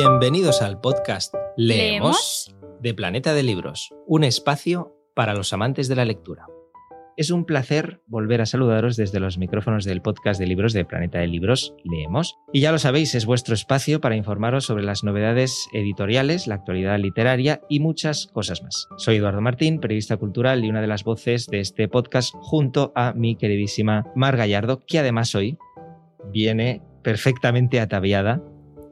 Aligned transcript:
Bienvenidos 0.00 0.62
al 0.62 0.80
podcast 0.80 1.34
Leemos, 1.56 2.46
¿Leemos? 2.46 2.56
de 2.80 2.94
Planeta 2.94 3.34
de 3.34 3.42
Libros, 3.42 3.92
un 4.06 4.22
espacio 4.22 4.94
para 5.16 5.34
los 5.34 5.52
amantes 5.52 5.88
de 5.88 5.96
la 5.96 6.04
lectura. 6.04 6.46
Es 7.16 7.32
un 7.32 7.44
placer 7.44 8.00
volver 8.06 8.40
a 8.40 8.46
saludaros 8.46 8.94
desde 8.94 9.18
los 9.18 9.38
micrófonos 9.38 9.84
del 9.84 10.00
podcast 10.00 10.38
de 10.38 10.46
libros 10.46 10.72
de 10.72 10.84
Planeta 10.84 11.18
de 11.18 11.26
Libros 11.26 11.74
Leemos. 11.82 12.36
Y 12.52 12.60
ya 12.60 12.70
lo 12.70 12.78
sabéis, 12.78 13.16
es 13.16 13.26
vuestro 13.26 13.54
espacio 13.56 14.00
para 14.00 14.14
informaros 14.14 14.66
sobre 14.66 14.84
las 14.84 15.02
novedades 15.02 15.68
editoriales, 15.72 16.46
la 16.46 16.54
actualidad 16.54 16.96
literaria 17.00 17.60
y 17.68 17.80
muchas 17.80 18.28
cosas 18.28 18.62
más. 18.62 18.86
Soy 18.98 19.16
Eduardo 19.16 19.40
Martín, 19.40 19.80
periodista 19.80 20.16
cultural 20.16 20.64
y 20.64 20.68
una 20.68 20.80
de 20.80 20.86
las 20.86 21.02
voces 21.02 21.48
de 21.48 21.58
este 21.58 21.88
podcast 21.88 22.32
junto 22.38 22.92
a 22.94 23.14
mi 23.14 23.34
queridísima 23.34 24.04
Mar 24.14 24.36
Gallardo, 24.36 24.80
que 24.86 25.00
además 25.00 25.34
hoy 25.34 25.58
viene 26.30 26.82
perfectamente 27.02 27.80
ataviada. 27.80 28.40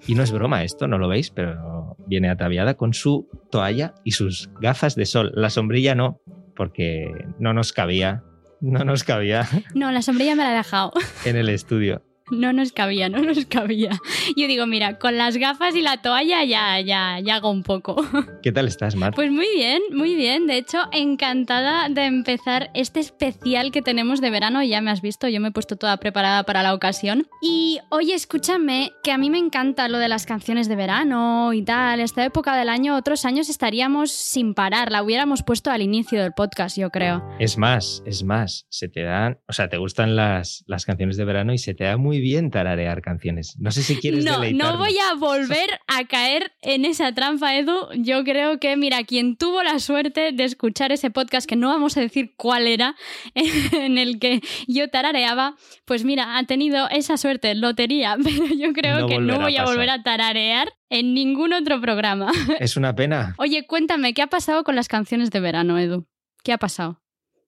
Y 0.07 0.15
no 0.15 0.23
es 0.23 0.31
broma 0.33 0.63
esto, 0.65 0.87
no 0.87 0.99
lo 0.99 1.09
veis, 1.09 1.31
pero 1.31 1.97
viene 2.07 2.29
ataviada 2.31 2.75
con 2.75 2.95
su 2.95 3.29
toalla 3.51 3.95
y 4.05 4.13
sus 4.13 4.51
gafas 4.61 4.95
de 4.95 5.07
sol. 5.07 5.33
La 5.35 5.51
sombrilla 5.51 5.95
no, 5.95 6.21
porque 6.55 7.07
no 7.39 7.53
nos 7.53 7.73
cabía, 7.73 8.23
no 8.61 8.85
nos 8.85 9.05
cabía 9.05 9.47
No, 9.75 9.91
la 9.91 10.03
sombrilla 10.03 10.35
me 10.35 10.43
la 10.45 10.53
he 10.53 10.57
dejado. 10.57 10.93
en 11.25 11.37
el 11.37 11.49
estudio. 11.49 12.03
No 12.31 12.53
nos 12.53 12.73
cabía, 12.73 13.09
no 13.09 13.21
nos 13.21 13.47
cabía. 13.47 13.91
Yo 14.37 14.49
digo, 14.49 14.67
mira, 14.67 14.99
con 14.99 15.17
las 15.17 15.37
gafas 15.37 15.77
y 15.77 15.81
la 15.81 16.03
toalla 16.03 16.43
ya, 16.45 16.81
ya, 16.81 17.21
ya 17.21 17.37
hago 17.37 17.51
un 17.51 17.63
poco. 17.63 18.05
¿Qué 18.43 18.51
tal 18.51 18.67
estás, 18.67 18.97
Mar? 18.97 19.13
Pues 19.15 19.31
muy 19.31 19.47
bien, 19.55 19.81
muy 19.93 20.17
bien. 20.17 20.49
De 20.49 20.57
hecho, 20.57 20.79
encantada 20.91 21.89
de 21.89 22.05
empezar 22.05 22.71
este 22.75 22.99
especial 22.99 23.71
que 23.71 23.81
tenemos 23.81 24.21
de 24.21 24.31
verano. 24.31 24.63
Ya 24.65 24.81
me 24.81 24.91
has 24.91 25.03
visto, 25.03 25.29
yo 25.29 25.41
me 25.41 25.49
he 25.49 25.53
puesto 25.53 25.77
toda 25.77 25.99
preparada 25.99 26.43
para 26.43 26.65
la 26.65 26.75
ocasión. 26.75 27.29
Y 27.41 27.79
oye, 27.91 28.15
escúchame, 28.15 28.93
que 29.05 29.13
a 29.13 29.19
mí 29.19 29.31
me 29.31 29.39
encanta 29.39 29.89
lo 29.89 29.99
de 29.99 30.09
las 30.09 30.27
canciones 30.27 30.69
de 30.69 30.75
verano 30.75 31.53
y 31.53 31.63
tal. 31.63 32.01
Esta 32.01 32.25
época 32.25 32.57
del 32.57 32.71
año, 32.71 32.97
otros 32.97 33.25
años 33.25 33.49
estaríamos 33.49 34.11
sin 34.11 34.55
parar. 34.55 34.91
La 34.91 35.05
hubiéramos 35.05 35.45
puesto 35.45 35.71
al 35.71 35.81
inicio 35.81 36.21
del 36.21 36.33
podcast, 36.33 36.77
yo 36.77 36.91
creo. 36.91 37.23
Es 37.39 37.57
más, 37.57 38.03
es 38.05 38.25
más, 38.25 38.67
se 38.69 38.89
te 38.89 39.03
dan, 39.03 39.39
o 39.47 39.53
sea, 39.53 39.69
te 39.69 39.77
gustan 39.77 40.17
las, 40.17 40.65
las 40.67 40.85
canciones 40.85 41.17
de 41.17 41.25
verano 41.25 41.53
y 41.53 41.59
se 41.59 41.75
te 41.75 41.85
da 41.85 41.97
muy 41.97 42.16
bien 42.21 42.51
tararear 42.51 43.03
canciones. 43.03 43.57
No 43.59 43.71
sé 43.71 43.83
si 43.83 43.97
quieres 43.97 44.25
No, 44.25 44.39
no 44.51 44.79
voy 44.79 44.97
a 44.99 45.15
volver 45.15 45.69
a 45.87 46.05
caer 46.05 46.53
en 46.63 46.85
esa 46.85 47.13
trampa, 47.13 47.57
Edu. 47.57 47.89
Yo 47.97 48.25
creo 48.25 48.59
que, 48.59 48.77
mira, 48.77 49.05
quien 49.05 49.37
tuvo 49.37 49.63
la 49.63 49.79
suerte 49.79 50.33
de 50.33 50.45
escuchar 50.45 50.93
ese 50.93 51.11
podcast, 51.11 51.49
que 51.49 51.57
no 51.57 51.69
vamos 51.69 51.97
a 51.97 52.01
decir 52.01 52.35
cuál 52.37 52.67
era, 52.67 52.97
en 53.35 53.99
el 53.99 54.19
que 54.19 54.41
yo 54.67 54.89
tarareaba, 54.89 55.57
pues 55.85 56.05
mira, 56.05 56.39
ha 56.39 56.45
tenido 56.45 56.89
esa 56.91 57.17
suerte, 57.17 57.55
lotería, 57.55 58.17
pero 58.23 58.47
yo 58.55 58.73
creo 58.73 59.01
No 59.01 59.07
que 59.07 59.19
no 59.19 59.35
a 59.35 59.39
voy 59.39 59.57
a 59.57 59.65
volver 59.65 59.91
a 59.91 60.03
tararear 60.03 60.69
en 60.91 61.15
ningún 61.15 61.53
otro 61.53 61.81
programa. 61.81 62.31
Es 62.61 62.77
una 62.77 62.95
pena. 62.95 63.35
Oye, 63.39 63.67
cuéntame, 63.67 64.15
¿qué 64.15 64.23
ha 64.23 64.29
pasado 64.29 64.65
con 64.65 64.77
las 64.77 64.89
canciones 64.89 65.31
de 65.31 65.41
verano, 65.41 65.79
Edu? 65.79 66.07
¿Qué 66.43 66.53
ha 66.53 66.59
pasado? 66.59 67.03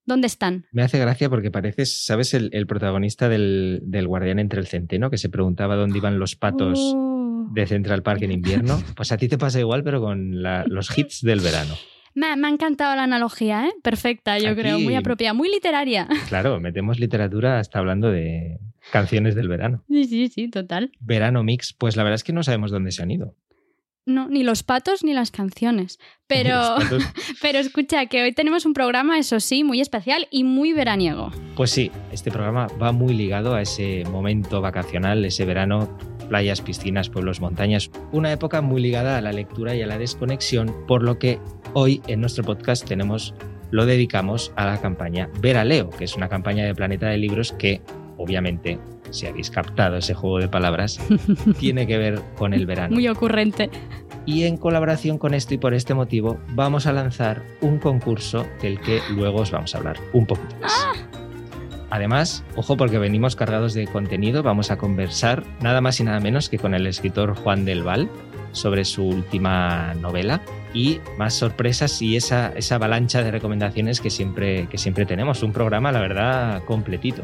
¿Dónde 0.08 0.26
están? 0.26 0.64
Me 0.72 0.82
hace 0.82 0.98
gracia 0.98 1.28
porque 1.30 1.50
pareces, 1.50 2.04
¿sabes? 2.04 2.32
El, 2.34 2.50
el 2.52 2.66
protagonista 2.66 3.28
del, 3.28 3.80
del 3.84 4.06
Guardián 4.08 4.38
entre 4.38 4.58
el 4.58 4.66
Centeno, 4.66 5.10
que 5.10 5.18
se 5.18 5.28
preguntaba 5.28 5.76
dónde 5.76 5.98
iban 5.98 6.18
los 6.18 6.34
patos 6.34 6.78
Uh. 6.80 7.52
de 7.52 7.66
Central 7.66 8.02
Park 8.02 8.22
en 8.22 8.32
invierno. 8.32 8.82
Pues 8.96 9.12
a 9.12 9.16
ti 9.18 9.28
te 9.28 9.38
pasa 9.38 9.60
igual, 9.60 9.84
pero 9.84 10.00
con 10.00 10.42
la- 10.42 10.64
los 10.66 10.96
hits 10.96 11.20
del 11.22 11.40
verano. 11.40 11.74
Me, 12.14 12.34
me 12.36 12.48
ha 12.48 12.50
encantado 12.50 12.96
la 12.96 13.04
analogía, 13.04 13.66
¿eh? 13.66 13.72
Perfecta, 13.82 14.38
yo 14.38 14.48
Aquí- 14.50 14.60
creo, 14.62 14.80
muy 14.80 14.94
apropiada, 14.96 15.34
muy 15.34 15.48
literaria. 15.50 16.08
Claro, 16.28 16.58
metemos 16.58 16.98
literatura 16.98 17.58
hasta 17.60 17.78
hablando 17.78 18.10
de 18.10 18.58
canciones 18.90 19.34
del 19.34 19.46
verano. 19.48 19.84
Sí, 19.88 20.04
sí, 20.06 20.28
sí, 20.28 20.48
total. 20.48 20.90
Verano 21.00 21.44
mix, 21.44 21.74
pues 21.74 21.96
la 21.96 22.02
verdad 22.02 22.14
es 22.16 22.24
que 22.24 22.32
no 22.32 22.42
sabemos 22.42 22.70
dónde 22.70 22.90
se 22.92 23.02
han 23.02 23.10
ido. 23.10 23.34
No, 24.08 24.26
ni 24.26 24.42
los 24.42 24.62
patos 24.62 25.04
ni 25.04 25.12
las 25.12 25.30
canciones. 25.30 25.98
Pero, 26.26 26.76
pero 27.42 27.58
escucha, 27.58 28.06
que 28.06 28.22
hoy 28.22 28.32
tenemos 28.32 28.64
un 28.64 28.72
programa, 28.72 29.18
eso 29.18 29.38
sí, 29.38 29.64
muy 29.64 29.82
especial 29.82 30.26
y 30.30 30.44
muy 30.44 30.72
veraniego. 30.72 31.30
Pues 31.54 31.70
sí, 31.70 31.90
este 32.10 32.30
programa 32.30 32.68
va 32.82 32.90
muy 32.92 33.12
ligado 33.12 33.54
a 33.54 33.60
ese 33.60 34.04
momento 34.10 34.62
vacacional, 34.62 35.26
ese 35.26 35.44
verano, 35.44 35.94
playas, 36.30 36.62
piscinas, 36.62 37.10
pueblos, 37.10 37.42
montañas. 37.42 37.90
Una 38.10 38.32
época 38.32 38.62
muy 38.62 38.80
ligada 38.80 39.18
a 39.18 39.20
la 39.20 39.32
lectura 39.32 39.74
y 39.74 39.82
a 39.82 39.86
la 39.86 39.98
desconexión, 39.98 40.74
por 40.86 41.02
lo 41.02 41.18
que 41.18 41.38
hoy 41.74 42.00
en 42.06 42.22
nuestro 42.22 42.44
podcast 42.44 42.88
tenemos, 42.88 43.34
lo 43.70 43.84
dedicamos 43.84 44.52
a 44.56 44.64
la 44.64 44.80
campaña 44.80 45.28
Veraleo, 45.42 45.90
que 45.90 46.04
es 46.04 46.16
una 46.16 46.30
campaña 46.30 46.64
de 46.64 46.74
Planeta 46.74 47.08
de 47.08 47.18
Libros 47.18 47.52
que, 47.52 47.82
obviamente, 48.18 48.78
si 49.10 49.26
habéis 49.26 49.50
captado 49.50 49.96
ese 49.96 50.14
juego 50.14 50.38
de 50.38 50.48
palabras, 50.48 51.00
tiene 51.58 51.86
que 51.86 51.96
ver 51.96 52.20
con 52.36 52.52
el 52.52 52.66
verano. 52.66 52.94
Muy 52.94 53.08
ocurrente. 53.08 53.70
Y 54.26 54.44
en 54.44 54.58
colaboración 54.58 55.16
con 55.16 55.32
esto 55.32 55.54
y 55.54 55.58
por 55.58 55.72
este 55.72 55.94
motivo 55.94 56.38
vamos 56.50 56.86
a 56.86 56.92
lanzar 56.92 57.42
un 57.62 57.78
concurso 57.78 58.46
del 58.60 58.78
que 58.80 59.00
luego 59.10 59.40
os 59.40 59.50
vamos 59.50 59.74
a 59.74 59.78
hablar 59.78 59.96
un 60.12 60.26
poquito 60.26 60.54
más. 60.60 60.72
Además, 61.90 62.44
ojo 62.54 62.76
porque 62.76 62.98
venimos 62.98 63.34
cargados 63.34 63.72
de 63.72 63.86
contenido, 63.86 64.42
vamos 64.42 64.70
a 64.70 64.76
conversar 64.76 65.44
nada 65.62 65.80
más 65.80 65.98
y 66.00 66.04
nada 66.04 66.20
menos 66.20 66.50
que 66.50 66.58
con 66.58 66.74
el 66.74 66.86
escritor 66.86 67.34
Juan 67.34 67.64
del 67.64 67.82
Val 67.82 68.10
sobre 68.52 68.84
su 68.84 69.04
última 69.04 69.94
novela 69.94 70.42
y 70.74 71.00
más 71.16 71.34
sorpresas 71.34 72.02
y 72.02 72.16
esa, 72.16 72.52
esa 72.54 72.74
avalancha 72.74 73.22
de 73.22 73.30
recomendaciones 73.30 74.00
que 74.00 74.10
siempre, 74.10 74.66
que 74.66 74.76
siempre 74.76 75.06
tenemos. 75.06 75.42
Un 75.42 75.52
programa, 75.52 75.92
la 75.92 76.00
verdad, 76.00 76.62
completito. 76.64 77.22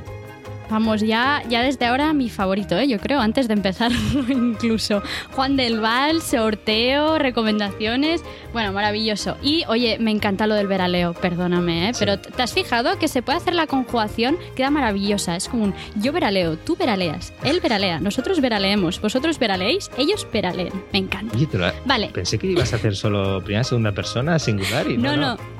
Vamos, 0.70 1.02
ya, 1.02 1.42
ya 1.48 1.62
desde 1.62 1.86
ahora 1.86 2.12
mi 2.14 2.30
favorito, 2.30 2.76
¿eh? 2.78 2.88
yo 2.88 2.98
creo, 2.98 3.20
antes 3.20 3.48
de 3.48 3.54
empezar 3.54 3.92
incluso. 4.28 5.02
Juan 5.32 5.56
del 5.56 5.80
Val, 5.80 6.22
sorteo, 6.22 7.18
recomendaciones. 7.18 8.22
Bueno, 8.52 8.72
maravilloso. 8.72 9.36
Y 9.42 9.64
oye, 9.68 9.98
me 10.00 10.10
encanta 10.10 10.46
lo 10.46 10.54
del 10.54 10.66
veraleo, 10.66 11.12
perdóname, 11.14 11.88
¿eh? 11.90 11.94
Sí. 11.94 12.00
pero 12.04 12.18
¿te 12.18 12.42
has 12.42 12.52
fijado 12.54 12.98
que 12.98 13.08
se 13.08 13.22
puede 13.22 13.38
hacer 13.38 13.54
la 13.54 13.66
conjugación? 13.66 14.36
Queda 14.56 14.70
maravillosa. 14.70 15.36
Es 15.36 15.48
como 15.48 15.64
un 15.64 15.74
yo 15.96 16.12
veraleo, 16.12 16.56
tú 16.56 16.76
veraleas, 16.76 17.32
él 17.42 17.60
veralea, 17.60 18.00
nosotros 18.00 18.40
veraleemos, 18.40 19.00
vosotros 19.00 19.38
veraleéis, 19.38 19.90
ellos 19.98 20.26
veraleen. 20.32 20.72
Me 20.92 20.98
encanta. 21.00 21.36
Oye, 21.36 21.46
te 21.46 21.58
lo- 21.58 21.72
Vale, 21.84 22.08
pensé 22.12 22.38
que 22.38 22.46
ibas 22.48 22.72
a 22.72 22.76
hacer 22.76 22.96
solo 22.96 23.42
primera, 23.42 23.64
segunda 23.64 23.92
persona, 23.92 24.38
singular 24.38 24.90
y 24.90 24.96
No, 24.96 25.16
no, 25.16 25.36
Muy 25.36 25.53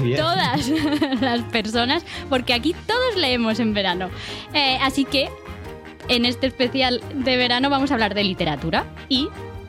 bien. 0.00 0.16
todas 0.16 0.68
las 1.20 1.42
personas, 1.44 2.04
porque 2.28 2.54
aquí 2.54 2.74
todos 2.86 3.16
leemos 3.16 3.60
en 3.60 3.74
verano. 3.74 4.10
Eh, 4.54 4.78
así 4.82 5.04
que 5.04 5.28
en 6.08 6.24
este 6.24 6.46
especial 6.46 7.00
de 7.14 7.36
verano 7.36 7.70
vamos 7.70 7.90
a 7.90 7.94
hablar 7.94 8.14
de 8.14 8.24
literatura 8.24 8.86
y 9.08 9.28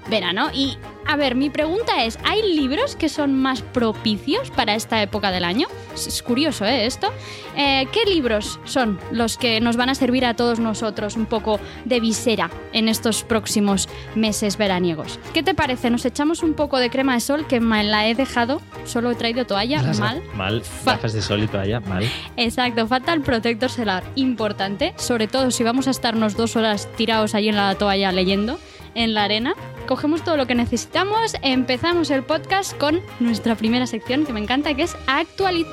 verano. 0.09 0.49
Y 0.53 0.77
a 1.05 1.15
ver, 1.15 1.35
mi 1.35 1.49
pregunta 1.49 2.03
es, 2.03 2.17
¿hay 2.23 2.41
libros 2.55 2.95
que 2.95 3.09
son 3.09 3.35
más 3.35 3.61
propicios 3.61 4.51
para 4.51 4.75
esta 4.75 5.01
época 5.01 5.31
del 5.31 5.43
año? 5.43 5.67
Es, 5.93 6.21
curioso, 6.23 6.65
¿eh? 6.65 6.85
Esto. 6.85 7.11
Eh, 7.57 7.87
¿Qué 7.91 8.05
libros 8.05 8.59
son 8.63 8.99
los 9.11 9.37
que 9.37 9.59
nos 9.59 9.75
van 9.75 9.89
a 9.89 9.95
servir 9.95 10.25
a 10.25 10.35
todos 10.35 10.59
nosotros 10.59 11.15
un 11.17 11.25
poco 11.25 11.59
de 11.85 11.99
visera 11.99 12.49
en 12.73 12.87
estos 12.87 13.23
próximos 13.23 13.89
meses 14.15 14.57
veraniegos? 14.57 15.19
¿Qué 15.33 15.43
te 15.43 15.53
parece? 15.53 15.89
¿Nos 15.89 16.05
echamos 16.05 16.41
un 16.43 16.53
poco 16.53 16.77
de 16.77 16.89
crema 16.89 17.15
de 17.15 17.19
sol 17.19 17.47
que 17.47 17.59
me 17.59 17.83
la 17.83 18.07
he 18.07 18.15
dejado? 18.15 18.61
Solo 18.85 19.11
he 19.11 19.15
traído 19.15 19.45
toalla, 19.45 19.81
Las 19.81 19.99
mal. 19.99 20.21
Mal, 20.35 20.61
Fa- 20.61 20.93
gafas 20.93 21.13
de 21.13 21.21
sol 21.21 21.43
y 21.43 21.47
toalla, 21.47 21.79
mal. 21.81 22.07
Exacto, 22.37 22.87
falta 22.87 23.13
el 23.13 23.21
protector 23.21 23.69
solar. 23.69 24.03
Importante, 24.15 24.93
sobre 24.97 25.27
todo 25.27 25.51
si 25.51 25.63
vamos 25.63 25.87
a 25.87 25.91
estarnos 25.91 26.35
dos 26.37 26.55
horas 26.55 26.87
tirados 26.95 27.35
ahí 27.35 27.49
en 27.49 27.55
la 27.55 27.75
toalla 27.75 28.11
leyendo 28.11 28.59
en 28.95 29.13
la 29.13 29.23
arena. 29.23 29.53
Cogemos 29.87 30.23
todo 30.23 30.37
lo 30.37 30.47
que 30.47 30.55
necesitamos, 30.55 31.35
empezamos 31.41 32.11
el 32.11 32.23
podcast 32.23 32.77
con 32.77 33.01
nuestra 33.19 33.55
primera 33.55 33.87
sección 33.87 34.25
que 34.25 34.33
me 34.33 34.39
encanta, 34.39 34.73
que 34.73 34.83
es 34.83 34.95
actualidad. 35.07 35.69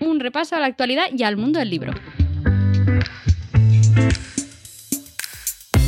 Un 0.00 0.20
repaso 0.20 0.56
a 0.56 0.60
la 0.60 0.66
actualidad 0.66 1.04
y 1.16 1.22
al 1.22 1.36
mundo 1.36 1.58
del 1.58 1.70
libro. 1.70 1.92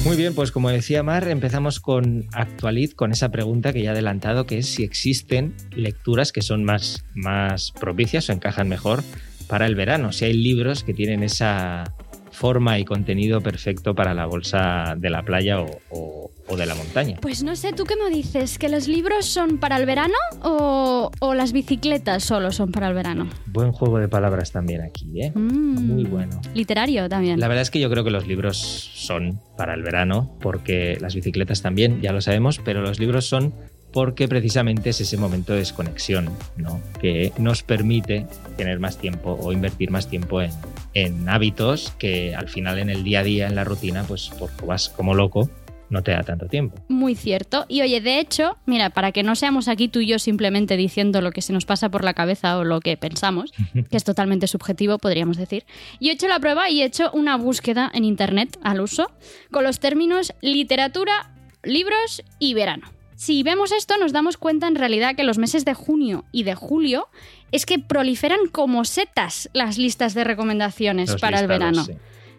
Muy 0.04 0.16
bien, 0.16 0.34
pues 0.34 0.50
como 0.50 0.68
decía 0.68 1.02
Mar, 1.02 1.28
empezamos 1.28 1.78
con 1.78 2.26
Actualid, 2.32 2.92
con 2.92 3.12
esa 3.12 3.30
pregunta 3.30 3.72
que 3.72 3.82
ya 3.82 3.90
he 3.90 3.92
adelantado, 3.92 4.46
que 4.46 4.58
es 4.58 4.66
si 4.66 4.82
existen 4.82 5.54
lecturas 5.70 6.32
que 6.32 6.42
son 6.42 6.64
más, 6.64 7.04
más 7.14 7.70
propicias 7.70 8.28
o 8.28 8.32
encajan 8.32 8.68
mejor 8.68 9.04
para 9.52 9.66
el 9.66 9.74
verano, 9.74 10.12
si 10.12 10.24
hay 10.24 10.32
libros 10.32 10.82
que 10.82 10.94
tienen 10.94 11.22
esa 11.22 11.84
forma 12.30 12.78
y 12.78 12.86
contenido 12.86 13.42
perfecto 13.42 13.94
para 13.94 14.14
la 14.14 14.24
bolsa 14.24 14.94
de 14.96 15.10
la 15.10 15.22
playa 15.22 15.60
o, 15.60 15.66
o- 15.90 16.30
o 16.48 16.56
de 16.56 16.64
la 16.66 16.74
montaña. 16.74 17.18
Pues 17.20 17.42
no 17.44 17.54
sé, 17.54 17.72
¿tú 17.74 17.84
qué 17.84 17.94
me 17.96 18.08
dices? 18.08 18.58
¿Que 18.58 18.68
los 18.70 18.88
libros 18.88 19.26
son 19.26 19.58
para 19.58 19.76
el 19.76 19.84
verano 19.84 20.14
o, 20.42 21.10
o 21.20 21.34
las 21.34 21.52
bicicletas 21.52 22.24
solo 22.24 22.50
son 22.50 22.72
para 22.72 22.88
el 22.88 22.94
verano? 22.94 23.28
Buen 23.46 23.72
juego 23.72 23.98
de 23.98 24.08
palabras 24.08 24.50
también 24.52 24.80
aquí, 24.80 25.20
¿eh? 25.20 25.32
Mm. 25.34 25.86
Muy 25.86 26.04
bueno. 26.04 26.40
Literario 26.54 27.08
también. 27.10 27.38
La 27.38 27.46
verdad 27.48 27.62
es 27.62 27.70
que 27.70 27.78
yo 27.78 27.90
creo 27.90 28.04
que 28.04 28.10
los 28.10 28.26
libros 28.26 28.56
son 28.58 29.38
para 29.58 29.74
el 29.74 29.82
verano, 29.82 30.34
porque 30.40 30.96
las 31.00 31.14
bicicletas 31.14 31.60
también, 31.60 32.00
ya 32.00 32.12
lo 32.12 32.22
sabemos, 32.22 32.58
pero 32.64 32.80
los 32.80 32.98
libros 32.98 33.26
son 33.26 33.54
porque 33.92 34.28
precisamente 34.28 34.90
es 34.90 35.00
ese 35.00 35.16
momento 35.16 35.52
de 35.52 35.60
desconexión, 35.60 36.30
¿no? 36.56 36.80
Que 37.00 37.32
nos 37.38 37.62
permite 37.62 38.26
tener 38.56 38.80
más 38.80 38.98
tiempo 38.98 39.38
o 39.40 39.52
invertir 39.52 39.90
más 39.90 40.08
tiempo 40.08 40.40
en, 40.40 40.50
en 40.94 41.28
hábitos 41.28 41.92
que 41.98 42.34
al 42.34 42.48
final 42.48 42.78
en 42.78 42.90
el 42.90 43.04
día 43.04 43.20
a 43.20 43.24
día, 43.24 43.46
en 43.46 43.54
la 43.54 43.64
rutina, 43.64 44.04
pues 44.04 44.30
porque 44.38 44.64
vas 44.64 44.88
como 44.88 45.14
loco, 45.14 45.50
no 45.92 46.02
te 46.02 46.10
da 46.10 46.22
tanto 46.22 46.46
tiempo. 46.46 46.82
Muy 46.88 47.14
cierto. 47.14 47.66
Y 47.68 47.82
oye, 47.82 48.00
de 48.00 48.18
hecho, 48.18 48.56
mira, 48.64 48.90
para 48.90 49.12
que 49.12 49.22
no 49.22 49.36
seamos 49.36 49.68
aquí 49.68 49.88
tú 49.88 50.00
y 50.00 50.06
yo 50.06 50.18
simplemente 50.18 50.76
diciendo 50.76 51.20
lo 51.20 51.32
que 51.32 51.42
se 51.42 51.52
nos 51.52 51.66
pasa 51.66 51.90
por 51.90 52.02
la 52.02 52.14
cabeza 52.14 52.58
o 52.58 52.64
lo 52.64 52.80
que 52.80 52.96
pensamos, 52.96 53.52
que 53.90 53.96
es 53.96 54.04
totalmente 54.04 54.46
subjetivo, 54.46 54.98
podríamos 54.98 55.36
decir, 55.36 55.64
yo 56.00 56.10
he 56.10 56.14
hecho 56.14 56.28
la 56.28 56.40
prueba 56.40 56.70
y 56.70 56.80
he 56.80 56.86
hecho 56.86 57.10
una 57.12 57.36
búsqueda 57.36 57.90
en 57.94 58.04
Internet 58.04 58.58
al 58.62 58.80
uso 58.80 59.12
con 59.50 59.64
los 59.64 59.78
términos 59.78 60.32
literatura, 60.40 61.34
libros 61.62 62.22
y 62.38 62.54
verano. 62.54 62.90
Si 63.24 63.44
vemos 63.44 63.70
esto, 63.70 63.98
nos 63.98 64.10
damos 64.10 64.36
cuenta 64.36 64.66
en 64.66 64.74
realidad 64.74 65.14
que 65.14 65.22
los 65.22 65.38
meses 65.38 65.64
de 65.64 65.74
junio 65.74 66.24
y 66.32 66.42
de 66.42 66.56
julio 66.56 67.06
es 67.52 67.66
que 67.66 67.78
proliferan 67.78 68.48
como 68.50 68.84
setas 68.84 69.48
las 69.52 69.78
listas 69.78 70.14
de 70.14 70.24
recomendaciones 70.24 71.08
Los 71.08 71.20
para 71.20 71.38
el 71.38 71.46
verano. 71.46 71.84
sí. 71.84 71.92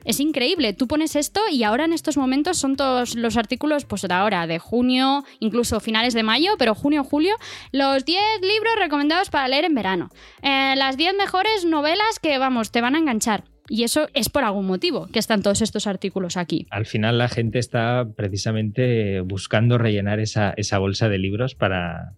Es 0.04 0.20
increíble. 0.20 0.74
Tú 0.74 0.90
pones 0.90 1.16
esto 1.16 1.40
y 1.50 1.64
ahora 1.64 1.86
en 1.86 1.94
estos 1.94 2.18
momentos 2.18 2.58
son 2.58 2.76
todos 2.76 3.16
los 3.16 3.38
artículos, 3.38 3.86
pues 3.86 4.02
de 4.02 4.14
ahora, 4.14 4.46
de 4.46 4.60
junio, 4.60 5.24
incluso 5.40 5.80
finales 5.80 6.14
de 6.14 6.24
mayo, 6.24 6.56
pero 6.60 6.76
junio, 6.76 7.06
julio, 7.06 7.38
los 7.72 8.04
10 8.04 8.22
libros 8.42 8.76
recomendados 8.78 9.30
para 9.30 9.48
leer 9.48 9.64
en 9.64 9.76
verano. 9.76 10.10
Eh, 10.42 10.74
las 10.76 10.98
10 10.98 11.16
mejores 11.16 11.64
novelas 11.64 12.20
que, 12.22 12.38
vamos, 12.40 12.72
te 12.72 12.82
van 12.82 12.96
a 12.96 13.00
enganchar. 13.00 13.46
Y 13.70 13.84
eso 13.84 14.08
es 14.14 14.30
por 14.30 14.44
algún 14.44 14.66
motivo 14.66 15.08
que 15.08 15.20
están 15.20 15.42
todos 15.42 15.62
estos 15.62 15.88
artículos 15.88 16.38
aquí. 16.38 16.68
Al 16.70 16.86
final 16.86 17.18
la 17.18 17.30
gente 17.30 17.60
está 17.60 18.08
precisamente 18.16 19.22
buscando 19.22 19.78
rellenar 19.78 20.20
esa, 20.20 20.54
esa 20.58 20.80
bolsa 20.80 21.08
de 21.10 21.18
libros 21.18 21.56
para, 21.56 22.16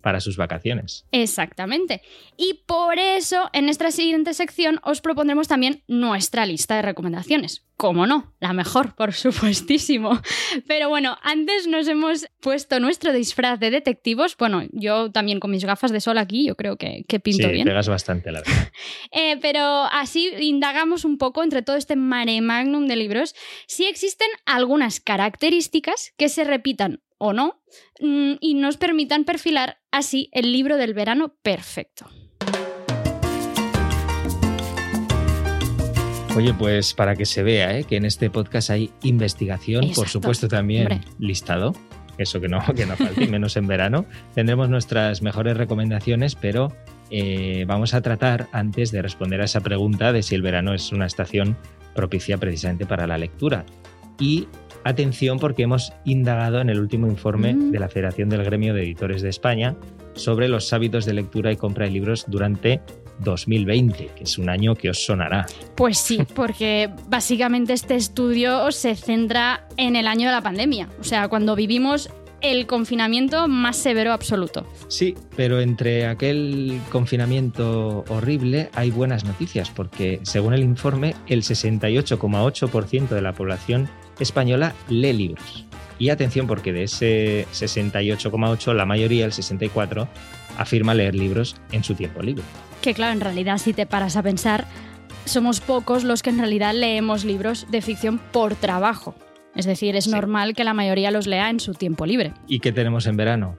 para 0.00 0.20
sus 0.20 0.36
vacaciones. 0.36 1.06
Exactamente. 1.12 2.02
Y 2.36 2.62
por 2.66 2.98
eso, 2.98 3.50
en 3.52 3.68
esta 3.68 3.90
siguiente 3.90 4.34
sección, 4.34 4.80
os 4.82 5.00
propondremos 5.00 5.48
también 5.48 5.82
nuestra 5.86 6.46
lista 6.46 6.76
de 6.76 6.82
recomendaciones. 6.82 7.67
Como 7.78 8.08
no, 8.08 8.34
la 8.40 8.52
mejor, 8.54 8.96
por 8.96 9.12
supuestísimo. 9.12 10.20
Pero 10.66 10.88
bueno, 10.88 11.16
antes 11.22 11.68
nos 11.68 11.86
hemos 11.86 12.26
puesto 12.40 12.80
nuestro 12.80 13.12
disfraz 13.12 13.60
de 13.60 13.70
detectivos. 13.70 14.36
Bueno, 14.36 14.64
yo 14.72 15.12
también 15.12 15.38
con 15.38 15.52
mis 15.52 15.64
gafas 15.64 15.92
de 15.92 16.00
sol 16.00 16.18
aquí, 16.18 16.44
yo 16.44 16.56
creo 16.56 16.76
que, 16.76 17.04
que 17.06 17.20
pinto 17.20 17.46
sí, 17.46 17.52
bien. 17.52 17.68
pegas 17.68 17.88
bastante, 17.88 18.32
la 18.32 18.40
verdad. 18.40 18.72
Eh, 19.12 19.38
pero 19.40 19.62
así 19.62 20.30
indagamos 20.40 21.04
un 21.04 21.18
poco 21.18 21.42
entre 21.42 21.62
todo 21.62 21.76
este 21.76 21.96
mare 21.96 22.40
magnum 22.40 22.86
de 22.86 22.96
libros 22.96 23.34
si 23.66 23.86
existen 23.86 24.28
algunas 24.44 25.00
características 25.00 26.12
que 26.16 26.28
se 26.28 26.44
repitan 26.44 27.00
o 27.16 27.32
no 27.32 27.62
mm, 28.00 28.34
y 28.40 28.54
nos 28.54 28.76
permitan 28.76 29.24
perfilar 29.24 29.78
así 29.90 30.30
el 30.32 30.52
libro 30.52 30.76
del 30.76 30.94
verano 30.94 31.36
perfecto. 31.42 32.08
Oye, 36.38 36.54
pues 36.54 36.94
para 36.94 37.16
que 37.16 37.26
se 37.26 37.42
vea 37.42 37.76
¿eh? 37.76 37.82
que 37.82 37.96
en 37.96 38.04
este 38.04 38.30
podcast 38.30 38.70
hay 38.70 38.92
investigación, 39.02 39.90
por 39.92 40.08
supuesto 40.08 40.46
también 40.46 40.92
Hombre. 40.92 41.00
listado, 41.18 41.74
eso 42.16 42.40
que 42.40 42.46
no, 42.46 42.60
que 42.76 42.86
no 42.86 42.94
falte, 42.94 43.26
menos 43.26 43.56
en 43.56 43.66
verano. 43.66 44.04
Tendremos 44.36 44.68
nuestras 44.68 45.20
mejores 45.20 45.56
recomendaciones, 45.56 46.36
pero 46.36 46.72
eh, 47.10 47.64
vamos 47.66 47.92
a 47.92 48.02
tratar 48.02 48.46
antes 48.52 48.92
de 48.92 49.02
responder 49.02 49.40
a 49.40 49.46
esa 49.46 49.62
pregunta 49.62 50.12
de 50.12 50.22
si 50.22 50.36
el 50.36 50.42
verano 50.42 50.74
es 50.74 50.92
una 50.92 51.06
estación 51.06 51.56
propicia 51.96 52.38
precisamente 52.38 52.86
para 52.86 53.08
la 53.08 53.18
lectura. 53.18 53.64
Y 54.20 54.46
atención 54.84 55.40
porque 55.40 55.64
hemos 55.64 55.92
indagado 56.04 56.60
en 56.60 56.70
el 56.70 56.78
último 56.78 57.08
informe 57.08 57.54
Mm. 57.54 57.72
de 57.72 57.80
la 57.80 57.88
Federación 57.88 58.28
del 58.28 58.44
Gremio 58.44 58.74
de 58.74 58.84
Editores 58.84 59.22
de 59.22 59.28
España 59.28 59.74
sobre 60.14 60.46
los 60.46 60.72
hábitos 60.72 61.04
de 61.04 61.14
lectura 61.14 61.50
y 61.50 61.56
compra 61.56 61.86
de 61.86 61.90
libros 61.90 62.26
durante 62.28 62.80
2020, 63.20 64.10
que 64.16 64.24
es 64.24 64.38
un 64.38 64.48
año 64.48 64.74
que 64.74 64.90
os 64.90 65.04
sonará. 65.04 65.46
Pues 65.76 65.98
sí, 65.98 66.20
porque 66.34 66.90
básicamente 67.08 67.72
este 67.72 67.94
estudio 67.94 68.70
se 68.72 68.94
centra 68.94 69.66
en 69.76 69.96
el 69.96 70.06
año 70.06 70.28
de 70.28 70.32
la 70.34 70.42
pandemia, 70.42 70.88
o 71.00 71.04
sea, 71.04 71.28
cuando 71.28 71.54
vivimos 71.56 72.10
el 72.40 72.66
confinamiento 72.66 73.48
más 73.48 73.76
severo 73.76 74.12
absoluto. 74.12 74.66
Sí, 74.88 75.14
pero 75.36 75.60
entre 75.60 76.06
aquel 76.06 76.80
confinamiento 76.90 78.04
horrible 78.08 78.70
hay 78.74 78.90
buenas 78.90 79.24
noticias, 79.24 79.70
porque 79.70 80.20
según 80.22 80.54
el 80.54 80.62
informe, 80.62 81.14
el 81.26 81.42
68,8% 81.42 83.08
de 83.08 83.22
la 83.22 83.32
población 83.32 83.88
española 84.20 84.74
lee 84.88 85.12
libros. 85.12 85.64
Y 85.98 86.10
atención, 86.10 86.46
porque 86.46 86.72
de 86.72 86.84
ese 86.84 87.46
68,8, 87.52 88.72
la 88.72 88.86
mayoría, 88.86 89.24
el 89.24 89.32
64, 89.32 90.08
afirma 90.56 90.94
leer 90.94 91.16
libros 91.16 91.56
en 91.72 91.82
su 91.82 91.94
tiempo 91.94 92.22
libre. 92.22 92.44
Que 92.82 92.94
claro, 92.94 93.12
en 93.12 93.20
realidad 93.20 93.58
si 93.58 93.72
te 93.72 93.86
paras 93.86 94.16
a 94.16 94.22
pensar, 94.22 94.66
somos 95.24 95.60
pocos 95.60 96.04
los 96.04 96.22
que 96.22 96.30
en 96.30 96.38
realidad 96.38 96.74
leemos 96.74 97.24
libros 97.24 97.66
de 97.70 97.82
ficción 97.82 98.18
por 98.18 98.54
trabajo. 98.54 99.14
Es 99.54 99.66
decir, 99.66 99.96
es 99.96 100.04
Sí. 100.04 100.10
normal 100.10 100.54
que 100.54 100.64
la 100.64 100.74
mayoría 100.74 101.10
los 101.10 101.26
lea 101.26 101.50
en 101.50 101.58
su 101.60 101.74
tiempo 101.74 102.06
libre. 102.06 102.32
¿Y 102.46 102.60
qué 102.60 102.70
tenemos 102.72 103.06
en 103.06 103.16
verano? 103.16 103.58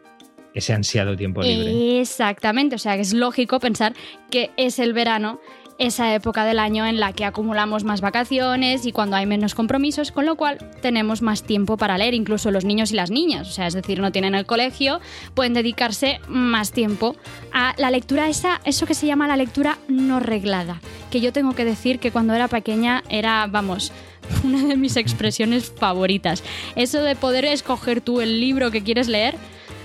Ese 0.54 0.74
ansiado 0.74 1.16
tiempo 1.16 1.42
libre. 1.44 2.00
Exactamente, 2.00 2.76
o 2.76 2.80
sea 2.80 2.96
que 2.96 3.02
es 3.02 3.14
lógico 3.14 3.60
pensar 3.60 3.94
que 4.32 4.50
es 4.58 4.80
el 4.80 4.94
verano 4.94 5.40
esa 5.80 6.14
época 6.14 6.46
del 6.46 6.60
año 6.60 6.86
en 6.86 7.00
la 7.00 7.14
que 7.14 7.26
acumulamos 7.26 7.84
más 7.84 8.02
vacaciones 8.02 8.86
y 8.86 8.92
cuando 8.92 9.16
hay 9.16 9.26
menos 9.26 9.56
compromisos, 9.56 10.12
con 10.12 10.26
lo 10.26 10.36
cual 10.36 10.58
tenemos 10.82 11.22
más 11.22 11.44
tiempo 11.44 11.78
para 11.78 11.98
leer, 11.98 12.14
incluso 12.14 12.52
los 12.52 12.66
niños 12.66 12.92
y 12.92 12.96
las 12.96 13.10
niñas, 13.10 13.48
o 13.48 13.52
sea, 13.52 13.66
es 13.66 13.74
decir, 13.74 14.00
no 14.00 14.12
tienen 14.12 14.36
el 14.36 14.46
colegio, 14.46 15.00
pueden 15.34 15.54
dedicarse 15.54 16.20
más 16.28 16.72
tiempo 16.72 17.16
a 17.54 17.74
la 17.78 17.90
lectura, 17.92 18.30
esa, 18.30 18.60
eso 18.66 18.86
que 18.86 18.94
se 18.94 19.08
llama 19.08 19.28
la 19.28 19.38
lectura 19.38 19.80
no 19.88 20.20
reglada, 20.20 20.82
que 21.10 21.22
yo 21.22 21.34
tengo 21.34 21.56
que 21.56 21.66
decir 21.66 22.00
que 22.00 22.12
cuando 22.12 22.34
era 22.34 22.50
pequeña 22.50 23.04
era, 23.10 23.48
vamos, 23.48 23.94
una 24.44 24.64
de 24.64 24.76
mis 24.76 24.98
expresiones 24.98 25.72
favoritas. 25.72 26.44
Eso 26.76 27.02
de 27.02 27.16
poder 27.16 27.46
escoger 27.46 28.02
tú 28.02 28.22
el 28.22 28.40
libro 28.40 28.72
que 28.72 28.84
quieres 28.84 29.08
leer. 29.08 29.36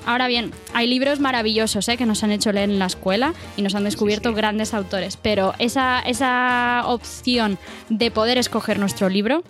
Ahora 0.07 0.29
bien, 0.29 0.51
hay 0.75 0.87
libros 0.87 1.21
maravillosos 1.21 1.89
¿eh? 1.89 1.97
que 1.97 2.07
nos 2.07 2.23
han 2.23 2.31
hecho 2.31 2.53
leer 2.53 2.71
en 2.71 2.79
la 2.79 2.87
escuela 2.87 3.35
y 3.57 3.63
nos 3.63 3.75
han 3.75 3.85
descubierto 3.85 4.31
sí. 4.31 4.35
grandes 4.35 4.75
autores, 4.75 5.17
pero 5.17 5.55
esa, 5.59 6.01
esa 6.01 6.83
opción 6.87 7.59
de 7.89 8.11
poder 8.11 8.37
escoger 8.37 8.79
nuestro 8.79 9.09
libro, 9.09 9.43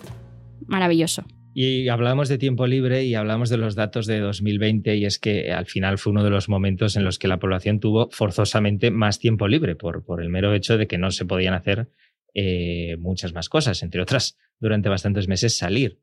maravilloso. 0.66 1.24
Y 1.56 1.88
hablamos 1.88 2.28
de 2.28 2.38
tiempo 2.38 2.66
libre 2.66 3.04
y 3.04 3.14
hablamos 3.14 3.48
de 3.48 3.56
los 3.56 3.76
datos 3.76 4.06
de 4.06 4.18
2020 4.18 4.96
y 4.96 5.04
es 5.04 5.20
que 5.20 5.52
al 5.52 5.66
final 5.66 5.98
fue 5.98 6.12
uno 6.12 6.24
de 6.24 6.30
los 6.30 6.48
momentos 6.48 6.96
en 6.96 7.04
los 7.04 7.18
que 7.18 7.28
la 7.28 7.38
población 7.38 7.78
tuvo 7.78 8.08
forzosamente 8.10 8.90
más 8.90 9.20
tiempo 9.20 9.46
libre 9.46 9.76
por, 9.76 10.04
por 10.04 10.20
el 10.20 10.30
mero 10.30 10.52
hecho 10.52 10.76
de 10.76 10.88
que 10.88 10.98
no 10.98 11.12
se 11.12 11.24
podían 11.24 11.54
hacer 11.54 11.88
eh, 12.34 12.96
muchas 12.98 13.32
más 13.32 13.48
cosas, 13.48 13.84
entre 13.84 14.02
otras 14.02 14.36
durante 14.58 14.88
bastantes 14.88 15.28
meses 15.28 15.56
salir. 15.56 16.00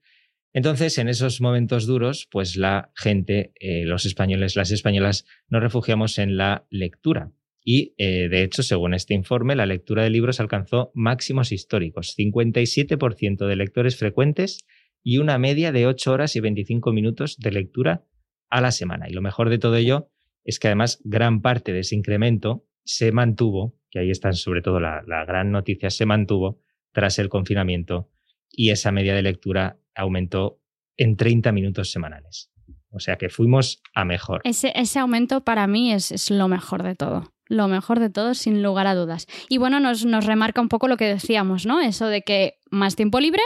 Entonces, 0.54 0.98
en 0.98 1.08
esos 1.08 1.40
momentos 1.40 1.88
duros, 1.88 2.28
pues 2.30 2.58
la 2.58 2.92
gente, 2.96 3.54
eh, 3.60 3.86
los 3.86 4.06
españoles, 4.06 4.56
las 4.56 4.72
españolas, 4.72 5.26
nos 5.50 5.62
refugiamos 5.62 6.18
en 6.18 6.36
la 6.36 6.66
lectura. 6.70 7.32
Y, 7.64 7.94
eh, 7.98 8.28
de 8.28 8.44
hecho, 8.44 8.64
según 8.64 8.94
este 8.94 9.14
informe, 9.14 9.56
la 9.56 9.66
lectura 9.66 10.04
de 10.04 10.10
libros 10.10 10.40
alcanzó 10.40 10.92
máximos 10.94 11.52
históricos, 11.52 12.16
57% 12.18 13.46
de 13.46 13.56
lectores 13.56 13.96
frecuentes 13.96 14.60
y 15.04 15.20
una 15.20 15.38
media 15.38 15.72
de 15.72 15.88
8 15.88 16.12
horas 16.12 16.36
y 16.36 16.42
25 16.42 16.92
minutos 16.92 17.38
de 17.38 17.52
lectura 17.52 18.04
a 18.50 18.62
la 18.62 18.72
semana. 18.72 19.08
Y 19.08 19.14
lo 19.14 19.22
mejor 19.22 19.50
de 19.50 19.60
todo 19.60 19.76
ello 19.78 20.10
es 20.44 20.60
que 20.60 20.68
además 20.68 21.00
gran 21.06 21.42
parte 21.42 21.72
de 21.72 21.80
ese 21.80 21.96
incremento 21.96 22.66
se 22.84 23.12
mantuvo, 23.12 23.78
que 23.90 24.00
ahí 24.00 24.10
está 24.10 24.34
sobre 24.34 24.62
todo 24.62 24.80
la 24.80 25.26
gran 25.26 25.52
noticia, 25.52 25.92
se 25.92 26.06
mantuvo 26.06 26.60
tras 26.92 27.20
el 27.20 27.30
confinamiento 27.30 28.10
y 28.50 28.72
esa 28.72 28.92
media 28.92 29.16
de 29.16 29.22
lectura 29.22 29.81
aumentó 29.96 30.60
en 30.98 31.18
30 31.18 31.52
minutos 31.52 31.92
semanales. 31.92 32.52
O 32.92 33.00
sea 33.00 33.18
que 33.18 33.30
fuimos 33.30 33.82
a 33.96 34.06
mejor. 34.06 34.42
Ese, 34.44 34.72
ese 34.76 35.00
aumento 35.00 35.44
para 35.44 35.66
mí 35.68 35.94
es, 35.94 36.12
es 36.12 36.30
lo 36.30 36.48
mejor 36.48 36.84
de 36.84 36.96
todo. 36.96 37.34
Lo 37.48 37.68
mejor 37.68 38.00
de 38.00 38.10
todo, 38.10 38.34
sin 38.34 38.64
lugar 38.64 38.88
a 38.88 38.96
dudas. 38.96 39.28
Y 39.50 39.58
bueno, 39.58 39.80
nos, 39.80 40.06
nos 40.06 40.26
remarca 40.26 40.62
un 40.62 40.70
poco 40.70 40.88
lo 40.88 40.98
que 40.98 41.06
decíamos, 41.06 41.66
¿no? 41.66 41.82
Eso 41.82 42.08
de 42.08 42.22
que 42.22 42.60
más 42.70 42.96
tiempo 42.96 43.20
libre, 43.20 43.42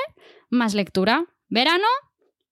más 0.49 0.73
lectura. 0.75 1.25
Verano, 1.47 1.85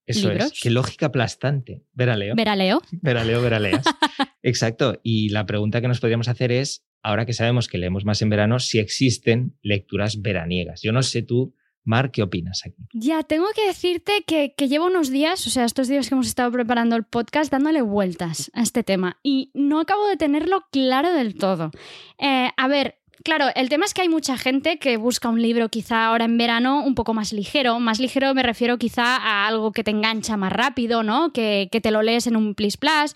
Eso 0.06 0.30
libros. 0.30 0.54
es. 0.54 0.60
Qué 0.62 0.70
lógica 0.70 1.08
aplastante. 1.08 1.84
Vera 1.94 2.16
Leo. 2.16 2.36
veraleo. 2.36 2.82
Veraleo, 2.92 3.42
veraleas. 3.42 3.86
Exacto. 4.44 5.00
Y 5.04 5.30
la 5.30 5.46
pregunta 5.46 5.82
que 5.82 5.88
nos 5.88 6.00
podríamos 6.00 6.28
hacer 6.28 6.52
es, 6.52 6.86
ahora 7.02 7.26
que 7.26 7.34
sabemos 7.34 7.68
que 7.68 7.78
leemos 7.78 8.06
más 8.06 8.22
en 8.22 8.30
verano, 8.30 8.60
si 8.60 8.80
existen 8.80 9.58
lecturas 9.62 10.22
veraniegas. 10.22 10.82
Yo 10.82 10.92
no 10.92 11.02
sé 11.02 11.22
tú, 11.24 11.56
Mar, 11.86 12.12
¿qué 12.12 12.24
opinas 12.24 12.62
aquí? 12.66 12.82
Ya, 12.94 13.24
tengo 13.24 13.48
que 13.56 13.68
decirte 13.68 14.24
que, 14.26 14.54
llevo 14.68 14.86
unos 14.86 15.10
días, 15.10 15.46
o 15.48 15.50
sea, 15.50 15.66
estos 15.66 15.88
días 15.88 16.08
que 16.08 16.16
hemos 16.16 16.28
estado 16.28 16.52
preparando 16.52 16.96
el 16.96 17.04
podcast, 17.04 17.52
dándole 17.52 17.82
vueltas 17.82 18.52
a 18.54 18.62
este 18.62 18.84
tema 18.84 19.18
y 19.22 19.52
no 19.54 19.80
acabo 19.80 20.08
de 20.08 20.18
tenerlo 20.18 20.66
claro 20.72 21.12
del 21.14 21.36
todo. 21.36 21.72
Eh, 22.18 22.50
a 22.56 22.68
ver, 22.68 23.00
Claro, 23.24 23.46
el 23.56 23.70
tema 23.70 23.86
es 23.86 23.94
que 23.94 24.02
hay 24.02 24.10
mucha 24.10 24.38
gente 24.38 24.80
que 24.80 24.98
busca 24.98 25.30
un 25.30 25.42
libro 25.42 25.70
quizá 25.70 26.08
ahora 26.08 26.26
en 26.26 26.38
verano 26.38 26.84
un 26.84 26.94
poco 26.94 27.14
más 27.14 27.32
ligero. 27.32 27.80
Más 27.80 28.00
ligero 28.00 28.34
me 28.34 28.44
refiero 28.44 28.78
quizá 28.78 29.16
a 29.16 29.48
algo 29.48 29.72
que 29.72 29.84
te 29.84 29.92
engancha 29.92 30.36
más 30.36 30.52
rápido, 30.52 31.04
¿no? 31.04 31.32
Que, 31.32 31.70
que 31.72 31.80
te 31.80 31.92
lo 31.92 32.02
lees 32.02 32.28
en 32.28 32.36
un 32.36 32.54
plis 32.54 32.76
plas, 32.76 33.16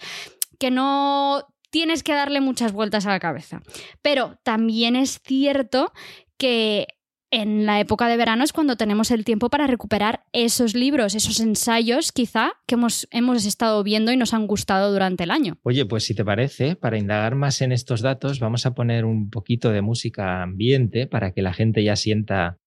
que 0.60 0.72
no 0.72 1.46
tienes 1.72 2.04
que 2.04 2.14
darle 2.14 2.40
muchas 2.40 2.72
vueltas 2.72 3.06
a 3.06 3.10
la 3.10 3.20
cabeza. 3.20 3.62
Pero 4.02 4.40
también 4.44 4.96
es 4.96 5.20
cierto 5.24 5.92
que 6.38 6.88
en 7.32 7.66
la 7.66 7.80
época 7.80 8.08
de 8.08 8.18
verano 8.18 8.44
es 8.44 8.54
cuando 8.54 8.76
tenemos 8.76 9.12
el 9.12 9.26
tiempo 9.26 9.50
para 9.50 9.68
recuperar 9.68 10.26
esos 10.32 10.76
libros, 10.76 11.16
esos 11.16 11.40
ensayos 11.40 12.12
quizá 12.12 12.54
que 12.66 12.76
hemos, 12.76 13.08
hemos 13.12 13.46
estado 13.46 13.84
viendo 13.84 14.12
y 14.12 14.18
nos 14.18 14.34
han 14.34 14.48
gustado 14.48 14.92
durante 14.92 15.24
el 15.24 15.32
año. 15.32 15.58
Oye, 15.64 15.86
pues 15.86 16.06
si 16.06 16.16
te 16.16 16.24
parece, 16.24 16.76
para 16.76 16.98
indagar 16.98 17.36
más 17.36 17.62
en 17.62 17.72
estos 17.72 18.02
datos, 18.02 18.40
vamos 18.40 18.66
a 18.66 18.74
poner 18.74 19.06
un 19.06 19.30
poquito 19.30 19.72
de 19.72 19.82
música 19.82 20.42
ambiente 20.42 21.08
para 21.08 21.32
que 21.32 21.42
la 21.42 21.54
gente 21.54 21.84
ya 21.84 21.96
sienta 21.96 22.60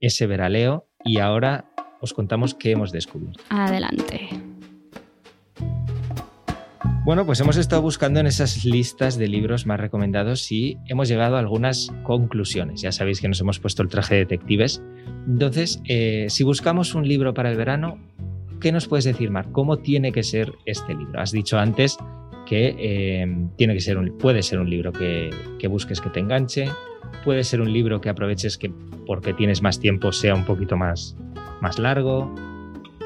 ese 0.00 0.26
veraleo 0.26 0.88
y 1.04 1.18
ahora 1.18 1.70
os 2.00 2.14
contamos 2.14 2.54
qué 2.54 2.72
hemos 2.72 2.92
descubierto. 2.92 3.42
Adelante. 3.50 4.49
Bueno, 7.02 7.24
pues 7.24 7.40
hemos 7.40 7.56
estado 7.56 7.80
buscando 7.80 8.20
en 8.20 8.26
esas 8.26 8.64
listas 8.66 9.16
de 9.16 9.26
libros 9.26 9.64
más 9.64 9.80
recomendados 9.80 10.52
y 10.52 10.76
hemos 10.86 11.08
llegado 11.08 11.36
a 11.36 11.38
algunas 11.38 11.90
conclusiones. 12.02 12.82
Ya 12.82 12.92
sabéis 12.92 13.22
que 13.22 13.28
nos 13.28 13.40
hemos 13.40 13.58
puesto 13.58 13.82
el 13.82 13.88
traje 13.88 14.16
de 14.16 14.20
detectives. 14.20 14.82
Entonces, 15.26 15.80
eh, 15.88 16.26
si 16.28 16.44
buscamos 16.44 16.94
un 16.94 17.08
libro 17.08 17.32
para 17.32 17.50
el 17.50 17.56
verano, 17.56 17.98
¿qué 18.60 18.70
nos 18.70 18.86
puedes 18.86 19.06
decir, 19.06 19.30
Mar? 19.30 19.50
¿Cómo 19.50 19.78
tiene 19.78 20.12
que 20.12 20.22
ser 20.22 20.52
este 20.66 20.94
libro? 20.94 21.20
Has 21.20 21.32
dicho 21.32 21.58
antes 21.58 21.96
que 22.44 22.76
eh, 22.78 23.48
tiene 23.56 23.72
que 23.72 23.80
ser 23.80 23.96
puede 24.18 24.42
ser 24.42 24.58
un 24.60 24.68
libro 24.68 24.92
que, 24.92 25.30
que 25.58 25.68
busques 25.68 26.02
que 26.02 26.10
te 26.10 26.20
enganche, 26.20 26.68
puede 27.24 27.44
ser 27.44 27.62
un 27.62 27.72
libro 27.72 28.02
que 28.02 28.10
aproveches 28.10 28.58
que 28.58 28.70
porque 29.06 29.32
tienes 29.32 29.62
más 29.62 29.80
tiempo 29.80 30.12
sea 30.12 30.34
un 30.34 30.44
poquito 30.44 30.76
más, 30.76 31.16
más 31.62 31.78
largo. 31.78 32.34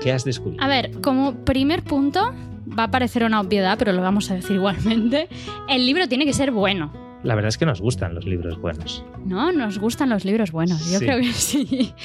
¿Qué 0.03 0.11
has 0.13 0.25
descubierto? 0.25 0.65
A 0.65 0.69
ver, 0.69 1.01
como 1.01 1.45
primer 1.45 1.83
punto, 1.83 2.33
va 2.67 2.85
a 2.85 2.91
parecer 2.91 3.25
una 3.25 3.41
obviedad, 3.41 3.77
pero 3.79 3.93
lo 3.93 4.03
vamos 4.03 4.31
a 4.31 4.35
decir 4.35 4.57
igualmente, 4.57 5.29
el 5.69 5.87
libro 5.87 6.09
tiene 6.09 6.25
que 6.25 6.33
ser 6.33 6.51
bueno. 6.51 7.04
La 7.25 7.35
verdad 7.35 7.49
es 7.49 7.59
que 7.59 7.65
nos 7.67 7.81
gustan 7.81 8.15
los 8.15 8.27
libros 8.27 8.61
buenos. 8.61 9.03
No, 9.25 9.51
nos 9.51 9.79
gustan 9.79 10.11
los 10.11 10.25
libros 10.27 10.53
buenos, 10.53 10.79
yo 10.93 10.99
Sí. 10.99 11.05
creo 11.07 11.19
que 11.21 11.33
sí. 11.33 11.93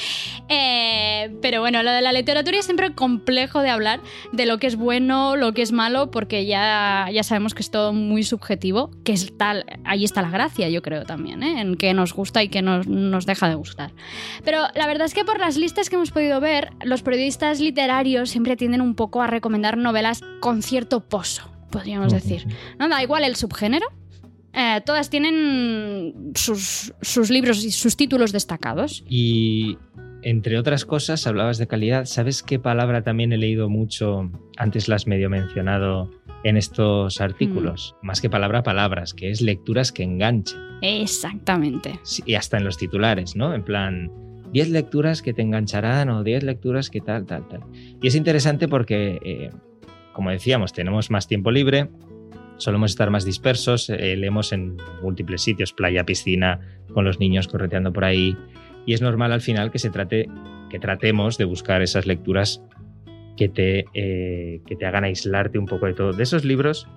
Eh, 0.52 1.36
pero 1.44 1.60
bueno, 1.62 1.84
lo 1.84 1.92
de 1.92 2.02
la 2.02 2.12
literatura 2.12 2.58
es 2.58 2.66
siempre 2.66 2.96
complejo 2.96 3.62
de 3.62 3.70
hablar 3.70 4.00
de 4.32 4.48
lo 4.48 4.58
que 4.58 4.66
es 4.66 4.76
bueno, 4.76 5.36
lo 5.36 5.54
que 5.54 5.62
es 5.62 5.72
malo, 5.72 6.10
porque 6.10 6.48
ya, 6.48 7.08
ya 7.14 7.22
sabemos 7.22 7.54
que 7.54 7.62
es 7.62 7.70
todo 7.70 7.94
muy 7.94 8.24
subjetivo, 8.24 8.90
que 9.04 9.14
es 9.14 9.38
tal, 9.38 9.64
ahí 9.86 10.06
está 10.06 10.24
la 10.24 10.32
gracia, 10.32 10.68
yo 10.70 10.82
creo 10.82 11.04
también, 11.06 11.44
¿eh? 11.44 11.62
en 11.62 11.76
que 11.76 11.94
nos 11.94 12.14
gusta 12.14 12.42
y 12.42 12.50
que 12.50 12.64
nos, 12.64 12.88
nos 12.88 13.28
deja 13.28 13.48
de 13.48 13.54
gustar. 13.56 13.92
Pero 14.44 14.64
la 14.74 14.88
verdad 14.88 15.06
es 15.06 15.14
que 15.14 15.24
por 15.24 15.40
las 15.40 15.56
listas 15.56 15.90
que 15.90 15.98
hemos 15.98 16.10
podido 16.10 16.40
ver, 16.40 16.72
los 16.84 17.04
periodistas 17.04 17.60
literarios 17.60 18.32
siempre 18.32 18.56
tienden 18.56 18.82
un 18.82 18.96
poco 18.96 19.22
a 19.22 19.28
recomendar 19.28 19.78
novelas 19.78 20.22
con 20.40 20.64
cierto 20.64 21.02
pozo, 21.08 21.44
podríamos 21.70 22.12
decir. 22.12 22.48
No 22.80 22.90
da 22.90 23.04
igual 23.04 23.24
el 23.24 23.36
subgénero. 23.36 23.86
Eh, 24.54 24.82
todas 24.86 25.10
tienen 25.10 26.32
sus, 26.36 26.94
sus 27.02 27.30
libros 27.30 27.64
y 27.64 27.72
sus 27.72 27.96
títulos 27.96 28.32
destacados. 28.32 29.04
Y 29.08 29.78
entre 30.22 30.58
otras 30.58 30.86
cosas, 30.86 31.26
hablabas 31.28 31.58
de 31.58 31.68
calidad. 31.68 32.06
¿Sabes 32.06 32.44
qué 32.44 32.60
palabra 32.60 33.04
también 33.04 33.32
he 33.34 33.38
leído 33.38 33.70
mucho? 33.70 34.30
Antes 34.58 34.88
la 34.88 34.96
has 34.96 35.08
medio 35.08 35.30
mencionado 35.30 36.12
en 36.44 36.58
estos 36.58 37.22
artículos. 37.22 37.96
Más 38.02 38.22
que 38.22 38.30
palabra, 38.30 38.64
palabras, 38.64 39.14
que 39.14 39.30
es 39.30 39.42
lecturas 39.42 39.92
que 39.92 40.04
enganchen. 40.04 40.60
Exactamente. 40.82 42.00
Sí, 42.04 42.24
Y 42.26 42.36
hasta 42.36 42.58
en 42.58 42.64
los 42.64 42.78
titulares, 42.78 43.36
¿no? 43.36 43.54
En 43.54 43.64
plan, 43.64 44.12
10 44.52 44.70
lecturas 44.70 45.22
que 45.22 45.34
te 45.34 45.42
engancharán 45.42 46.10
o 46.10 46.24
10 46.24 46.44
lecturas 46.44 46.90
que 46.90 47.02
tal, 47.02 47.26
tal, 47.26 47.48
tal. 47.48 47.62
Y 48.02 48.08
es 48.08 48.16
interesante 48.16 48.68
porque, 48.68 49.20
eh, 49.24 49.50
como 50.14 50.32
decíamos, 50.32 50.74
tenemos 50.74 51.12
más 51.12 51.28
tiempo 51.28 51.52
libre, 51.52 51.90
solemos 52.60 52.92
estar 52.92 53.10
más 53.10 53.26
dispersos, 53.26 53.90
eh, 53.90 54.16
leemos 54.16 54.52
en 54.54 54.78
múltiples 55.02 55.42
sitios, 55.42 55.74
playa, 55.74 56.06
piscina, 56.06 56.60
con 56.94 57.06
los 57.06 57.20
niños 57.20 57.48
correteando 57.48 57.92
por 57.92 58.06
ahí. 58.06 58.38
Y 58.86 58.94
es 58.94 59.02
normal 59.02 59.32
al 59.32 59.42
final 59.42 59.72
que 59.72 59.80
se 59.80 59.90
trate, 59.90 60.28
que 60.70 60.80
tratemos 60.80 61.38
de 61.38 61.46
buscar 61.46 61.82
esas 61.82 62.06
lecturas 62.06 62.62
que 63.38 63.50
te, 63.50 63.86
eh, 63.94 64.62
que 64.68 64.76
te 64.76 64.86
hagan 64.86 65.06
aislarte 65.06 65.58
un 65.58 65.66
poco 65.66 65.86
de 65.86 65.94
todo. 65.94 66.14
De 66.14 66.24
esos 66.24 66.46
libros 66.46 66.88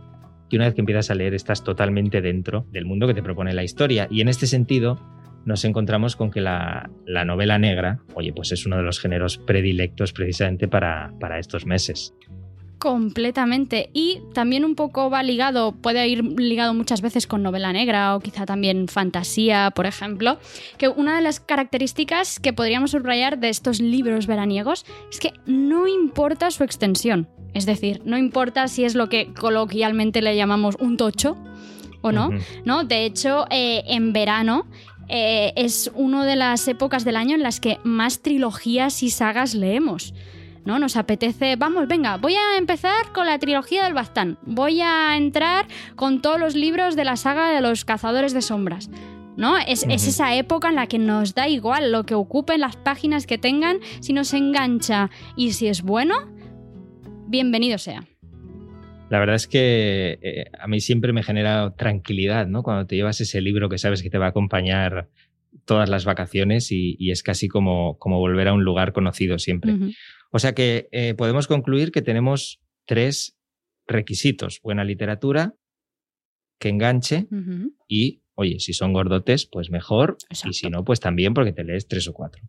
que 0.51 0.57
una 0.57 0.67
vez 0.67 0.75
que 0.75 0.83
empiezas 0.83 1.11
a 1.11 1.15
leer 1.15 1.33
estás 1.35 1.65
totalmente 1.65 2.21
dentro 2.21 2.67
del 2.71 2.85
mundo 2.85 3.07
que 3.07 3.15
te 3.15 3.23
propone 3.23 3.55
la 3.55 3.65
historia. 3.65 4.09
Y 4.11 4.21
en 4.21 4.29
este 4.29 4.47
sentido 4.47 5.01
nos 5.45 5.65
encontramos 5.65 6.17
con 6.17 6.31
que 6.31 6.41
la, 6.41 6.91
la 7.07 7.25
novela 7.25 7.59
negra, 7.59 8.01
oye, 8.15 8.33
pues 8.33 8.53
es 8.53 8.67
uno 8.67 8.77
de 8.77 8.83
los 8.83 9.01
géneros 9.01 9.39
predilectos 9.39 10.13
precisamente 10.13 10.69
para, 10.69 11.13
para 11.21 11.39
estos 11.39 11.67
meses. 11.67 12.15
Completamente. 12.83 13.91
Y 13.93 14.19
también 14.35 14.65
un 14.65 14.75
poco 14.75 15.09
va 15.09 15.23
ligado, 15.23 15.71
puede 15.71 16.09
ir 16.09 16.25
ligado 16.25 16.75
muchas 16.75 17.01
veces 17.01 17.29
con 17.29 17.41
novela 17.41 17.73
negra 17.73 18.17
o 18.17 18.19
quizá 18.19 18.45
también 18.45 18.89
fantasía, 18.89 19.71
por 19.71 19.87
ejemplo, 19.87 20.41
que 20.79 20.89
una 20.89 21.15
de 21.15 21.23
las 21.23 21.39
características 21.39 22.41
que 22.41 22.53
podríamos 22.53 22.91
subrayar 22.91 23.39
de 23.39 23.51
estos 23.51 23.81
libros 23.81 24.27
veraniegos 24.27 24.85
es 25.13 25.21
que 25.21 25.33
no 25.47 25.87
importa 25.87 26.51
su 26.51 26.65
extensión. 26.65 27.29
Es 27.55 27.67
decir, 27.67 28.03
no 28.05 28.19
importa 28.19 28.67
si 28.67 28.83
es 28.83 28.97
lo 28.97 29.09
que 29.09 29.33
coloquialmente 29.33 30.21
le 30.21 30.35
llamamos 30.35 30.75
un 30.81 30.97
tocho 30.97 31.37
o 32.01 32.11
no. 32.11 32.31
¿no? 32.65 32.83
De 32.83 33.05
hecho, 33.05 33.47
eh, 33.51 33.85
en 33.87 34.13
verano 34.13 34.67
eh, 35.09 35.53
es 35.55 35.89
una 35.95 36.27
de 36.27 36.35
las 36.35 36.67
épocas 36.67 37.05
del 37.05 37.15
año 37.15 37.37
en 37.37 37.45
las 37.45 37.61
que 37.61 37.79
más 37.85 38.23
trilogías 38.23 39.05
y 39.05 39.11
sagas 39.11 39.55
leemos. 39.55 40.15
¿No? 40.65 40.79
Nos 40.79 40.97
apetece, 40.97 41.57
vamos, 41.57 41.89
venga, 41.89 42.17
voy 42.17 42.35
a 42.35 42.59
empezar 42.59 43.13
con 43.13 43.27
la 43.27 43.39
trilogía 43.39 43.85
del 43.85 43.95
Bastán. 43.95 44.39
Voy 44.43 44.81
a 44.81 45.17
entrar 45.17 45.67
con 45.97 46.23
todos 46.23 46.39
los 46.39 46.55
libros 46.55 46.97
de 46.97 47.05
la 47.05 47.17
saga 47.17 47.51
de 47.51 47.61
los 47.61 47.85
cazadores 47.85 48.33
de 48.33 48.43
sombras. 48.43 48.91
¿No? 49.35 49.57
Es, 49.57 49.87
es 49.89 50.07
esa 50.07 50.35
época 50.37 50.69
en 50.69 50.75
la 50.75 50.87
que 50.89 50.99
nos 50.99 51.35
da 51.35 51.49
igual 51.49 51.91
lo 51.91 52.05
que 52.05 52.15
ocupen 52.15 52.61
las 52.61 52.77
páginas 52.77 53.27
que 53.27 53.39
tengan, 53.39 53.79
si 54.01 54.13
nos 54.13 54.35
engancha 54.35 55.09
y 55.37 55.53
si 55.53 55.69
es 55.69 55.81
bueno, 55.81 56.31
bienvenido 57.29 57.79
sea. 57.79 58.05
La 59.09 59.19
verdad 59.19 59.37
es 59.37 59.47
que 59.47 60.19
eh, 60.21 60.45
a 60.59 60.69
mí 60.69 60.81
siempre 60.81 61.15
me 61.15 61.23
genera 61.23 61.75
tranquilidad, 61.77 62.47
¿no? 62.47 62.63
Cuando 62.63 62.87
te 62.87 62.95
llevas 62.95 63.23
ese 63.23 63.41
libro 63.41 63.71
que 63.71 63.79
sabes 63.79 64.03
que 64.03 64.11
te 64.11 64.19
va 64.19 64.27
a 64.27 64.31
acompañar 64.31 65.09
todas 65.65 65.89
las 65.89 66.05
vacaciones 66.05 66.71
y, 66.73 66.97
y 66.99 67.11
es 67.11 67.23
casi 67.23 67.49
como, 67.49 67.99
como 67.99 68.19
volver 68.19 68.49
a 68.49 68.53
un 68.53 68.65
lugar 68.65 68.93
conocido 68.93 69.39
siempre. 69.39 69.75
O 70.33 70.39
sea 70.39 70.55
que 70.55 70.89
eh, 70.93 71.15
podemos 71.15 71.47
concluir 71.47 71.93
que 71.93 72.03
tenemos 72.03 72.61
tres 72.87 73.37
requisitos. 73.87 74.61
Buena 74.63 74.83
literatura, 74.83 75.55
que 76.59 76.71
enganche 76.71 77.27
y, 77.87 78.23
oye, 78.35 78.59
si 78.59 78.73
son 78.73 78.93
gordotes, 78.93 79.47
pues 79.47 79.71
mejor. 79.71 80.17
Y 80.45 80.55
si 80.55 80.71
no, 80.71 80.85
pues 80.85 81.01
también 81.01 81.35
porque 81.35 81.53
te 81.53 81.65
lees 81.65 81.87
tres 81.87 82.09
o 82.09 82.15
cuatro. 82.15 82.43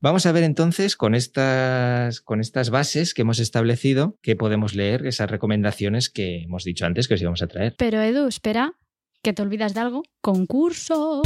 Vamos 0.00 0.26
a 0.26 0.32
ver 0.32 0.42
entonces 0.42 0.96
con 0.96 1.14
estas, 1.14 2.20
con 2.20 2.40
estas 2.40 2.70
bases 2.70 3.14
que 3.14 3.22
hemos 3.22 3.38
establecido 3.38 4.18
que 4.20 4.34
podemos 4.34 4.74
leer 4.74 5.06
esas 5.06 5.30
recomendaciones 5.30 6.10
que 6.10 6.42
hemos 6.42 6.64
dicho 6.64 6.84
antes 6.84 7.06
que 7.06 7.14
os 7.14 7.22
íbamos 7.22 7.42
a 7.42 7.46
traer. 7.46 7.76
Pero 7.78 8.02
Edu, 8.02 8.26
espera, 8.26 8.72
que 9.22 9.32
te 9.32 9.42
olvidas 9.42 9.74
de 9.74 9.80
algo. 9.80 10.02
Concurso. 10.20 11.22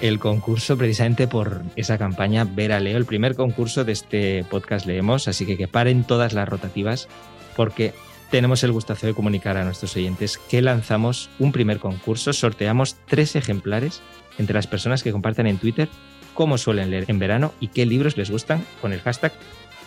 El 0.00 0.18
concurso 0.18 0.78
precisamente 0.78 1.28
por 1.28 1.62
esa 1.76 1.98
campaña 1.98 2.44
Ver 2.44 2.72
a 2.72 2.80
Leo, 2.80 2.96
el 2.96 3.04
primer 3.04 3.34
concurso 3.34 3.84
de 3.84 3.92
este 3.92 4.44
podcast 4.44 4.86
Leemos, 4.86 5.28
así 5.28 5.44
que 5.44 5.58
que 5.58 5.68
paren 5.68 6.04
todas 6.04 6.32
las 6.32 6.48
rotativas 6.48 7.06
porque 7.54 7.92
tenemos 8.30 8.64
el 8.64 8.72
gustazo 8.72 9.06
de 9.06 9.14
comunicar 9.14 9.58
a 9.58 9.64
nuestros 9.64 9.94
oyentes 9.96 10.38
que 10.38 10.62
lanzamos 10.62 11.28
un 11.38 11.52
primer 11.52 11.80
concurso, 11.80 12.32
sorteamos 12.32 12.96
tres 13.06 13.36
ejemplares 13.36 14.00
entre 14.38 14.54
las 14.54 14.66
personas 14.66 15.02
que 15.02 15.12
comparten 15.12 15.46
en 15.46 15.58
Twitter 15.58 15.88
cómo 16.32 16.56
suelen 16.56 16.90
leer 16.90 17.04
en 17.08 17.18
verano 17.18 17.52
y 17.60 17.68
qué 17.68 17.84
libros 17.84 18.16
les 18.16 18.30
gustan 18.30 18.64
con 18.80 18.94
el 18.94 19.00
hashtag 19.00 19.32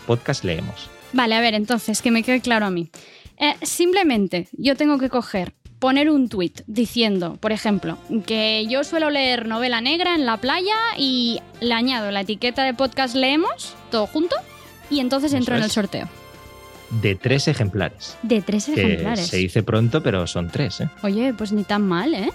podcast 0.06 0.44
leemos. 0.44 0.90
Vale, 1.14 1.36
a 1.36 1.42
ver, 1.42 1.56
entonces, 1.56 2.02
que 2.02 2.12
me 2.12 2.22
quede 2.22 2.42
claro 2.42 2.66
a 2.68 2.70
mí. 2.70 2.90
Eh, 3.40 3.56
simplemente 3.62 4.48
yo 4.52 4.76
tengo 4.76 5.00
que 5.00 5.10
coger, 5.10 5.54
poner 5.84 6.10
un 6.10 6.30
tweet 6.30 6.64
diciendo, 6.66 7.36
por 7.42 7.52
ejemplo, 7.52 7.98
que 8.26 8.66
yo 8.70 8.86
suelo 8.86 9.10
leer 9.10 9.50
novela 9.50 9.82
negra 9.82 10.16
en 10.16 10.26
la 10.26 10.38
playa 10.38 10.78
y 10.98 11.42
le 11.60 11.74
añado 11.74 12.10
la 12.10 12.22
etiqueta 12.22 12.64
de 12.64 12.74
podcast 12.74 13.16
leemos, 13.16 13.76
todo 13.92 14.08
junto, 14.08 14.34
y 14.90 15.02
entonces 15.02 15.34
entro 15.34 15.58
en 15.58 15.64
el 15.64 15.70
sorteo. 15.70 16.08
De 17.02 17.16
tres 17.16 17.50
ejemplares. 17.50 18.18
De 18.24 18.42
tres 18.42 18.68
Que 18.68 18.82
ejemplares. 18.82 19.28
se 19.28 19.36
dice 19.36 19.62
pronto, 19.62 20.02
pero 20.02 20.26
son 20.26 20.48
tres. 20.50 20.80
¿eh? 20.80 20.88
Oye, 21.02 21.34
pues 21.34 21.52
ni 21.52 21.66
tan 21.66 21.82
mal, 21.86 22.14
¿eh? 22.14 22.30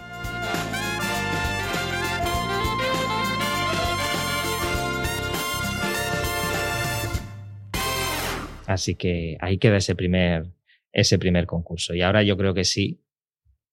Así 8.66 8.94
que 8.94 9.38
ahí 9.40 9.56
queda 9.56 9.78
ese 9.78 9.94
primer, 9.94 10.50
ese 10.92 11.18
primer 11.18 11.46
concurso. 11.46 11.94
Y 11.94 12.02
ahora 12.02 12.22
yo 12.22 12.36
creo 12.36 12.52
que 12.52 12.64
sí, 12.66 13.00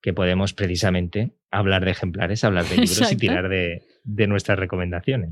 que 0.05 0.13
podemos 0.13 0.53
precisamente 0.53 1.31
hablar 1.49 1.83
de 1.83 1.89
ejemplares, 1.89 2.43
hablar 2.43 2.65
de 2.65 2.75
libros 2.77 2.99
y 2.99 3.01
Exacto. 3.01 3.17
tirar 3.17 3.49
de, 3.49 3.81
de 4.03 4.27
nuestras 4.27 4.59
recomendaciones. 4.59 5.31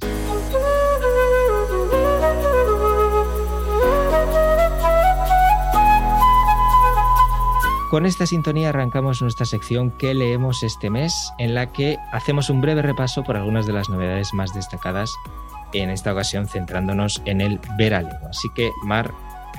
con 7.91 8.07
esta 8.07 8.25
sintonía 8.25 8.69
arrancamos 8.69 9.21
nuestra 9.21 9.45
sección 9.45 9.91
que 9.91 10.15
leemos 10.15 10.63
este 10.63 10.89
mes, 10.89 11.31
en 11.37 11.53
la 11.53 11.71
que 11.71 11.99
hacemos 12.11 12.49
un 12.49 12.59
breve 12.59 12.81
repaso 12.81 13.23
por 13.23 13.37
algunas 13.37 13.67
de 13.67 13.73
las 13.73 13.87
novedades 13.87 14.33
más 14.33 14.55
destacadas, 14.55 15.13
en 15.73 15.91
esta 15.91 16.13
ocasión 16.13 16.47
centrándonos 16.47 17.21
en 17.25 17.41
el 17.41 17.59
verano. 17.77 18.09
Así 18.27 18.49
que, 18.55 18.71
Mar, 18.83 19.13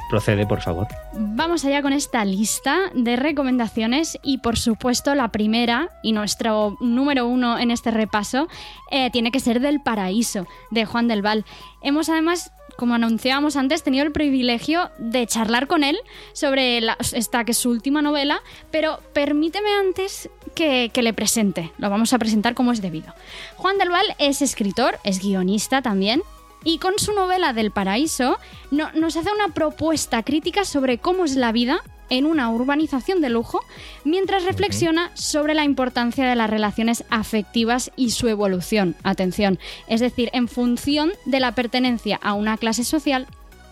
procede, 0.09 0.47
por 0.47 0.61
favor. 0.61 0.89
Vamos 1.13 1.65
allá 1.65 1.83
con 1.83 1.93
esta 1.93 2.25
lista 2.25 2.91
de 2.95 3.17
recomendaciones 3.17 4.19
y, 4.23 4.39
por 4.39 4.57
supuesto, 4.57 5.15
la 5.15 5.29
primera 5.29 5.91
y 6.03 6.13
nuestro 6.13 6.77
número 6.81 7.27
uno 7.27 7.59
en 7.59 7.71
este 7.71 7.91
repaso 7.91 8.49
eh, 8.91 9.11
tiene 9.11 9.31
que 9.31 9.41
ser 9.41 9.61
del 9.61 9.81
Paraíso, 9.81 10.47
de 10.71 10.85
Juan 10.85 11.09
del 11.09 11.23
Val. 11.23 11.45
Hemos 11.83 12.09
además 12.09 12.53
como 12.77 12.95
anunciábamos 12.95 13.57
antes, 13.57 13.83
tenido 13.83 14.05
el 14.05 14.13
privilegio 14.13 14.91
de 14.99 15.27
charlar 15.27 15.67
con 15.67 15.85
él 15.85 15.97
sobre 16.33 16.81
esta 17.13 17.45
que 17.45 17.53
es 17.53 17.59
su 17.59 17.71
última 17.71 18.03
novela, 18.03 18.43
pero 18.71 19.01
permíteme 19.13 19.71
antes 19.73 20.29
que, 20.55 20.91
le 20.95 21.13
presente. 21.13 21.73
Lo 21.79 21.91
vamos 21.91 22.13
a 22.13 22.19
presentar 22.19 22.55
como 22.55 22.73
es 22.73 22.81
debido. 22.81 23.13
Juan 23.57 23.79
del 23.79 23.91
Val 23.91 24.07
es 24.19 24.43
escritor, 24.43 24.99
es 25.05 25.21
guionista 25.21 25.83
también, 25.83 26.23
y 26.65 26.79
con 26.79 26.99
su 26.99 27.13
novela 27.13 27.53
Del 27.53 27.71
Paraíso 27.71 28.39
nos 28.71 29.17
hace 29.17 29.31
una 29.33 29.55
propuesta 29.55 30.23
crítica 30.23 30.65
sobre 30.65 30.99
cómo 30.99 31.25
es 31.25 31.37
la 31.37 31.53
vida 31.53 31.81
en 32.11 32.27
una 32.27 32.51
urbanización 32.51 33.21
de 33.21 33.31
lujo, 33.31 33.61
mientras 34.05 34.45
reflexiona 34.45 35.11
sobre 35.15 35.55
la 35.55 35.65
importancia 35.65 36.29
de 36.29 36.37
las 36.37 36.51
relaciones 36.51 37.05
afectivas 37.11 37.93
y 37.97 38.11
su 38.11 38.29
evolución. 38.29 38.95
Atención, 39.03 39.59
es 39.89 40.01
decir, 40.01 40.31
en 40.33 40.49
función 40.49 41.13
de 41.25 41.41
la 41.41 41.55
pertenencia 41.55 42.19
a 42.23 42.35
una 42.35 42.59
clase 42.59 42.85
social 42.85 43.27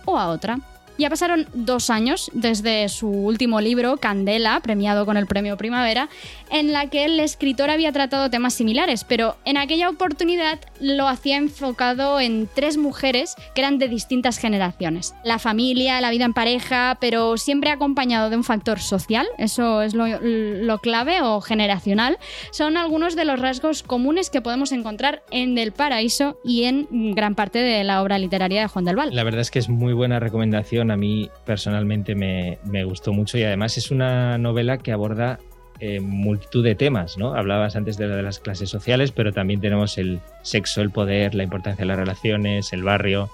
o 0.04 0.18
a 0.18 0.28
otra. 0.28 0.60
Ya 0.98 1.10
pasaron 1.10 1.46
dos 1.54 1.90
años 1.90 2.30
desde 2.34 2.88
su 2.88 3.08
último 3.08 3.60
libro, 3.60 3.96
Candela, 3.96 4.60
premiado 4.60 5.06
con 5.06 5.16
el 5.16 5.26
premio 5.26 5.56
Primavera, 5.56 6.08
en 6.50 6.72
la 6.72 6.88
que 6.88 7.04
el 7.04 7.18
escritor 7.20 7.70
había 7.70 7.92
tratado 7.92 8.30
temas 8.30 8.54
similares, 8.54 9.04
pero 9.04 9.36
en 9.44 9.56
aquella 9.56 9.88
oportunidad 9.88 10.58
lo 10.80 11.08
hacía 11.08 11.36
enfocado 11.36 12.20
en 12.20 12.48
tres 12.54 12.76
mujeres 12.76 13.34
que 13.54 13.60
eran 13.62 13.78
de 13.78 13.88
distintas 13.88 14.38
generaciones. 14.38 15.14
La 15.24 15.38
familia, 15.38 16.00
la 16.00 16.10
vida 16.10 16.24
en 16.24 16.34
pareja, 16.34 16.98
pero 17.00 17.36
siempre 17.36 17.70
acompañado 17.70 18.30
de 18.30 18.36
un 18.36 18.44
factor 18.44 18.80
social, 18.80 19.26
eso 19.38 19.82
es 19.82 19.94
lo, 19.94 20.78
clave 20.78 21.22
o 21.22 21.40
generacional, 21.40 22.18
son 22.50 22.76
algunos 22.76 23.16
de 23.16 23.24
los 23.24 23.38
rasgos 23.38 23.82
comunes 23.82 24.30
que 24.30 24.40
podemos 24.40 24.72
encontrar 24.72 25.22
en 25.30 25.54
Del 25.54 25.72
Paraíso 25.72 26.38
y 26.44 26.64
en 26.64 27.14
gran 27.14 27.34
parte 27.34 27.58
de 27.58 27.84
la 27.84 28.02
obra 28.02 28.18
literaria 28.18 28.62
de 28.62 28.68
Juan 28.68 28.84
del 28.84 28.96
Val. 28.96 29.14
La 29.14 29.24
verdad 29.24 29.40
es 29.40 29.50
que 29.50 29.58
es 29.58 29.68
muy 29.68 29.92
buena 29.92 30.18
recomendación, 30.18 30.81
a 30.90 30.96
mí 30.96 31.30
personalmente 31.44 32.14
me, 32.14 32.58
me 32.64 32.84
gustó 32.84 33.12
mucho 33.12 33.38
y 33.38 33.44
además 33.44 33.76
es 33.78 33.90
una 33.90 34.38
novela 34.38 34.78
que 34.78 34.92
aborda 34.92 35.38
eh, 35.80 36.00
multitud 36.00 36.62
de 36.62 36.74
temas, 36.74 37.18
¿no? 37.18 37.34
Hablabas 37.34 37.76
antes 37.76 37.96
de, 37.96 38.06
de 38.06 38.22
las 38.22 38.38
clases 38.38 38.70
sociales, 38.70 39.10
pero 39.10 39.32
también 39.32 39.60
tenemos 39.60 39.98
el 39.98 40.20
sexo, 40.42 40.80
el 40.80 40.90
poder, 40.90 41.34
la 41.34 41.42
importancia 41.42 41.82
de 41.82 41.88
las 41.88 41.98
relaciones, 41.98 42.72
el 42.72 42.84
barrio 42.84 43.30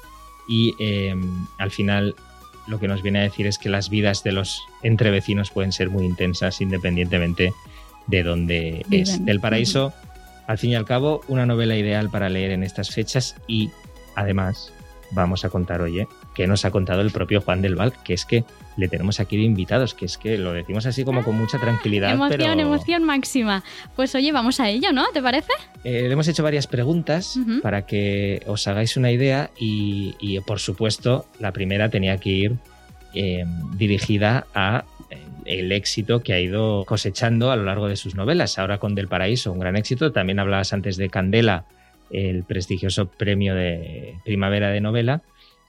y 0.48 0.74
em, 0.78 1.46
al 1.58 1.70
final 1.70 2.14
lo 2.66 2.80
que 2.80 2.88
nos 2.88 3.02
viene 3.02 3.20
a 3.20 3.22
decir 3.22 3.46
es 3.46 3.58
que 3.58 3.68
las 3.68 3.90
vidas 3.90 4.24
de 4.24 4.32
los 4.32 4.62
entre 4.82 5.10
vecinos 5.10 5.50
pueden 5.50 5.72
ser 5.72 5.90
muy 5.90 6.04
intensas 6.04 6.60
independientemente 6.60 7.52
de 8.06 8.22
dónde 8.22 8.84
es. 8.90 9.24
Del 9.24 9.40
paraíso, 9.40 9.92
al 10.46 10.58
fin 10.58 10.70
y 10.70 10.74
al 10.74 10.86
cabo, 10.86 11.20
una 11.28 11.44
novela 11.44 11.76
ideal 11.76 12.10
para 12.10 12.28
leer 12.28 12.50
en 12.50 12.62
estas 12.62 12.90
fechas 12.90 13.36
y 13.46 13.70
además 14.16 14.72
vamos 15.10 15.44
a 15.44 15.50
contar, 15.50 15.82
oye, 15.82 16.08
que 16.38 16.46
nos 16.46 16.64
ha 16.64 16.70
contado 16.70 17.00
el 17.00 17.10
propio 17.10 17.40
Juan 17.40 17.62
del 17.62 17.74
Val, 17.74 17.92
que 18.04 18.14
es 18.14 18.24
que 18.24 18.44
le 18.76 18.86
tenemos 18.86 19.18
aquí 19.18 19.36
de 19.36 19.42
invitados, 19.42 19.92
que 19.92 20.04
es 20.04 20.16
que 20.16 20.38
lo 20.38 20.52
decimos 20.52 20.86
así 20.86 21.04
como 21.04 21.24
con 21.24 21.36
mucha 21.36 21.58
tranquilidad. 21.58 22.12
Emoción, 22.12 22.60
emoción 22.60 23.02
máxima. 23.02 23.64
Pues 23.96 24.14
oye, 24.14 24.30
vamos 24.30 24.60
a 24.60 24.68
ello, 24.68 24.92
¿no? 24.92 25.04
¿Te 25.12 25.20
parece? 25.20 25.50
Eh, 25.82 26.02
le 26.02 26.12
hemos 26.12 26.28
hecho 26.28 26.44
varias 26.44 26.68
preguntas 26.68 27.40
para 27.60 27.86
que 27.86 28.40
os 28.46 28.68
hagáis 28.68 28.96
una 28.96 29.10
idea 29.10 29.50
y, 29.58 30.38
por 30.46 30.60
supuesto 30.60 31.26
la 31.40 31.50
primera 31.52 31.88
tenía 31.88 32.18
que 32.18 32.30
ir 32.30 32.56
eh, 33.14 33.44
dirigida 33.74 34.46
a 34.54 34.84
eh, 35.10 35.18
el 35.44 35.72
éxito 35.72 36.20
que 36.20 36.34
ha 36.34 36.40
ido 36.40 36.84
cosechando 36.84 37.50
a 37.50 37.56
lo 37.56 37.64
largo 37.64 37.88
de 37.88 37.96
sus 37.96 38.14
novelas. 38.14 38.60
Ahora 38.60 38.78
con 38.78 38.94
Del 38.94 39.08
Paraíso, 39.08 39.50
un 39.50 39.58
gran 39.58 39.74
éxito. 39.74 40.12
También 40.12 40.38
hablabas 40.38 40.72
antes 40.72 40.96
de 40.98 41.10
Candela, 41.10 41.64
el 42.12 42.44
prestigioso 42.44 43.08
premio 43.08 43.56
de 43.56 44.14
primavera 44.24 44.70
de 44.70 44.80
novela. 44.80 45.22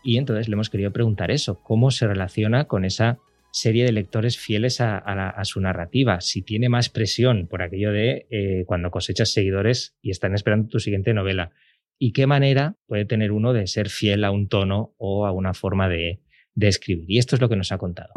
Y 0.04 0.18
entonces 0.18 0.48
le 0.48 0.54
hemos 0.54 0.70
querido 0.70 0.92
preguntar 0.92 1.32
eso, 1.32 1.62
cómo 1.62 1.92
se 1.92 2.08
relaciona 2.08 2.66
con 2.66 2.86
esa 2.86 3.20
serie 3.52 3.84
de 3.86 3.92
lectores 3.92 4.38
fieles 4.38 4.80
a, 4.80 5.44
su 5.44 5.60
narrativa, 5.60 6.22
si 6.22 6.42
tiene 6.42 6.70
más 6.70 6.90
presión 6.90 7.48
por 7.48 7.62
aquello 7.62 7.92
de 7.92 8.28
eh, 8.30 8.64
cuando 8.68 8.92
cosechas 8.92 9.32
seguidores 9.32 9.96
y 10.02 10.12
están 10.12 10.36
esperando 10.36 10.70
tu 10.70 10.80
siguiente 10.80 11.14
novela, 11.14 11.52
y 11.98 12.14
qué 12.14 12.28
manera 12.28 12.76
puede 12.88 13.06
tener 13.06 13.32
uno 13.32 13.52
de 13.52 13.68
ser 13.68 13.90
fiel 13.90 14.24
a 14.24 14.32
un 14.32 14.48
tono 14.48 14.94
o 14.98 15.26
a 15.26 15.32
una 15.32 15.54
forma 15.54 15.90
de, 15.90 16.22
escribir. 16.62 17.06
Y 17.10 17.20
esto 17.20 17.36
es 17.36 17.42
lo 17.42 17.50
que 17.50 17.56
nos 17.56 17.72
ha 17.72 17.78
contado. 17.78 18.12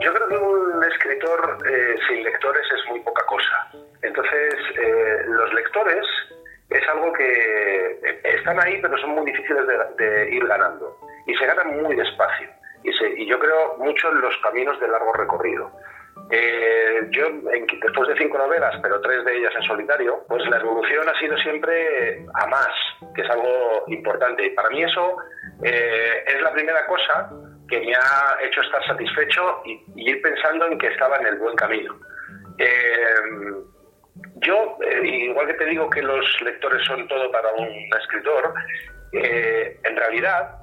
Yo 0.00 0.12
creo 0.14 0.28
que 0.28 0.36
un 0.36 0.84
escritor 0.84 1.58
eh, 1.66 1.94
sin 2.08 2.24
lectores 2.24 2.62
es 2.74 2.90
muy 2.90 3.00
poca 3.00 3.22
cosa. 3.26 3.86
Entonces, 4.02 4.54
eh, 4.82 5.16
los 5.28 5.52
lectores 5.54 6.04
es 6.70 6.88
algo 6.88 7.12
que 7.12 7.67
están 8.48 8.66
ahí, 8.66 8.78
pero 8.80 8.96
son 8.98 9.10
muy 9.10 9.26
difíciles 9.26 9.64
de, 9.96 10.30
ir 10.30 10.46
ganando. 10.46 10.96
Y 11.26 11.34
se 11.34 11.46
ganan 11.46 11.82
muy 11.82 11.94
despacio. 11.94 12.48
Y, 12.82 13.26
yo 13.26 13.38
creo 13.38 13.76
mucho 13.78 14.10
en 14.10 14.20
los 14.20 14.34
caminos 14.38 14.80
de 14.80 14.88
largo 14.88 15.12
recorrido. 15.12 15.70
Eh, 16.30 17.08
yo, 17.10 17.26
después 17.42 18.08
de 18.08 18.16
cinco 18.16 18.38
novelas, 18.38 18.74
pero 18.82 19.00
tres 19.00 19.24
de 19.24 19.36
ellas 19.36 19.52
en 19.54 19.62
solitario, 19.62 20.24
pues 20.28 20.42
la 20.48 20.58
evolución 20.58 21.08
ha 21.08 21.18
sido 21.18 21.36
siempre 21.38 22.24
a 22.34 22.46
más, 22.46 22.68
que 23.14 23.22
es 23.22 23.30
algo 23.30 23.84
importante. 23.88 24.46
Y 24.46 24.50
para 24.50 24.70
mí 24.70 24.82
eso 24.82 25.16
eh, 25.62 26.24
es 26.26 26.40
la 26.40 26.52
primera 26.52 26.86
cosa 26.86 27.30
que 27.68 27.80
me 27.80 27.94
ha 27.94 28.38
hecho 28.42 28.62
estar 28.62 28.84
satisfecho 28.86 29.62
y, 29.66 29.84
ir 29.96 30.22
pensando 30.22 30.66
en 30.66 30.78
que 30.78 30.86
estaba 30.88 31.16
en 31.18 31.26
el 31.26 31.38
buen 31.38 31.54
camino. 31.56 31.98
Eh, 32.58 33.14
igual 35.04 35.46
que 35.46 35.54
te 35.54 35.66
digo 35.66 35.88
que 35.90 36.02
los 36.02 36.40
lectores 36.42 36.84
son 36.86 37.06
todo 37.08 37.30
para 37.30 37.52
un 37.52 37.68
escritor, 38.00 38.54
eh, 39.12 39.78
en 39.84 39.96
realidad 39.96 40.58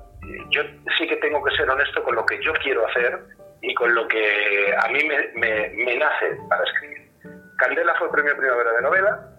yo 0.50 0.64
sí 0.98 1.08
que 1.08 1.18
tengo 1.18 1.44
que 1.44 1.56
ser 1.56 1.70
honesto 1.70 2.04
con 2.04 2.16
lo 2.16 2.26
que 2.26 2.42
yo 2.44 2.54
quiero 2.54 2.86
hacer 2.88 3.20
y 3.62 3.74
con 3.74 3.94
lo 3.94 4.08
que 4.08 4.76
a 4.78 4.88
mí 4.90 5.00
me, 5.04 5.96
nace 5.98 6.38
para 6.50 6.64
escribir. 6.64 7.10
Candela 7.58 7.96
fue 7.96 8.08
el 8.08 8.14
premio 8.14 8.38
Primavera 8.38 8.72
de 8.74 8.82
novela, 8.82 9.30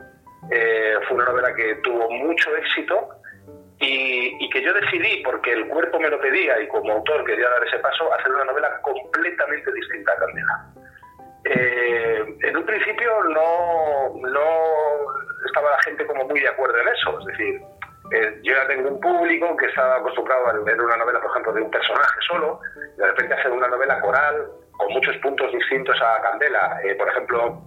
eh, 0.51 0.95
fue 1.07 1.17
una 1.17 1.27
novela 1.27 1.55
que 1.55 1.75
tuvo 1.77 2.11
mucho 2.11 2.57
éxito 2.57 3.09
y, 3.79 4.37
y, 4.41 4.51
que 4.51 4.63
yo 4.63 4.73
decidí, 4.73 5.23
porque 5.23 5.53
el 5.53 5.69
cuerpo 5.69 6.01
me 6.01 6.09
lo 6.09 6.19
pedía 6.21 6.59
y 6.61 6.69
como 6.69 6.95
autor 6.95 7.25
quería 7.25 7.49
dar 7.51 7.65
ese 7.67 7.79
paso, 7.79 8.13
hacer 8.15 8.33
una 8.33 8.45
novela 8.45 8.81
completamente 8.81 9.71
distinta 9.73 10.13
a 10.13 10.17
Candela. 10.17 10.76
Eh, 11.49 12.25
en 12.43 12.57
un 12.57 12.67
principio 12.67 13.23
no, 13.25 14.15
no 14.21 14.47
estaba 15.47 15.71
la 15.71 15.83
gente 15.85 16.05
como 16.07 16.25
muy 16.25 16.41
de 16.41 16.49
acuerdo 16.49 16.77
en 16.81 16.89
eso, 16.89 17.21
es 17.21 17.27
decir, 17.27 17.61
eh, 18.13 18.41
yo 18.43 18.53
ya 18.53 18.67
tengo 18.67 18.89
un 18.89 19.01
público 19.01 19.57
que 19.57 19.67
estaba 19.67 19.97
acostumbrado 19.97 20.49
a 20.49 20.53
leer 20.55 20.81
una 20.81 20.97
novela, 20.97 21.21
por 21.21 21.31
ejemplo, 21.31 21.53
de 21.53 21.63
un 21.63 21.71
personaje 21.71 22.21
solo, 22.27 22.61
y 22.97 23.01
de 23.01 23.07
repente 23.07 23.35
hacer 23.35 23.53
una 23.53 23.69
novela 23.69 24.01
coral 24.01 24.47
con 24.73 24.93
muchos 24.93 25.17
puntos 25.19 25.53
distintos 25.53 25.97
a 26.03 26.21
Candela, 26.23 26.81
eh, 26.83 26.97
por 26.97 27.09
ejemplo, 27.09 27.63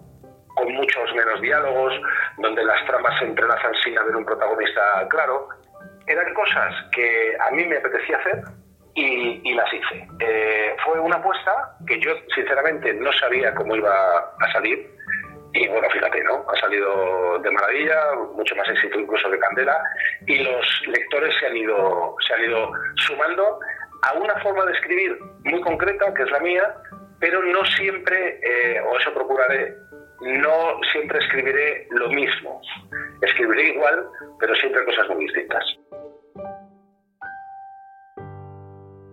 con 0.55 0.73
muchos 0.73 1.13
menos 1.15 1.39
diálogos, 1.39 1.93
donde 2.37 2.63
las 2.65 2.85
tramas 2.85 3.17
se 3.19 3.25
entrelazan 3.25 3.73
sin 3.83 3.97
haber 3.97 4.15
un 4.15 4.25
protagonista 4.25 5.07
claro, 5.09 5.47
eran 6.05 6.33
cosas 6.33 6.73
que 6.91 7.37
a 7.39 7.51
mí 7.51 7.65
me 7.65 7.77
apetecía 7.77 8.17
hacer 8.17 8.43
y, 8.99 9.53
las 9.53 9.73
hice. 9.73 10.07
Eh, 10.19 10.75
fue 10.85 10.99
una 10.99 11.17
apuesta 11.17 11.75
que 11.87 11.99
yo 11.99 12.11
sinceramente 12.33 12.93
no 12.93 13.11
sabía 13.13 13.53
cómo 13.53 13.75
iba 13.75 13.91
a 13.91 14.51
salir 14.51 14.89
y 15.53 15.67
bueno, 15.67 15.87
fíjate, 15.89 16.23
¿no? 16.23 16.45
Ha 16.47 16.59
salido 16.59 17.39
de 17.39 17.51
maravilla, 17.51 17.97
mucho 18.35 18.55
más 18.55 18.69
éxito 18.69 18.99
incluso 18.99 19.31
que 19.31 19.39
Candela 19.39 19.81
y 20.27 20.43
los 20.43 20.81
lectores 20.87 21.35
se 21.39 21.47
han 21.47 21.57
ido, 21.57 22.15
se 22.27 22.33
han 22.33 22.43
ido 22.43 22.71
sumando 23.07 23.59
a 24.03 24.13
una 24.13 24.35
forma 24.41 24.65
de 24.65 24.73
escribir 24.73 25.17
muy 25.45 25.59
concreta, 25.61 26.13
que 26.13 26.23
es 26.23 26.31
la 26.31 26.39
mía, 26.39 26.75
pero 27.19 27.41
no 27.41 27.65
siempre, 27.65 28.39
eh, 28.43 28.79
o 28.81 28.97
eso 28.97 29.13
procuraré, 29.13 29.75
no 30.21 30.79
siempre 30.91 31.19
escribiré 31.19 31.87
lo 31.91 32.09
mismo. 32.09 32.61
Escribiré 33.21 33.69
igual, 33.69 34.05
pero 34.39 34.55
siempre 34.55 34.85
cosas 34.85 35.09
muy 35.09 35.25
distintas. 35.25 35.63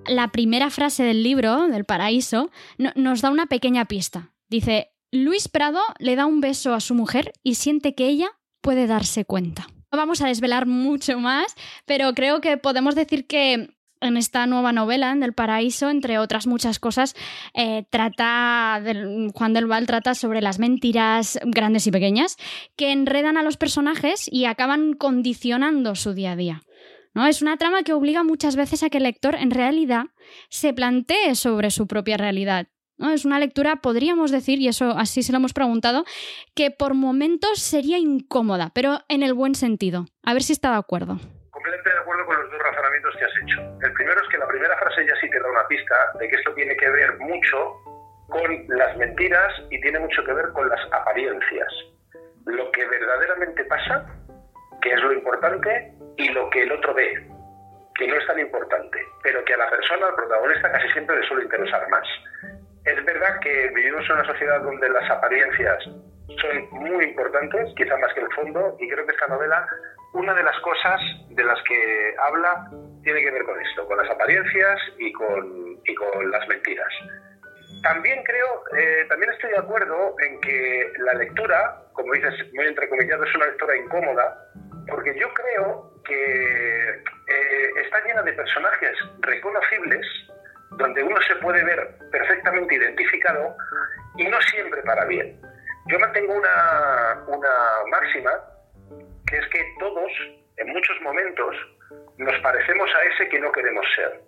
La 0.09 0.29
primera 0.29 0.71
frase 0.71 1.03
del 1.03 1.23
libro, 1.23 1.69
del 1.69 1.85
paraíso, 1.85 2.51
nos 2.95 3.21
da 3.21 3.31
una 3.31 3.47
pequeña 3.47 3.87
pista. 3.87 4.33
Dice, 4.49 4.93
Luis 5.11 5.49
Prado 5.49 5.81
le 5.99 6.17
da 6.17 6.27
un 6.27 6.41
beso 6.41 6.75
a 6.75 6.81
su 6.81 6.95
mujer 6.95 7.33
y 7.43 7.55
siente 7.55 7.95
que 7.95 8.07
ella 8.07 8.29
puede 8.61 8.87
darse 8.87 9.25
cuenta. 9.25 9.67
No 9.93 9.99
vamos 9.99 10.21
a 10.21 10.29
desvelar 10.29 10.67
mucho 10.67 11.19
más, 11.19 11.55
pero 11.85 12.13
creo 12.15 12.41
que 12.41 12.57
podemos 12.57 12.95
decir 12.95 13.27
que 13.27 13.77
en 14.01 14.17
esta 14.17 14.47
nueva 14.47 14.73
novela, 14.73 15.11
en 15.11 15.21
Del 15.21 15.33
Paraíso, 15.33 15.91
entre 15.91 16.19
otras 16.19 16.47
muchas 16.47 16.79
cosas, 16.79 17.15
eh, 17.55 17.85
trata, 17.91 18.83
Juan 19.35 19.53
del 19.53 19.67
Val 19.67 19.87
trata 19.87 20.15
sobre 20.15 20.43
las 20.43 20.59
mentiras 20.59 21.39
grandes 21.45 21.87
y 21.87 21.91
pequeñas 21.91 22.37
que 22.77 22.93
enredan 22.93 23.37
a 23.37 23.43
los 23.43 23.57
personajes 23.57 24.29
y 24.31 24.45
acaban 24.45 24.95
condicionando 24.95 25.95
su 25.95 26.13
día 26.13 26.33
a 26.33 26.37
día. 26.37 26.63
¿No? 27.17 27.27
Es 27.27 27.41
una 27.41 27.57
trama 27.57 27.83
que 27.83 27.95
obliga 27.95 28.23
muchas 28.23 28.57
veces 28.57 28.83
a 28.83 28.91
que 28.91 28.99
el 28.99 29.05
lector 29.05 29.35
en 29.35 29.51
realidad 29.51 30.05
se 30.51 30.75
plantee 30.75 31.35
sobre 31.35 31.71
su 31.71 31.89
propia 31.89 32.19
realidad. 32.19 32.67
¿no? 32.99 33.11
Es 33.11 33.25
una 33.25 33.39
lectura, 33.39 33.77
podríamos 33.77 34.31
decir, 34.31 34.61
y 34.61 34.69
eso 34.69 34.91
así 34.91 35.23
se 35.23 35.33
lo 35.33 35.39
hemos 35.39 35.55
preguntado, 35.55 36.05
que 36.55 36.71
por 36.71 36.93
momentos 36.93 37.63
sería 37.63 37.97
incómoda, 37.97 38.71
pero 38.75 38.99
en 39.09 39.23
el 39.23 39.33
buen 39.33 39.55
sentido. 39.55 40.05
A 40.25 40.35
ver 40.35 40.43
si 40.43 40.53
está 40.53 40.73
de 40.73 40.77
acuerdo. 40.77 41.17
Completamente 41.51 41.91
de 41.91 41.99
acuerdo 41.99 42.27
con 42.27 42.37
los 42.37 42.51
dos 42.53 42.61
razonamientos 42.61 43.15
que 43.17 43.25
has 43.25 43.43
hecho. 43.43 43.61
El 43.81 43.93
primero 43.95 44.21
es 44.21 44.29
que 44.29 44.39
la 44.39 44.49
primera 44.49 44.77
frase 44.77 45.07
ya 45.07 45.15
sí 45.19 45.31
te 45.31 45.41
da 45.41 45.51
una 45.51 45.67
pista 45.69 45.95
de 46.21 46.29
que 46.29 46.37
esto 46.37 46.53
tiene 46.53 46.77
que 46.77 46.91
ver 46.91 47.19
mucho 47.19 47.57
con 48.29 48.67
las 48.77 48.95
mentiras 48.99 49.53
y 49.71 49.81
tiene 49.81 50.01
mucho 50.01 50.23
que 50.23 50.35
ver 50.35 50.53
con 50.53 50.69
las 50.69 50.81
apariencias. 50.93 51.73
Lo 52.45 52.71
que 52.73 52.85
verdaderamente 52.87 53.65
pasa, 53.65 54.05
que 54.83 54.93
es 54.93 55.01
lo 55.01 55.15
importante, 55.15 55.96
y 56.17 56.29
lo 56.31 56.49
que 56.51 56.63
el 56.63 56.73
otro 56.73 56.95
ve, 56.95 57.27
que 57.95 58.07
no 58.07 58.17
es 58.17 58.27
tan 58.27 58.39
importante, 58.39 58.99
pero 59.23 59.45
que 59.45 59.55
a 59.55 59.59
la 59.59 59.71
persona, 59.71 60.07
al 60.07 60.15
protagonista, 60.15 60.73
casi 60.73 60.89
siempre 60.91 61.21
le 61.21 61.27
suele 61.27 61.45
interesar 61.45 61.89
más. 61.89 62.07
Es 62.85 63.05
verdad 63.05 63.41
que 63.41 63.69
vivimos 63.75 64.05
en 64.09 64.13
una 64.13 64.25
sociedad 64.25 64.61
donde 64.61 64.89
las 64.89 65.11
apariencias 65.11 65.85
son 65.85 66.71
muy 66.71 67.05
importantes, 67.05 67.73
quizá 67.77 67.97
más 67.97 68.13
que 68.15 68.21
el 68.21 68.33
fondo, 68.33 68.77
y 68.79 68.89
creo 68.89 69.07
que 69.07 69.13
esta 69.13 69.27
novela, 69.29 69.67
una 70.13 70.35
de 70.35 70.43
las 70.43 70.59
cosas 70.61 71.01
de 71.31 71.45
las 71.45 71.63
que 71.63 72.15
habla, 72.19 72.69
tiene 73.03 73.23
que 73.23 73.31
ver 73.31 73.45
con 73.45 73.61
esto, 73.61 73.87
con 73.87 73.97
las 73.99 74.11
apariencias 74.11 74.81
y 74.99 75.13
con, 75.13 75.81
y 75.85 75.95
con 75.95 76.31
las 76.31 76.47
mentiras. 76.49 76.93
También 77.83 78.23
creo, 78.25 78.65
eh, 78.77 79.07
también 79.09 79.33
estoy 79.33 79.51
de 79.51 79.59
acuerdo 79.59 80.15
en 80.27 80.41
que 80.41 80.93
la 80.99 81.15
lectura, 81.15 81.83
como 81.93 82.13
dices 82.15 82.35
muy 82.55 82.67
entrecomillado, 82.67 83.25
es 83.25 83.35
una 83.35 83.47
lectura 83.47 83.77
incómoda, 83.77 84.46
porque 84.89 85.19
yo 85.19 85.33
creo 85.35 85.93
que 86.05 86.91
eh, 86.91 87.71
está 87.85 88.05
llena 88.05 88.23
de 88.23 88.33
personajes 88.33 88.97
reconocibles 89.21 90.07
donde 90.73 91.03
uno 91.03 91.17
se 91.27 91.37
puede 91.37 91.65
ver 91.65 91.99
perfectamente 92.11 92.75
identificado 92.75 93.57
y 94.17 94.29
no 94.29 94.41
siempre 94.43 94.83
para 94.83 95.05
bien. 95.07 95.41
Yo 95.87 95.99
mantengo 95.99 96.35
una, 96.35 97.25
una 97.29 97.49
máxima 97.91 98.31
que 99.27 99.37
es 99.37 99.47
que 99.49 99.75
todos, 99.79 100.11
en 100.57 100.69
muchos 100.69 101.01
momentos, 101.03 101.57
nos 102.19 102.39
parecemos 102.41 102.91
a 102.95 103.03
ese 103.05 103.29
que 103.29 103.41
no 103.41 103.53
queremos 103.53 103.85
ser. 103.95 104.21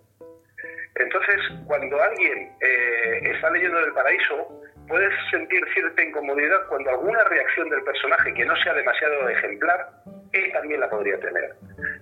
Entonces, 0.95 1.41
cuando 1.65 2.01
alguien 2.01 2.51
eh, 2.61 3.31
está 3.33 3.49
leyendo 3.51 3.79
El 3.79 3.93
Paraíso, 3.93 4.61
puedes 4.89 5.13
sentir 5.29 5.63
cierta 5.73 6.03
incomodidad 6.03 6.67
cuando 6.67 6.89
alguna 6.89 7.23
reacción 7.25 7.69
del 7.69 7.83
personaje 7.83 8.33
que 8.33 8.43
no 8.43 8.55
sea 8.57 8.73
demasiado 8.73 9.29
ejemplar, 9.29 9.87
él 10.33 10.51
también 10.51 10.81
la 10.81 10.89
podría 10.89 11.17
tener. 11.19 11.53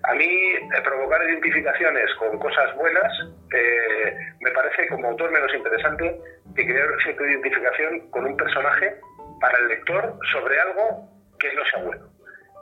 A 0.04 0.14
mí, 0.16 0.26
eh, 0.26 0.82
provocar 0.84 1.22
identificaciones 1.30 2.10
con 2.16 2.40
cosas 2.40 2.74
buenas 2.76 3.12
eh, 3.54 4.18
me 4.40 4.52
parece 4.52 4.88
como 4.88 5.10
autor 5.10 5.32
menos 5.32 5.54
interesante 5.54 6.18
que 6.56 6.66
crear 6.66 6.88
cierta 7.04 7.24
identificación 7.24 8.10
con 8.10 8.26
un 8.26 8.38
personaje 8.38 8.96
para 9.42 9.58
el 9.60 9.68
lector 9.68 10.18
sobre 10.32 10.60
algo 10.60 11.10
que 11.40 11.54
no 11.54 11.66
sea 11.66 11.84
bueno. 11.84 12.10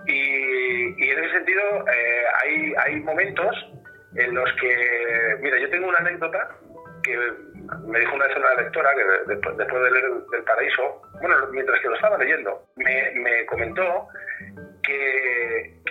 Y, 0.07 1.09
en 1.11 1.23
ese 1.23 1.31
sentido, 1.31 1.61
hay, 2.43 2.73
hay 2.77 2.99
momentos 2.99 3.55
en 4.15 4.35
los 4.35 4.51
que, 4.53 5.38
mira, 5.41 5.57
yo 5.57 5.69
tengo 5.69 5.88
una 5.88 5.97
anécdota 5.99 6.49
que 7.03 7.17
me 7.88 7.99
dijo 7.99 8.15
una 8.15 8.28
vez 8.28 8.38
una 8.38 8.54
lectora 8.56 8.89
que 8.95 9.34
después, 9.34 9.58
de 9.58 9.91
leer 9.91 10.06
El 10.34 10.43
Paraíso, 10.43 11.01
bueno, 11.21 11.36
mientras 11.51 11.80
que 11.80 11.89
lo 11.89 11.95
estaba 11.95 12.17
leyendo, 12.17 12.65
me, 12.75 13.45
comentó 13.45 14.08
que, 14.84 15.82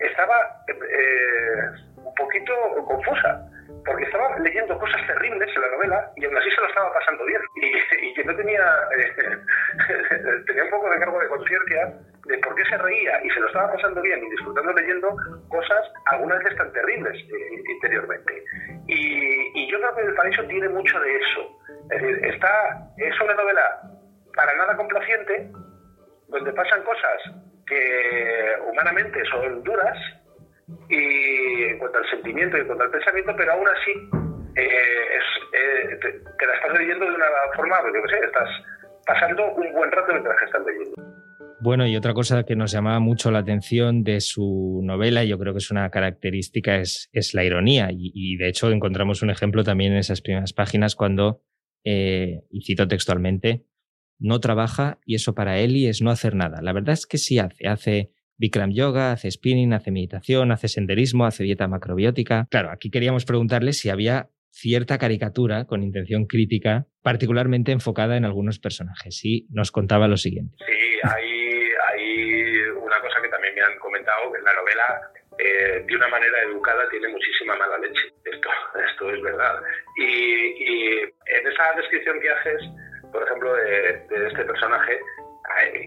estaba 0.00 0.36
eh, 0.68 1.70
un 1.96 2.14
poquito 2.14 2.52
confusa, 2.86 3.40
porque 3.84 4.04
estaba 4.04 4.38
leyendo 4.38 4.78
cosas 4.78 5.06
terribles 5.06 5.48
en 5.54 5.62
la 5.62 5.70
novela 5.70 6.12
y 6.16 6.24
aún 6.24 6.36
así 6.36 6.50
se 6.50 6.60
lo 6.60 6.68
estaba 6.68 6.92
pasando 6.92 7.24
bien. 7.24 7.40
Y, 7.56 8.14
que 8.14 8.24
no 8.24 8.36
tenía, 8.36 8.62
eh, 8.98 10.42
tenía 10.46 10.64
un 10.64 10.70
poco 10.70 10.90
de 10.90 10.98
cargo 10.98 11.20
de 11.20 11.28
conciencia 11.28 11.94
de 12.26 12.38
por 12.38 12.54
qué 12.54 12.64
se 12.64 12.78
reía 12.78 13.20
y 13.22 13.30
se 13.30 13.40
lo 13.40 13.46
estaba 13.46 13.72
pasando 13.72 14.00
bien 14.00 14.22
y 14.24 14.30
disfrutando 14.30 14.72
leyendo 14.72 15.16
cosas 15.48 15.92
algunas 16.06 16.38
veces 16.38 16.56
tan 16.56 16.72
terribles 16.72 17.16
eh, 17.16 17.62
interiormente. 17.68 18.44
Y, 18.86 19.70
yo 19.70 19.80
creo 19.80 19.94
que 19.96 20.02
El 20.02 20.14
Paraíso 20.14 20.44
tiene 20.44 20.68
mucho 20.68 21.00
de 21.00 21.16
eso. 21.16 21.60
Es 21.90 22.02
decir, 22.02 22.24
está, 22.26 22.86
es 22.98 23.20
una 23.20 23.34
novela 23.34 23.80
para 24.36 24.56
nada 24.56 24.76
complaciente, 24.76 25.50
donde 26.28 26.52
pasan 26.52 26.82
cosas 26.82 27.22
que 27.66 28.56
humanamente 28.70 29.24
son 29.26 29.62
duras 29.64 29.96
y 30.88 31.64
en 31.64 31.78
cuanto 31.78 31.98
al 31.98 32.10
sentimiento 32.10 32.56
y 32.56 32.60
en 32.60 32.66
cuanto 32.66 32.84
al 32.84 32.90
pensamiento, 32.90 33.34
pero 33.36 33.52
aún 33.52 33.68
así 33.68 34.10
eh, 34.56 35.18
eh, 35.52 35.98
te, 36.00 36.46
la 36.46 36.54
estás 36.54 36.78
leyendo 36.78 37.06
de 37.06 37.14
una 37.14 37.26
forma, 37.56 37.76
yo 37.86 38.02
qué 38.02 38.08
sé, 38.08 38.24
estás 38.24 38.48
pasando 39.06 39.52
un 39.54 39.72
buen 39.72 39.90
rato 39.90 40.12
mientras 40.12 40.38
que 40.38 40.44
estás 40.44 40.64
leyendo. 40.64 41.23
Bueno, 41.60 41.86
y 41.86 41.96
otra 41.96 42.14
cosa 42.14 42.44
que 42.44 42.56
nos 42.56 42.72
llamaba 42.72 43.00
mucho 43.00 43.30
la 43.30 43.38
atención 43.38 44.04
de 44.04 44.20
su 44.20 44.80
novela, 44.82 45.24
y 45.24 45.28
yo 45.28 45.38
creo 45.38 45.52
que 45.54 45.58
es 45.58 45.70
una 45.70 45.88
característica, 45.90 46.78
es, 46.78 47.08
la 47.32 47.44
ironía. 47.44 47.88
Y, 47.90 48.36
de 48.36 48.48
hecho 48.48 48.70
encontramos 48.70 49.22
un 49.22 49.30
ejemplo 49.30 49.64
también 49.64 49.92
en 49.92 49.98
esas 49.98 50.20
primeras 50.20 50.52
páginas 50.52 50.94
cuando, 50.94 51.42
eh, 51.84 52.42
y 52.50 52.62
cito 52.64 52.86
textualmente, 52.86 53.64
no 54.18 54.40
trabaja 54.40 54.98
y 55.04 55.14
eso 55.14 55.34
para 55.34 55.58
Eli 55.58 55.86
es 55.86 56.02
no 56.02 56.10
hacer 56.10 56.34
nada. 56.34 56.62
La 56.62 56.72
verdad 56.72 56.94
es 56.94 57.06
que 57.06 57.18
sí 57.18 57.38
hace. 57.38 57.66
Hace 57.66 58.12
Bikram 58.36 58.72
Yoga, 58.72 59.12
hace 59.12 59.30
spinning, 59.30 59.72
hace 59.72 59.90
meditación, 59.90 60.52
hace 60.52 60.68
senderismo, 60.68 61.26
hace 61.26 61.44
dieta 61.44 61.68
macrobiótica. 61.68 62.46
Claro, 62.50 62.70
aquí 62.70 62.90
queríamos 62.90 63.24
preguntarle 63.24 63.72
si 63.72 63.88
había 63.88 64.30
cierta 64.50 64.98
caricatura 64.98 65.64
con 65.66 65.82
intención 65.82 66.26
crítica, 66.26 66.86
particularmente 67.02 67.72
enfocada 67.72 68.16
en 68.16 68.24
algunos 68.24 68.58
personajes. 68.58 69.24
Y 69.24 69.46
nos 69.50 69.72
contaba 69.72 70.08
lo 70.08 70.16
siguiente. 70.16 70.56
Sí, 70.58 71.08
hay 71.08 71.33
en 74.36 74.44
la 74.44 74.54
novela 74.54 75.10
eh, 75.38 75.84
de 75.86 75.96
una 75.96 76.08
manera 76.08 76.42
educada 76.42 76.88
tiene 76.90 77.08
muchísima 77.08 77.56
mala 77.56 77.78
leche. 77.78 78.12
Esto, 78.24 78.48
esto 78.88 79.10
es 79.10 79.22
verdad. 79.22 79.62
Y, 79.96 81.00
en 81.26 81.46
esa 81.46 81.72
descripción 81.74 82.20
que 82.20 82.30
haces, 82.30 82.62
por 83.12 83.22
ejemplo, 83.22 83.54
de, 83.54 84.06
este 84.28 84.44
personaje, 84.44 85.00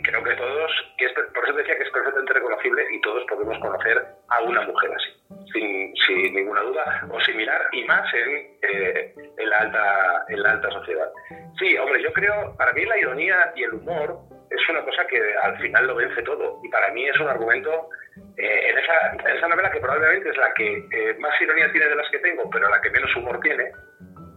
creo 0.04 0.24
que 0.24 0.36
todos, 0.36 0.72
y 0.98 1.08
por 1.34 1.44
eso 1.44 1.58
decía 1.58 1.78
que 1.78 1.84
es 1.84 1.90
perfectamente 1.90 2.34
reconocible 2.34 2.84
y 2.92 3.02
todos 3.02 3.24
podemos 3.28 3.58
conocer 3.60 4.06
a 4.30 4.42
una 4.42 4.62
mujer 4.62 4.92
así, 4.96 5.10
sin, 5.52 5.96
sin 5.96 6.36
ninguna 6.36 6.62
duda 6.62 7.08
o 7.12 7.20
similar, 7.22 7.62
y 7.72 7.84
más 7.86 8.14
en, 8.14 8.58
eh, 8.62 9.14
en, 9.38 9.50
la 9.50 9.58
alta, 9.58 10.26
en 10.30 10.44
la 10.44 10.52
alta 10.52 10.72
sociedad. 10.72 11.12
Sí, 11.60 11.76
hombre, 11.78 12.02
yo 12.02 12.14
creo, 12.14 12.56
para 12.58 12.74
mí 12.74 12.86
la 12.86 12.98
ironía 12.98 13.52
y 13.56 13.64
el 13.64 13.74
humor 13.74 14.20
es 14.50 14.70
una 14.70 14.84
cosa 14.84 15.06
que 15.08 15.20
al 15.42 15.58
final 15.58 15.88
lo 15.88 15.96
vence 15.96 16.22
todo, 16.22 16.60
y 16.64 16.70
para 16.70 16.90
mí 16.92 17.06
es 17.08 17.20
un 17.20 17.28
argumento 17.28 17.90
eh, 18.38 18.70
en, 18.70 18.78
esa, 18.78 19.34
esa, 19.36 19.48
novela, 19.48 19.72
que 19.72 19.80
probablemente 19.80 20.30
es 20.30 20.38
la 20.38 20.54
que 20.54 20.88
eh, 20.92 21.16
más 21.20 21.40
ironía 21.42 21.72
tiene 21.72 21.88
de 21.88 21.96
las 21.96 22.10
que 22.12 22.20
tengo, 22.20 22.50
pero 22.50 22.70
la 22.70 22.82
que 22.82 22.92
menos 22.92 23.16
humor 23.16 23.40
tiene, 23.42 23.72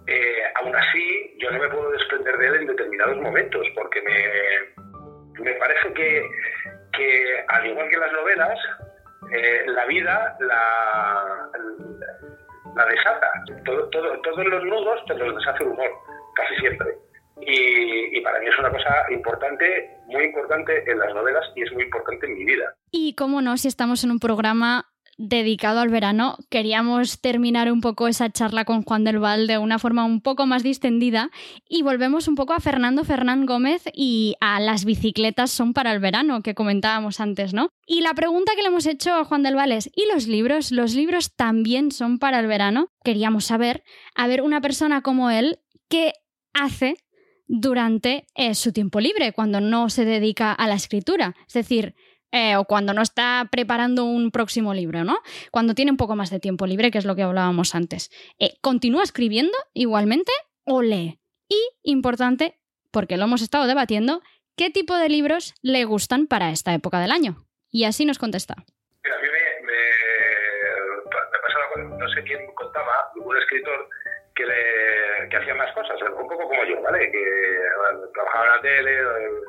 eh, 0.06 0.42
aún 0.56 0.74
así 0.74 1.36
yo 1.38 1.50
no 1.50 1.58
me 1.58 1.68
puedo 1.68 1.90
desprender 1.90 2.36
de 2.38 2.46
él 2.48 2.54
en 2.56 2.66
determinados 2.66 3.18
momentos, 3.18 3.66
porque 3.74 4.02
me, 4.02 4.89
me 5.40 5.54
parece 5.54 5.92
que, 5.94 6.30
que, 6.92 7.44
al 7.48 7.66
igual 7.66 7.88
que 7.88 7.96
las 7.96 8.12
novelas, 8.12 8.58
la 9.66 9.86
vida 9.86 10.36
la, 10.40 11.50
desata. 12.88 13.30
Todo, 13.64 13.88
todo, 13.90 14.20
todos 14.22 14.46
los 14.46 14.64
nudos 14.64 15.04
te 15.06 15.14
los 15.14 15.36
deshace 15.36 15.64
el 15.64 15.70
humor, 15.70 15.90
casi 16.34 16.56
siempre. 16.56 16.96
Y, 17.42 18.20
para 18.20 18.38
mí 18.40 18.46
es 18.46 18.58
una 18.58 18.70
cosa 18.70 19.06
importante, 19.10 19.90
muy 20.06 20.24
importante 20.24 20.90
en 20.90 20.98
las 20.98 21.14
novelas 21.14 21.44
y 21.54 21.62
es 21.62 21.72
muy 21.72 21.84
importante 21.84 22.26
en 22.26 22.34
mi 22.34 22.44
vida. 22.44 22.74
Y 22.90 23.14
cómo 23.14 23.40
no, 23.40 23.56
si 23.56 23.68
estamos 23.68 24.04
en 24.04 24.10
un 24.10 24.18
programa 24.18 24.89
dedicado 25.22 25.80
al 25.80 25.90
verano, 25.90 26.38
queríamos 26.48 27.20
terminar 27.20 27.70
un 27.70 27.82
poco 27.82 28.08
esa 28.08 28.30
charla 28.30 28.64
con 28.64 28.82
Juan 28.82 29.04
del 29.04 29.18
Val 29.18 29.46
de 29.46 29.58
una 29.58 29.78
forma 29.78 30.06
un 30.06 30.22
poco 30.22 30.46
más 30.46 30.62
distendida 30.62 31.30
y 31.68 31.82
volvemos 31.82 32.26
un 32.26 32.36
poco 32.36 32.54
a 32.54 32.60
Fernando 32.60 33.04
Fernán 33.04 33.44
Gómez 33.44 33.82
y 33.92 34.36
a 34.40 34.60
las 34.60 34.86
bicicletas 34.86 35.50
son 35.50 35.74
para 35.74 35.92
el 35.92 36.00
verano 36.00 36.42
que 36.42 36.54
comentábamos 36.54 37.20
antes, 37.20 37.52
¿no? 37.52 37.68
Y 37.86 38.00
la 38.00 38.14
pregunta 38.14 38.52
que 38.56 38.62
le 38.62 38.68
hemos 38.68 38.86
hecho 38.86 39.12
a 39.12 39.24
Juan 39.24 39.42
del 39.42 39.56
Val 39.56 39.72
es, 39.72 39.90
¿y 39.94 40.06
los 40.10 40.26
libros? 40.26 40.72
¿Los 40.72 40.94
libros 40.94 41.36
también 41.36 41.92
son 41.92 42.18
para 42.18 42.40
el 42.40 42.46
verano? 42.46 42.88
Queríamos 43.04 43.44
saber, 43.44 43.84
a 44.14 44.26
ver, 44.26 44.40
una 44.40 44.62
persona 44.62 45.02
como 45.02 45.28
él, 45.28 45.58
¿qué 45.90 46.14
hace 46.54 46.96
durante 47.52 48.26
eh, 48.36 48.54
su 48.54 48.72
tiempo 48.72 49.00
libre, 49.00 49.32
cuando 49.32 49.60
no 49.60 49.90
se 49.90 50.04
dedica 50.04 50.52
a 50.52 50.68
la 50.68 50.76
escritura. 50.76 51.34
Es 51.48 51.54
decir, 51.54 51.96
eh, 52.32 52.56
o 52.56 52.64
cuando 52.64 52.94
no 52.94 53.02
está 53.02 53.48
preparando 53.50 54.04
un 54.04 54.30
próximo 54.30 54.74
libro, 54.74 55.04
¿no? 55.04 55.18
Cuando 55.50 55.74
tiene 55.74 55.90
un 55.90 55.96
poco 55.96 56.16
más 56.16 56.30
de 56.30 56.40
tiempo 56.40 56.66
libre, 56.66 56.90
que 56.90 56.98
es 56.98 57.04
lo 57.04 57.16
que 57.16 57.22
hablábamos 57.22 57.74
antes. 57.74 58.10
Eh, 58.38 58.54
¿Continúa 58.60 59.02
escribiendo 59.02 59.56
igualmente 59.72 60.32
o 60.64 60.82
lee? 60.82 61.20
Y, 61.48 61.60
importante, 61.82 62.60
porque 62.92 63.16
lo 63.16 63.24
hemos 63.24 63.42
estado 63.42 63.66
debatiendo, 63.66 64.22
¿qué 64.56 64.70
tipo 64.70 64.96
de 64.96 65.08
libros 65.08 65.54
le 65.62 65.84
gustan 65.84 66.26
para 66.26 66.50
esta 66.50 66.72
época 66.74 67.00
del 67.00 67.10
año? 67.10 67.46
Y 67.70 67.84
así 67.84 68.04
nos 68.04 68.18
contesta. 68.18 68.54
Mira, 69.02 69.16
a 69.16 69.20
mí 69.20 69.28
me, 69.28 69.72
me, 69.72 69.80
pasaba, 71.42 71.98
no 71.98 72.08
sé 72.14 72.22
quién 72.22 72.40
contaba, 72.54 73.10
un 73.16 73.36
escritor 73.36 73.88
que, 74.46 75.36
hacía 75.36 75.54
más 75.54 75.72
cosas, 75.72 76.00
un 76.02 76.28
poco 76.28 76.48
como 76.48 76.64
yo, 76.64 76.80
¿vale? 76.82 77.10
Que 77.10 77.58
trabajaba 78.14 78.46
en 78.46 78.52
la 78.52 78.60
tele, 78.60 78.98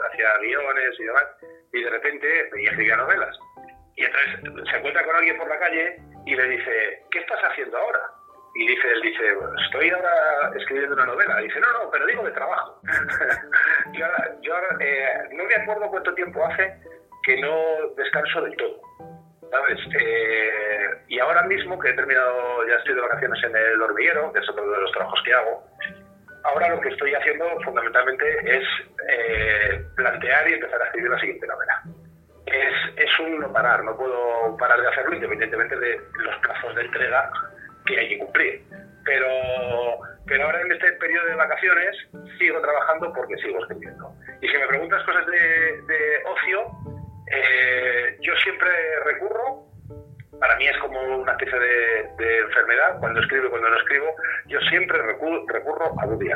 hacía 0.10 0.38
guiones 0.42 1.00
y 1.00 1.04
demás 1.04 1.26
y 1.74 1.84
de 1.84 1.90
repente 1.90 2.50
y 2.58 2.66
escribía 2.66 2.96
novelas. 2.96 3.38
Y 3.96 4.06
entonces 4.06 4.70
se 4.70 4.78
encuentra 4.78 5.04
con 5.06 5.16
alguien 5.16 5.38
por 5.38 5.48
la 5.48 5.60
calle 5.60 5.98
y 6.26 6.36
le 6.36 6.48
dice, 6.50 7.04
¿qué 7.12 7.20
estás 7.20 7.40
haciendo 7.44 7.78
ahora? 7.78 8.00
Y 8.56 8.68
dice, 8.68 8.88
él 8.90 9.02
dice, 9.02 9.24
estoy 9.66 9.90
ahora 9.90 10.52
escribiendo 10.58 10.96
una 10.96 11.06
novela. 11.06 11.38
Dice, 11.38 11.60
no, 11.60 11.72
no, 11.72 11.92
pero 11.92 12.06
digo 12.06 12.24
de 12.24 12.32
trabajo. 12.32 12.82
yo, 13.94 14.06
yo 14.42 14.54
eh, 14.80 15.30
no 15.32 15.46
me 15.46 15.56
acuerdo 15.56 15.90
cuánto 15.90 16.14
tiempo 16.16 16.46
hace 16.46 16.74
que 17.24 17.40
no 17.40 17.88
descanso 17.96 18.42
del 18.42 18.56
todo. 18.58 18.82
Eh, 20.00 21.04
y 21.10 21.20
ahora 21.20 21.44
mismo 21.44 21.78
que 21.80 21.90
he 21.90 21.94
terminado, 21.94 22.68
ya 22.68 22.76
estoy 22.76 22.96
de 22.96 23.02
vacaciones 23.02 23.44
en 23.44 23.56
el 23.56 23.82
hormiguero, 23.82 24.32
que 24.32 24.40
es 24.40 24.50
otro 24.50 24.70
de 24.70 24.82
los 24.82 24.92
trabajos 24.92 25.20
que 25.26 25.34
hago, 25.34 25.64
ahora 26.44 26.70
lo 26.70 26.82
que 26.82 26.90
estoy 26.90 27.14
haciendo 27.14 27.46
fundamentalmente 27.64 28.26
es 28.46 28.64
eh, 29.10 29.84
plantear 29.96 30.50
y 30.50 30.54
empezar 30.54 30.82
a 30.82 30.86
escribir 30.86 31.12
la 31.12 31.20
siguiente 31.20 31.48
novela. 31.48 31.84
Es, 32.46 33.20
un 33.20 33.40
no 33.40 33.54
parar, 33.54 33.84
no 33.84 33.96
puedo 33.96 34.58
parar 34.58 34.82
de 34.82 34.88
hacerlo 34.88 35.16
independientemente 35.16 35.78
de 35.78 36.02
los 36.16 36.36
plazos 36.38 36.76
de 36.76 36.82
entrega 36.84 37.32
que 37.86 38.00
hay 38.00 38.10
que 38.10 38.20
cumplir. 38.20 38.64
Pero, 39.06 39.28
pero 40.26 40.46
ahora 40.46 40.62
en 40.62 40.72
este 40.72 40.92
periodo 40.94 41.28
de 41.28 41.36
vacaciones 41.36 41.96
sigo 42.40 42.60
trabajando 42.62 43.14
porque 43.14 43.36
sigo 43.38 43.60
escribiendo. 43.62 44.14
Y 44.42 44.48
si 44.48 44.58
me 44.58 44.68
preguntas 44.68 45.04
cosas 45.04 45.26
de 45.28 46.24
ocio, 46.26 46.92
eh, 47.32 48.18
yo 48.22 48.36
siempre 48.38 48.70
recurro 49.06 49.72
para 50.42 50.56
mí 50.56 50.66
es 50.66 50.78
como 50.80 51.00
una 51.00 51.34
especie 51.34 51.60
de, 51.60 52.40
enfermedad, 52.40 53.00
cuando 53.00 53.22
escribo 53.22 53.46
y 53.46 53.50
cuando 53.52 53.70
no 53.70 53.78
escribo, 53.78 54.08
yo 54.48 54.60
siempre 54.72 55.00
recurro, 55.00 55.86
a 56.02 56.06
Woody 56.08 56.30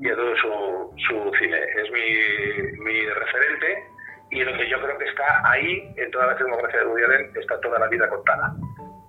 y 0.00 0.08
a 0.08 0.16
todo 0.16 0.34
su, 0.36 1.32
cine. 1.38 1.60
Es 1.76 1.90
mi, 1.92 3.00
referente 3.06 3.84
y 4.30 4.42
donde 4.44 4.66
yo 4.66 4.80
creo 4.80 4.96
que 4.96 5.04
está 5.04 5.42
ahí, 5.44 5.92
en 5.98 6.10
toda 6.10 6.28
la 6.28 6.36
filmografía 6.36 6.80
de 6.80 6.86
Woody 6.86 7.04
Allen, 7.04 7.32
está 7.38 7.60
toda 7.60 7.78
la 7.78 7.88
vida 7.88 8.08
contada, 8.08 8.50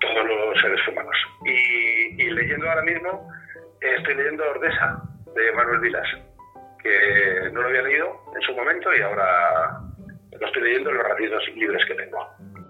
todos 0.01 0.25
los 0.27 0.61
seres 0.61 0.85
humanos. 0.85 1.15
Y, 1.45 2.29
leyendo 2.29 2.69
ahora 2.69 2.81
mismo, 2.81 3.31
estoy 3.79 4.15
leyendo 4.15 4.49
Ordesa, 4.49 5.01
de 5.33 5.51
Manuel 5.53 5.79
Vilas, 5.79 6.07
que 6.83 7.49
no 7.53 7.61
lo 7.61 7.69
había 7.69 7.83
leído 7.83 8.21
en 8.35 8.41
su 8.41 8.53
momento 8.53 8.93
y 8.93 9.01
ahora 9.01 9.79
lo 10.39 10.47
estoy 10.47 10.63
leyendo 10.63 10.89
en 10.89 10.97
los 10.97 11.05
ratitos 11.05 11.43
libres 11.55 11.81
que 11.87 11.95
tengo. 11.95 12.17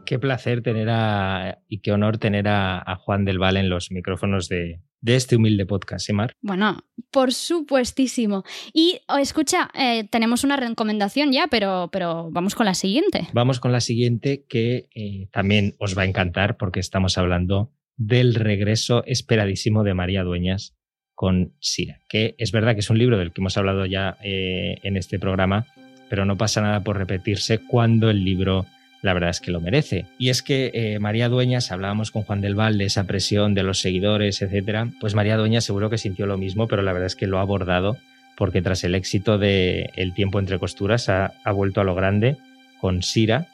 Qué 0.05 0.19
placer 0.19 0.61
tener 0.61 0.89
a, 0.89 1.59
y 1.67 1.79
qué 1.79 1.91
honor 1.91 2.17
tener 2.17 2.47
a, 2.47 2.95
Juan 2.99 3.25
del 3.25 3.39
Val 3.39 3.57
en 3.57 3.69
los 3.69 3.91
micrófonos 3.91 4.49
de, 4.49 4.79
este 5.05 5.35
humilde 5.35 5.65
podcast, 5.65 6.09
¿eh, 6.09 6.13
Mar? 6.13 6.33
Bueno, 6.41 6.83
por 7.11 7.31
supuestísimo. 7.31 8.43
Y 8.73 8.99
oh, 9.07 9.17
escucha, 9.17 9.69
eh, 9.73 10.07
tenemos 10.09 10.43
una 10.43 10.57
recomendación 10.57 11.31
ya, 11.31 11.47
pero, 11.47 11.89
pero 11.91 12.29
vamos 12.31 12.55
con 12.55 12.65
la 12.65 12.73
siguiente. 12.73 13.27
Vamos 13.33 13.59
con 13.59 13.71
la 13.71 13.81
siguiente 13.81 14.45
que 14.47 14.87
eh, 14.95 15.27
también 15.31 15.75
os 15.79 15.97
va 15.97 16.03
a 16.03 16.05
encantar 16.05 16.57
porque 16.57 16.79
estamos 16.79 17.17
hablando 17.17 17.71
del 17.97 18.35
regreso 18.35 19.03
esperadísimo 19.05 19.83
de 19.83 19.93
María 19.93 20.23
Dueñas 20.23 20.75
con 21.13 21.53
Sira, 21.59 22.01
que 22.09 22.35
es 22.37 22.51
verdad 22.51 22.73
que 22.73 22.81
es 22.81 22.89
un 22.89 22.97
libro 22.97 23.17
del 23.17 23.31
que 23.31 23.41
hemos 23.41 23.57
hablado 23.57 23.85
ya 23.85 24.17
en 24.21 24.97
este 24.97 25.17
programa, 25.17 25.65
pero 26.09 26.25
no 26.25 26.37
pasa 26.37 26.61
nada 26.61 26.81
por 26.81 26.97
repetirse 26.97 27.59
cuando 27.59 28.09
el 28.09 28.23
libro 28.23 28.65
la 29.05 29.13
verdad 29.13 29.29
es 29.29 29.39
que 29.39 29.51
lo 29.51 29.61
merece. 29.61 30.07
Y 30.17 30.29
es 30.29 30.41
que 30.41 30.71
eh, 30.73 30.97
María 30.97 31.29
Dueñas, 31.29 31.71
hablábamos 31.71 32.09
con 32.09 32.23
Juan 32.23 32.41
del 32.41 32.55
Val 32.55 32.79
de 32.79 32.85
esa 32.85 33.03
presión 33.03 33.53
de 33.53 33.61
los 33.61 33.79
seguidores, 33.79 34.41
etcétera, 34.41 34.89
pues 34.99 35.13
María 35.13 35.37
Dueñas 35.37 35.63
seguro 35.63 35.91
que 35.91 35.99
sintió 35.99 36.25
lo 36.25 36.39
mismo, 36.39 36.67
pero 36.67 36.81
la 36.81 36.91
verdad 36.91 37.05
es 37.05 37.15
que 37.15 37.27
lo 37.27 37.37
ha 37.37 37.41
abordado 37.41 37.97
porque 38.35 38.63
tras 38.63 38.83
el 38.83 38.95
éxito 38.95 39.37
de 39.37 39.91
El 39.95 40.13
tiempo 40.15 40.39
entre 40.39 40.57
costuras 40.57 41.07
ha, 41.07 41.33
vuelto 41.53 41.81
a 41.81 41.83
lo 41.83 41.93
grande 41.93 42.37
con 42.79 43.03
Sira, 43.03 43.47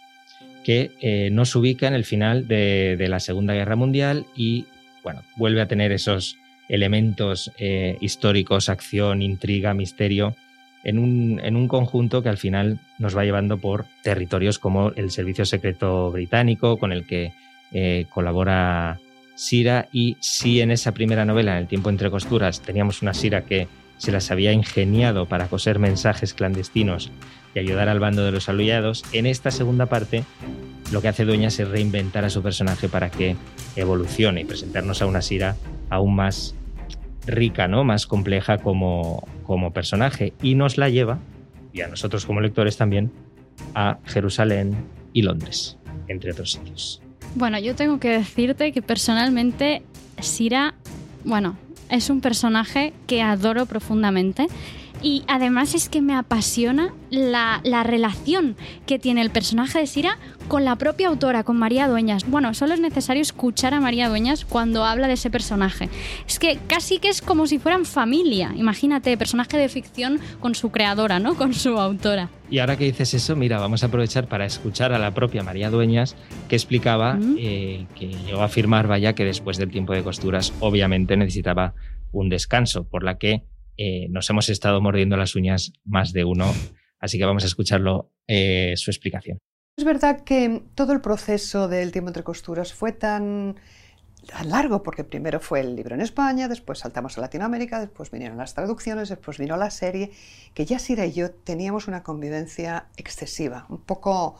que 0.64 0.92
eh, 1.02 1.30
nos 1.32 1.54
ubica 1.56 1.88
en 1.88 1.96
el 1.96 2.06
final 2.06 2.48
de, 2.48 3.06
la 3.10 3.20
Segunda 3.20 3.54
Guerra 3.54 3.76
Mundial 3.76 4.26
y 4.36 4.66
bueno, 5.04 5.22
vuelve 5.36 5.62
a 5.62 5.68
tener 5.68 5.92
esos 5.92 6.38
elementos 6.70 7.52
eh, 7.58 7.98
históricos, 8.00 8.70
acción, 8.70 9.22
intriga, 9.22 9.74
misterio 9.74 10.36
en 10.84 10.98
un, 11.00 11.67
conjunto 11.67 12.24
que 12.24 12.30
al 12.30 12.38
final 12.38 12.80
nos 12.98 13.15
va 13.15 13.24
llevando 13.24 13.58
por 13.58 13.86
territorios 14.04 14.60
como 14.60 14.89
el 14.91 15.12
Servicio 15.12 15.46
Secreto 15.46 16.12
Británico, 16.12 16.78
con 16.78 16.91
el 16.91 17.06
que 17.06 17.34
eh, 17.72 18.06
colabora 18.10 19.00
Sira, 19.36 19.88
y 19.91 20.17
si 20.20 20.62
en 20.62 20.72
esa 20.72 20.91
primera 20.91 21.26
novela, 21.26 21.54
en 21.54 21.60
El 21.60 21.67
tiempo 21.67 21.89
entre 21.89 22.10
costuras, 22.10 22.62
teníamos 22.62 23.02
una 23.02 23.13
Sira 23.13 23.41
que 23.41 23.67
se 23.98 24.12
las 24.12 24.32
había 24.32 24.52
ingeniado 24.52 25.28
para 25.28 25.48
coser 25.48 25.78
mensajes 25.78 26.34
clandestinos 26.34 27.12
y 27.54 27.60
ayudar 27.60 27.88
al 27.88 28.00
bando 28.00 28.24
de 28.24 28.32
los 28.32 28.50
aliados, 28.50 29.04
en 29.13 29.26
esta 29.26 29.52
segunda 29.52 29.86
parte 29.86 30.24
lo 30.91 31.02
que 31.02 31.08
hace 31.08 31.26
Dueñas 31.26 31.60
es 31.60 31.67
reinventar 31.67 32.26
a 32.26 32.30
su 32.30 32.41
personaje 32.41 32.89
para 32.89 33.10
que 33.10 33.36
evolucione 33.76 34.41
y 34.41 34.46
presentarnos 34.46 35.02
a 35.02 35.06
una 35.06 35.22
Sira 35.22 35.56
aún 35.89 36.15
más 36.15 36.56
rica, 37.26 37.68
¿no? 37.68 37.84
Más 37.84 38.08
compleja 38.08 38.58
como, 38.58 39.28
como 39.44 39.72
personaje. 39.72 40.34
Y 40.42 40.56
nos 40.56 40.78
la 40.78 40.90
lleva, 40.90 41.20
y 41.74 41.82
a 41.82 41.88
nosotros 41.88 42.26
como 42.26 42.42
lectores 42.42 42.78
también, 42.78 43.12
a 43.76 44.00
Jerusalén 44.06 44.76
y 45.14 45.22
Londres, 45.22 45.78
entre 46.08 46.32
otros 46.32 46.54
sitios. 46.54 47.02
Bueno, 47.36 47.60
yo 47.60 47.76
tengo 47.76 48.00
que 48.00 48.10
decirte 48.10 48.72
que 48.72 48.82
personalmente 48.82 49.84
Sira, 50.20 50.76
bueno, 51.24 51.58
es 51.90 52.10
un 52.10 52.22
personaje 52.22 52.94
que 53.08 53.22
adoro 53.22 53.66
profundamente 53.66 54.48
y 55.02 55.24
además 55.28 55.74
es 55.74 55.90
que 55.90 56.02
me 56.02 56.16
apasiona 56.16 56.94
la, 57.10 57.62
relación 57.84 58.56
que 58.86 59.00
tiene 59.00 59.22
el 59.22 59.32
personaje 59.32 59.80
de 59.80 59.88
Sira 59.88 60.18
con 60.52 60.66
la 60.66 60.76
propia 60.76 61.08
autora, 61.08 61.46
con 61.46 61.56
María 61.58 61.88
Dueñas. 61.88 62.30
Bueno, 62.30 62.54
solo 62.54 62.74
es 62.74 62.82
necesario 62.82 63.22
escuchar 63.22 63.74
a 63.74 63.80
María 63.80 64.10
Dueñas 64.10 64.44
cuando 64.44 64.84
habla 64.84 65.08
de 65.08 65.14
ese 65.14 65.30
personaje. 65.30 65.88
Es 66.28 66.40
que 66.40 66.60
casi 66.68 67.00
que 67.00 67.08
es 67.08 67.22
como 67.22 67.48
si 67.48 67.58
fueran 67.58 67.86
familia. 67.86 68.52
Imagínate, 68.58 69.16
personaje 69.16 69.56
de 69.56 69.70
ficción 69.70 70.20
con 70.42 70.54
su 70.54 70.70
creadora, 70.70 71.20
¿no? 71.20 71.36
Con 71.36 71.54
su 71.54 71.80
autora. 71.80 72.30
Y 72.50 72.60
ahora 72.60 72.76
que 72.76 72.84
dices 72.84 73.14
eso, 73.14 73.38
mira, 73.38 73.60
vamos 73.60 73.84
a 73.84 73.86
aprovechar 73.86 74.28
para 74.28 74.44
escuchar 74.44 74.92
a 74.92 75.00
la 75.00 75.14
propia 75.14 75.42
María 75.42 75.70
Dueñas 75.70 76.18
que 76.50 76.58
explicaba 76.58 77.18
eh, 77.38 77.86
que 77.96 78.08
llegó 78.08 78.42
a 78.42 78.46
afirmar, 78.48 78.88
vaya, 78.88 79.16
que 79.16 79.24
después 79.24 79.56
del 79.56 79.72
tiempo 79.72 79.94
de 79.94 80.04
costuras 80.04 80.52
obviamente 80.60 81.16
necesitaba 81.16 81.76
un 82.12 82.28
descanso, 82.28 82.84
por 82.84 83.06
la 83.06 83.18
que 83.18 83.46
eh, 83.78 84.10
nos 84.10 84.30
hemos 84.30 84.50
estado 84.50 84.82
mordiendo 84.82 85.16
las 85.16 85.34
uñas 85.38 85.72
más 85.86 86.12
de 86.12 86.26
uno, 86.26 86.54
así 87.00 87.18
que 87.18 87.24
vamos 87.24 87.44
a 87.44 87.48
escucharlo 87.48 88.12
eh, 88.28 88.74
su 88.76 88.92
explicación. 88.92 89.40
Es 89.78 89.86
verdad 89.86 90.22
que 90.22 90.64
todo 90.76 90.94
el 90.94 91.02
proceso 91.02 91.68
del 91.68 91.92
tiempo 91.92 92.10
entre 92.10 92.24
costuras 92.24 92.74
fue 92.74 92.92
tan, 92.92 93.56
largo, 94.46 94.84
porque 94.84 95.04
primero 95.04 95.40
fue 95.40 95.62
el 95.62 95.76
libro 95.76 95.96
en 95.96 96.02
España, 96.02 96.48
después 96.48 96.80
saltamos 96.80 97.18
a 97.18 97.22
Latinoamérica, 97.22 97.80
después 97.80 98.12
vinieron 98.12 98.38
las 98.38 98.54
traducciones, 98.54 99.10
después 99.10 99.38
vino 99.38 99.58
la 99.58 99.72
serie, 99.72 100.12
que 100.54 100.66
ya 100.66 100.80
Sira 100.80 101.06
y 101.06 101.14
yo 101.14 101.32
teníamos 101.32 101.88
una 101.88 102.04
convivencia 102.04 102.88
excesiva, 102.98 103.66
un 103.70 103.80
poco, 103.80 104.38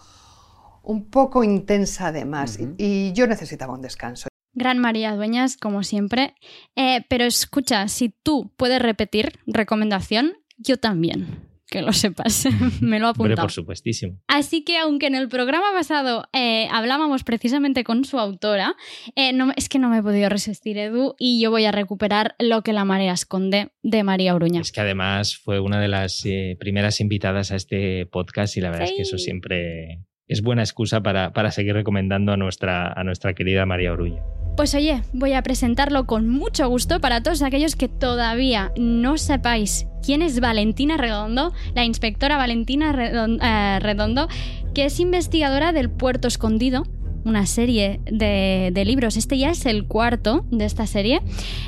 un 0.84 1.06
poco 1.06 1.44
intensa 1.44 2.08
además, 2.08 2.60
y 2.78 3.12
yo 3.13 3.28
necesitaba 3.28 3.74
un 3.74 3.82
descanso. 3.82 4.28
Gran 4.54 4.80
María 4.80 5.15
Dueñas, 5.15 5.56
como 5.56 5.82
siempre. 5.84 6.36
Eh, 6.76 7.06
pero 7.10 7.24
escucha, 7.24 7.88
si 7.88 8.10
tú 8.10 8.52
puedes 8.58 8.82
repetir 8.82 9.39
recomendación, 9.48 10.34
yo 10.58 10.78
también. 10.78 11.50
Que 11.71 11.81
lo 11.81 11.93
sepas, 11.93 12.47
me 12.81 12.99
lo 12.99 13.07
apuntado. 13.07 13.43
por 13.43 13.51
supuestísimo. 13.51 14.19
Así 14.27 14.65
que 14.65 14.77
aunque 14.77 15.07
en 15.07 15.15
el 15.15 15.29
programa 15.29 15.67
pasado 15.73 16.25
eh, 16.34 16.67
hablábamos 16.69 17.23
precisamente 17.23 17.86
con 17.86 18.03
su 18.03 18.19
autora, 18.19 18.75
eh, 19.15 19.31
no, 19.31 19.53
es 19.55 19.69
que 19.69 19.79
no 19.79 19.88
me 19.88 19.99
he 19.99 20.03
podido 20.03 20.27
resistir, 20.27 20.77
Edu, 20.77 21.15
y 21.17 21.41
yo 21.41 21.49
voy 21.49 21.63
a 21.63 21.71
recuperar 21.71 22.36
Lo 22.39 22.62
que 22.62 22.73
la 22.73 22.84
marea 22.84 23.13
esconde 23.13 23.71
de 23.84 24.03
María 24.03 24.36
Uruña. 24.36 24.60
Es 24.60 24.73
que 24.73 24.81
además 24.81 25.38
fue 25.38 25.62
una 25.62 25.79
de 25.79 25.88
las 25.88 26.23
primeras 26.60 26.99
invitadas 26.99 27.53
a 27.53 27.55
este 27.55 28.05
podcast 28.05 28.57
y 28.57 28.62
la 28.62 28.69
verdad 28.69 28.89
es 28.89 28.93
que 28.93 29.03
eso 29.03 29.17
siempre 29.17 30.01
es 30.27 30.41
buena 30.41 30.63
excusa 30.63 31.01
para, 31.01 31.31
para 31.31 31.51
seguir 31.51 31.73
recomendando 31.73 32.34
a 32.34 32.38
nuestra, 32.38 32.91
a 32.91 33.03
nuestra 33.05 33.34
querida 33.34 33.65
María 33.65 33.93
Oruña. 33.93 34.21
Pues 34.62 34.76
oye, 34.76 35.02
voy 35.12 35.34
a 35.34 35.41
presentarlo 35.41 36.06
con 36.06 36.30
mucho 36.30 36.69
gusto 36.69 37.02
para 37.02 37.24
todos 37.24 37.41
aquellos 37.41 37.76
que 37.76 37.88
todavía 37.88 38.71
no 38.78 39.17
sepáis 39.17 39.88
quién 40.06 40.21
es 40.21 40.39
Valentina 40.39 40.97
Redondo, 40.97 41.52
la 41.74 41.84
inspectora 41.84 42.38
Valentina 42.38 42.93
eh, 42.95 43.80
Redondo, 43.80 44.28
que 44.76 44.86
es 44.86 45.00
investigadora 45.00 45.74
del 45.74 45.89
Puerto 45.89 46.28
Escondido, 46.28 46.84
una 47.26 47.47
serie 47.47 48.02
de, 48.06 48.84
libros. 48.86 49.17
Este 49.17 49.36
ya 49.36 49.50
es 49.50 49.65
el 49.65 49.88
cuarto 49.88 50.45
de 50.52 50.65
esta 50.65 50.86
serie. 50.86 51.21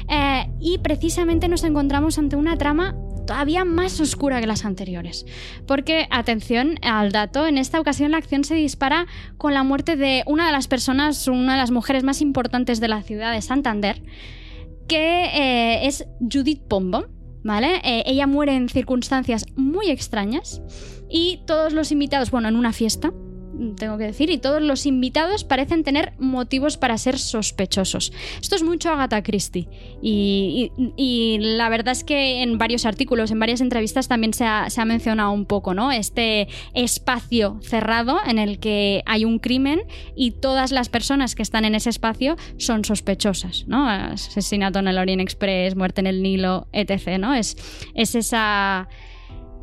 Eh, 0.08 0.48
y 0.60 0.78
precisamente 0.78 1.48
nos 1.48 1.64
encontramos 1.64 2.20
ante 2.20 2.36
una 2.36 2.58
trama 2.58 2.96
todavía 3.26 3.66
más 3.66 4.00
oscura 4.00 4.40
que 4.40 4.48
las 4.48 4.66
anteriores. 4.66 5.26
Porque, 5.66 6.08
atención 6.10 6.76
al 6.82 7.12
dato, 7.12 7.48
en 7.48 7.58
esta 7.58 7.80
ocasión 7.80 8.12
la 8.12 8.18
acción 8.18 8.44
se 8.44 8.56
dispara 8.56 9.08
con 9.38 9.54
la 9.54 9.64
muerte 9.64 9.96
de 9.96 10.24
una 10.26 10.46
de 10.46 10.52
las 10.52 10.68
personas, 10.68 11.28
una 11.28 11.54
de 11.54 11.60
las 11.60 11.72
mujeres 11.72 12.04
más 12.04 12.22
importantes 12.22 12.80
de 12.80 12.88
la 12.88 13.02
ciudad 13.04 13.34
de 13.34 13.42
Santander, 13.42 14.02
que 14.88 15.26
eh, 15.26 15.88
es 15.88 16.06
Judith 16.20 16.62
Pombo. 16.68 17.06
¿Vale? 17.46 17.82
Eh, 17.84 18.04
ella 18.06 18.26
muere 18.26 18.56
en 18.56 18.70
circunstancias 18.70 19.46
muy 19.58 19.90
extrañas 19.90 20.62
y 21.10 21.42
todos 21.46 21.74
los 21.74 21.92
invitados, 21.92 22.32
bueno, 22.32 22.48
en 22.48 22.56
una 22.56 22.72
fiesta, 22.72 23.12
tengo 23.78 23.98
que 23.98 24.06
decir, 24.06 24.30
y 24.30 24.38
todos 24.38 24.62
los 24.62 24.86
invitados 24.86 25.44
parecen 25.44 25.84
tener 25.84 26.14
motivos 26.20 26.78
para 26.78 26.98
ser 26.98 27.20
sospechosos. 27.20 28.12
Esto 28.42 28.56
es 28.56 28.64
mucho 28.64 28.92
Agatha 28.92 29.24
Christie. 29.24 29.68
Y, 30.02 30.72
la 31.40 31.70
verdad 31.70 31.92
es 31.92 32.04
que 32.04 32.42
en 32.42 32.58
varios 32.58 32.86
artículos, 32.86 33.32
en 33.32 33.40
varias 33.40 33.62
entrevistas 33.62 34.08
también 34.08 34.34
se 34.34 34.46
ha, 34.46 34.86
mencionado 34.86 35.32
un 35.32 35.46
poco, 35.46 35.74
¿no? 35.74 35.92
Este 35.92 36.48
espacio 36.74 37.60
cerrado 37.62 38.18
en 38.26 38.38
el 38.38 38.60
que 38.60 39.02
hay 39.06 39.24
un 39.26 39.40
crimen 39.40 39.84
y 40.16 40.32
todas 40.32 40.72
las 40.72 40.90
personas 40.90 41.36
que 41.36 41.42
están 41.42 41.64
en 41.64 41.76
ese 41.76 41.90
espacio 41.90 42.36
son 42.58 42.84
sospechosas, 42.84 43.66
¿no? 43.68 43.88
Asesinato 43.88 44.80
en 44.80 44.88
el 44.88 44.98
Orient 44.98 45.22
Express, 45.22 45.76
muerte 45.76 46.02
en 46.02 46.08
el 46.08 46.22
Nilo, 46.22 46.68
etc., 46.74 47.18
¿no? 47.18 47.34
Es, 47.34 47.56
es 47.96 48.16
esa 48.16 48.90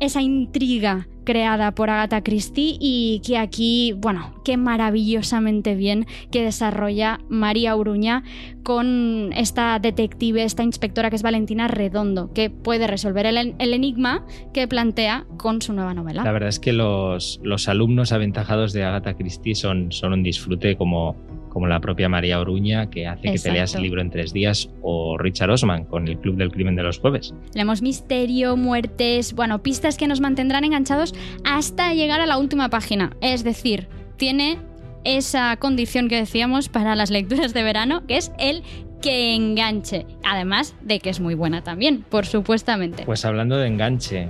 esa 0.01 0.21
intriga 0.21 1.07
creada 1.23 1.73
por 1.73 1.89
Agatha 1.89 2.23
Christie 2.23 2.75
y 2.79 3.21
que 3.25 3.37
aquí, 3.37 3.93
bueno, 3.95 4.33
qué 4.43 4.57
maravillosamente 4.57 5.75
bien 5.75 6.07
que 6.31 6.43
desarrolla 6.43 7.19
María 7.29 7.75
Uruña 7.75 8.23
con 8.63 9.31
esta 9.33 9.77
detective, 9.79 10.43
esta 10.43 10.63
inspectora 10.63 11.11
que 11.11 11.15
es 11.15 11.21
Valentina 11.21 11.67
Redondo, 11.67 12.33
que 12.33 12.49
puede 12.49 12.87
resolver 12.87 13.27
el, 13.27 13.55
enigma 13.59 14.25
que 14.53 14.67
plantea 14.67 15.25
con 15.37 15.61
su 15.61 15.73
nueva 15.73 15.93
novela. 15.93 16.23
La 16.23 16.31
verdad 16.31 16.49
es 16.49 16.59
que 16.59 16.73
los, 16.73 17.39
los 17.43 17.67
alumnos 17.67 18.11
aventajados 18.11 18.73
de 18.73 18.83
Agatha 18.83 19.13
Christie 19.13 19.55
son, 19.55 19.91
son 19.91 20.13
un 20.13 20.23
disfrute 20.23 20.75
como 20.75 21.15
como 21.51 21.67
la 21.67 21.81
propia 21.81 22.07
María 22.07 22.39
Oruña, 22.39 22.89
que 22.89 23.07
hace 23.07 23.33
que 23.33 23.37
te 23.37 23.51
leas 23.51 23.75
el 23.75 23.83
libro 23.83 24.01
en 24.01 24.09
tres 24.09 24.31
días, 24.31 24.69
o 24.81 25.17
Richard 25.17 25.49
Osman 25.49 25.83
con 25.83 26.07
el 26.07 26.17
Club 26.17 26.37
del 26.37 26.49
Crimen 26.49 26.75
de 26.75 26.83
los 26.83 26.99
Jueves. 26.99 27.33
Leemos 27.53 27.81
misterio, 27.81 28.55
muertes, 28.55 29.33
bueno, 29.33 29.61
pistas 29.61 29.97
que 29.97 30.07
nos 30.07 30.21
mantendrán 30.21 30.63
enganchados 30.63 31.13
hasta 31.43 31.93
llegar 31.93 32.21
a 32.21 32.25
la 32.25 32.37
última 32.37 32.69
página. 32.69 33.11
Es 33.21 33.43
decir, 33.43 33.89
tiene 34.15 34.59
esa 35.03 35.57
condición 35.57 36.07
que 36.07 36.15
decíamos 36.15 36.69
para 36.69 36.95
las 36.95 37.11
lecturas 37.11 37.53
de 37.53 37.63
verano, 37.63 38.07
que 38.07 38.15
es 38.15 38.31
el 38.39 38.63
que 39.01 39.35
enganche. 39.35 40.05
Además 40.23 40.75
de 40.81 40.99
que 40.99 41.09
es 41.09 41.19
muy 41.19 41.35
buena 41.35 41.63
también, 41.63 42.05
por 42.07 42.25
supuestamente. 42.25 43.03
Pues 43.03 43.25
hablando 43.25 43.57
de 43.57 43.67
enganche, 43.67 44.29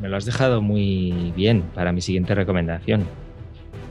me 0.00 0.08
lo 0.08 0.16
has 0.16 0.24
dejado 0.24 0.62
muy 0.62 1.32
bien 1.36 1.62
para 1.74 1.92
mi 1.92 2.00
siguiente 2.00 2.34
recomendación. 2.34 3.06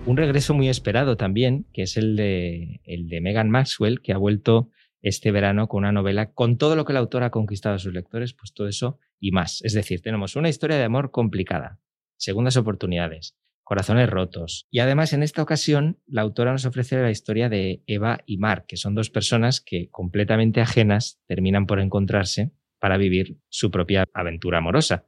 Un 0.07 0.17
regreso 0.17 0.55
muy 0.55 0.67
esperado 0.67 1.15
también, 1.15 1.67
que 1.73 1.83
es 1.83 1.95
el 1.95 2.15
de, 2.15 3.19
Megan 3.21 3.51
Maxwell, 3.51 4.01
que 4.01 4.13
ha 4.13 4.17
vuelto 4.17 4.69
este 5.03 5.31
verano 5.31 5.67
con 5.67 5.79
una 5.79 5.91
novela 5.91 6.33
con 6.33 6.57
todo 6.57 6.75
lo 6.75 6.85
que 6.85 6.93
la 6.93 6.99
autora 6.99 7.27
ha 7.27 7.31
conquistado 7.31 7.75
a 7.75 7.79
sus 7.79 7.93
lectores, 7.93 8.33
pues 8.33 8.51
todo 8.53 8.67
eso 8.67 8.99
y 9.19 9.31
más. 9.31 9.61
Es 9.63 9.73
decir, 9.73 10.01
tenemos 10.01 10.35
una 10.35 10.49
historia 10.49 10.77
de 10.77 10.83
amor 10.83 11.11
complicada, 11.11 11.79
segundas 12.17 12.57
oportunidades, 12.57 13.37
corazones 13.63 14.09
rotos. 14.09 14.67
Y 14.71 14.79
además, 14.79 15.13
en 15.13 15.21
esta 15.21 15.43
ocasión, 15.43 15.99
la 16.07 16.23
autora 16.23 16.51
nos 16.51 16.65
ofrece 16.65 16.99
la 16.99 17.11
historia 17.11 17.47
de 17.47 17.83
Eva 17.85 18.19
y 18.25 18.37
Mark, 18.37 18.65
que 18.67 18.77
son 18.77 18.95
dos 18.95 19.11
personas 19.11 19.61
que 19.61 19.89
completamente 19.91 20.61
ajenas 20.61 21.21
terminan 21.27 21.67
por 21.67 21.79
encontrarse 21.79 22.51
para 22.79 22.97
vivir 22.97 23.37
su 23.49 23.69
propia 23.69 24.05
aventura 24.13 24.57
amorosa. 24.57 25.05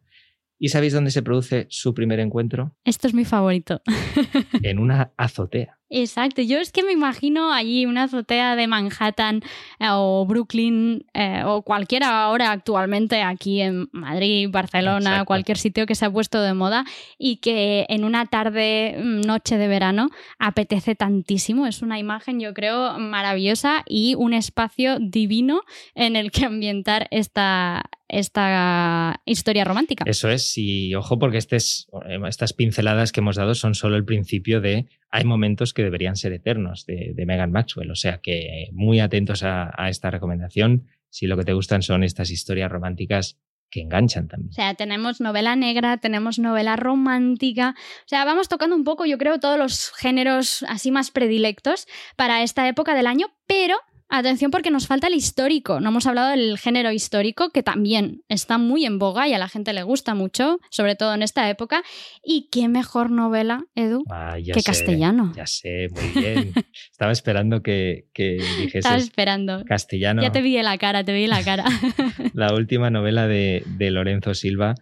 ¿Y 0.63 0.69
sabéis 0.69 0.93
dónde 0.93 1.12
se 1.12 1.21
produce 1.21 1.67
su 1.69 1.93
primer 1.93 2.21
encuentro? 2.21 2.71
Esto 2.86 3.10
es 3.10 3.13
mi 3.13 3.26
favorito. 3.26 3.82
en 4.63 4.80
una 4.80 5.12
azotea. 5.17 5.78
Exacto, 5.89 6.41
yo 6.41 6.58
es 6.58 6.71
que 6.71 6.84
me 6.84 6.93
imagino 6.93 7.52
allí 7.52 7.86
una 7.86 8.04
azotea 8.04 8.56
de 8.56 8.65
Manhattan 8.65 9.41
eh, 9.80 9.88
o 9.91 10.26
Brooklyn 10.26 11.06
eh, 11.13 11.43
o 11.45 11.62
cualquiera 11.62 12.23
ahora 12.23 12.52
actualmente 12.52 13.21
aquí 13.21 13.62
en 13.62 13.89
Madrid, 13.91 14.49
Barcelona, 14.49 15.26
cualquier 15.26 15.58
sitio 15.58 15.86
que 15.86 15.95
se 15.95 16.06
ha 16.06 16.12
puesto 16.12 16.41
de 16.41 16.54
moda 16.54 16.86
y 17.19 17.38
que 17.38 17.86
en 17.89 18.06
una 18.06 18.26
tarde, 18.26 18.97
mm, 18.97 19.21
noche 19.21 19.58
de 19.58 19.67
verano 19.67 20.10
apetece 20.39 20.95
tantísimo. 20.95 21.67
Es 21.67 21.82
una 21.82 21.99
imagen 21.99 22.39
yo 22.39 22.54
creo 22.54 22.97
maravillosa 22.97 23.84
y 23.86 24.15
un 24.15 24.34
espacio 24.34 24.97
divino 24.99 25.62
en 25.93 26.15
el 26.15 26.32
que 26.32 26.45
ambientar 26.45 27.08
esta, 27.12 27.84
esta 28.07 29.21
historia 29.25 29.63
romántica. 29.63 30.03
Eso 30.07 30.29
es, 30.29 30.57
y 30.57 30.93
ojo 30.95 31.17
porque 31.19 31.37
estas 31.37 32.53
pinceladas 32.55 33.11
que 33.11 33.21
hemos 33.21 33.35
dado 33.35 33.55
son 33.55 33.75
solo 33.75 33.95
el 33.95 34.05
principio 34.05 34.61
de 34.61 34.87
hay 35.09 35.25
momentos 35.25 35.73
que 35.73 35.83
deberían 35.83 36.15
ser 36.15 36.33
eternos 36.33 36.85
de, 36.85 37.13
Megan 37.25 37.51
Maxwell. 37.51 37.91
O 37.91 37.95
sea 37.95 38.19
que 38.19 38.67
muy 38.71 38.99
atentos 38.99 39.43
a, 39.43 39.71
esta 39.87 40.09
recomendación 40.11 40.87
si 41.09 41.27
lo 41.27 41.37
que 41.37 41.43
te 41.43 41.53
gustan 41.53 41.83
son 41.83 42.03
estas 42.03 42.31
historias 42.31 42.71
románticas 42.71 43.37
que 43.69 43.81
enganchan 43.81 44.27
también. 44.27 44.49
O 44.49 44.53
sea, 44.53 44.73
tenemos 44.75 45.21
novela 45.21 45.55
negra, 45.55 45.97
tenemos 45.97 46.37
novela 46.39 46.75
romántica, 46.75 47.75
o 47.77 48.07
sea, 48.07 48.23
vamos 48.23 48.47
tocando 48.47 48.75
un 48.75 48.83
poco, 48.83 49.05
yo 49.05 49.17
creo, 49.17 49.39
todos 49.39 49.57
los 49.57 49.91
géneros 49.93 50.63
así 50.67 50.91
más 50.91 51.09
predilectos 51.09 51.87
para 52.15 52.43
esta 52.43 52.67
época 52.67 52.93
del 52.93 53.07
año, 53.07 53.27
pero 53.47 53.77
Atención 54.15 54.52
porque 54.52 54.69
nos 54.69 54.86
falta 54.86 55.08
el 55.08 55.15
histórico. 55.15 55.80
No 55.80 55.89
hemos 55.89 56.06
hablado 56.06 56.30
del 56.30 56.60
género 56.60 56.91
histórico, 56.91 57.49
que 57.49 57.63
también 57.63 58.21
está 58.30 58.60
muy 58.60 58.86
en 58.86 58.99
boga 58.99 59.28
y 59.28 59.34
a 59.34 59.39
la 59.39 59.49
gente 59.49 59.73
le 59.73 59.82
gusta 59.82 60.13
mucho, 60.13 60.60
sobre 60.69 60.95
todo 60.95 61.15
en 61.15 61.23
esta 61.23 61.49
época. 61.49 61.82
Y 62.23 62.47
qué 62.52 62.67
mejor 62.67 63.10
novela, 63.10 63.65
Edu, 63.73 64.04
ah, 64.12 64.36
que 64.38 64.62
castellano. 64.62 65.34
Ya 65.36 65.47
sé, 65.47 65.88
muy 65.89 66.21
bien. 66.21 66.54
Estaba 66.91 67.12
esperando 67.12 67.63
que, 67.63 68.06
que 68.13 68.34
dijeses 68.34 68.76
Estaba 68.76 68.97
esperando. 68.97 69.65
castellano. 69.65 70.21
Ya 70.21 70.32
te 70.32 70.43
vi 70.43 70.62
la 70.62 70.78
cara, 70.78 71.04
te 71.04 71.12
vi 71.12 71.26
la 71.26 71.43
cara. 71.43 71.65
la 72.34 72.54
última 72.54 72.91
novela 72.91 73.28
de, 73.28 73.63
de 73.65 73.89
Lorenzo 73.89 74.36
Silva. 74.36 74.76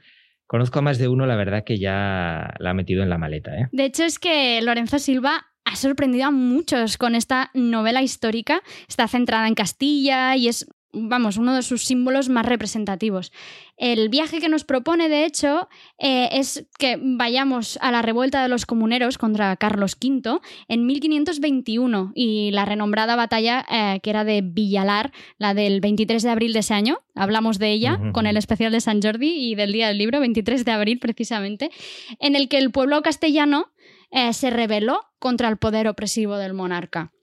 Conozco 0.45 0.79
a 0.79 0.81
más 0.81 0.97
de 0.97 1.07
uno, 1.07 1.25
la 1.25 1.37
verdad, 1.37 1.63
que 1.63 1.79
ya 1.79 2.53
la 2.59 2.71
ha 2.71 2.73
metido 2.73 3.01
en 3.01 3.09
la 3.09 3.17
maleta. 3.17 3.57
¿eh? 3.57 3.69
De 3.71 3.85
hecho, 3.85 4.03
es 4.03 4.19
que 4.19 4.61
Lorenzo 4.61 4.99
Silva 4.99 5.45
ha 5.65 5.75
sorprendido 5.75 6.25
a 6.25 6.31
muchos 6.31 6.97
con 6.97 7.15
esta 7.15 7.51
novela 7.53 8.01
histórica. 8.01 8.61
Está 8.87 9.07
centrada 9.07 9.47
en 9.47 9.55
Castilla 9.55 10.35
y 10.35 10.47
es, 10.47 10.67
vamos, 10.91 11.37
uno 11.37 11.55
de 11.55 11.61
sus 11.61 11.85
símbolos 11.85 12.29
más 12.29 12.45
representativos. 12.45 13.31
El 13.77 14.09
viaje 14.09 14.39
que 14.39 14.49
nos 14.49 14.63
propone, 14.63 15.09
de 15.09 15.25
hecho, 15.25 15.69
eh, 15.97 16.29
es 16.33 16.67
que 16.77 16.99
vayamos 17.01 17.77
a 17.81 17.91
la 17.91 18.01
revuelta 18.01 18.43
de 18.43 18.49
los 18.49 18.65
comuneros 18.65 19.17
contra 19.17 19.55
Carlos 19.55 19.97
V 20.01 20.39
en 20.67 20.85
1521 20.85 22.11
y 22.15 22.51
la 22.51 22.65
renombrada 22.65 23.15
batalla 23.15 23.65
eh, 23.71 23.99
que 24.01 24.09
era 24.09 24.23
de 24.23 24.41
Villalar, 24.41 25.11
la 25.37 25.53
del 25.53 25.79
23 25.79 26.21
de 26.21 26.29
abril 26.29 26.53
de 26.53 26.59
ese 26.59 26.73
año. 26.73 26.99
Hablamos 27.15 27.59
de 27.59 27.71
ella 27.71 27.99
con 28.13 28.27
el 28.27 28.37
especial 28.37 28.71
de 28.71 28.81
San 28.81 29.01
Jordi 29.01 29.51
y 29.51 29.55
del 29.55 29.71
Día 29.71 29.87
del 29.87 29.97
Libro, 29.97 30.19
23 30.19 30.65
de 30.65 30.71
abril 30.71 30.99
precisamente, 30.99 31.71
en 32.19 32.35
el 32.35 32.49
que 32.49 32.57
el 32.57 32.71
pueblo 32.71 33.01
castellano 33.01 33.71
eh, 34.11 34.33
se 34.33 34.49
rebeló 34.49 35.10
contra 35.21 35.47
el 35.47 35.57
poder 35.57 35.87
opresivo 35.87 36.35
del 36.35 36.53
monarca. 36.53 37.13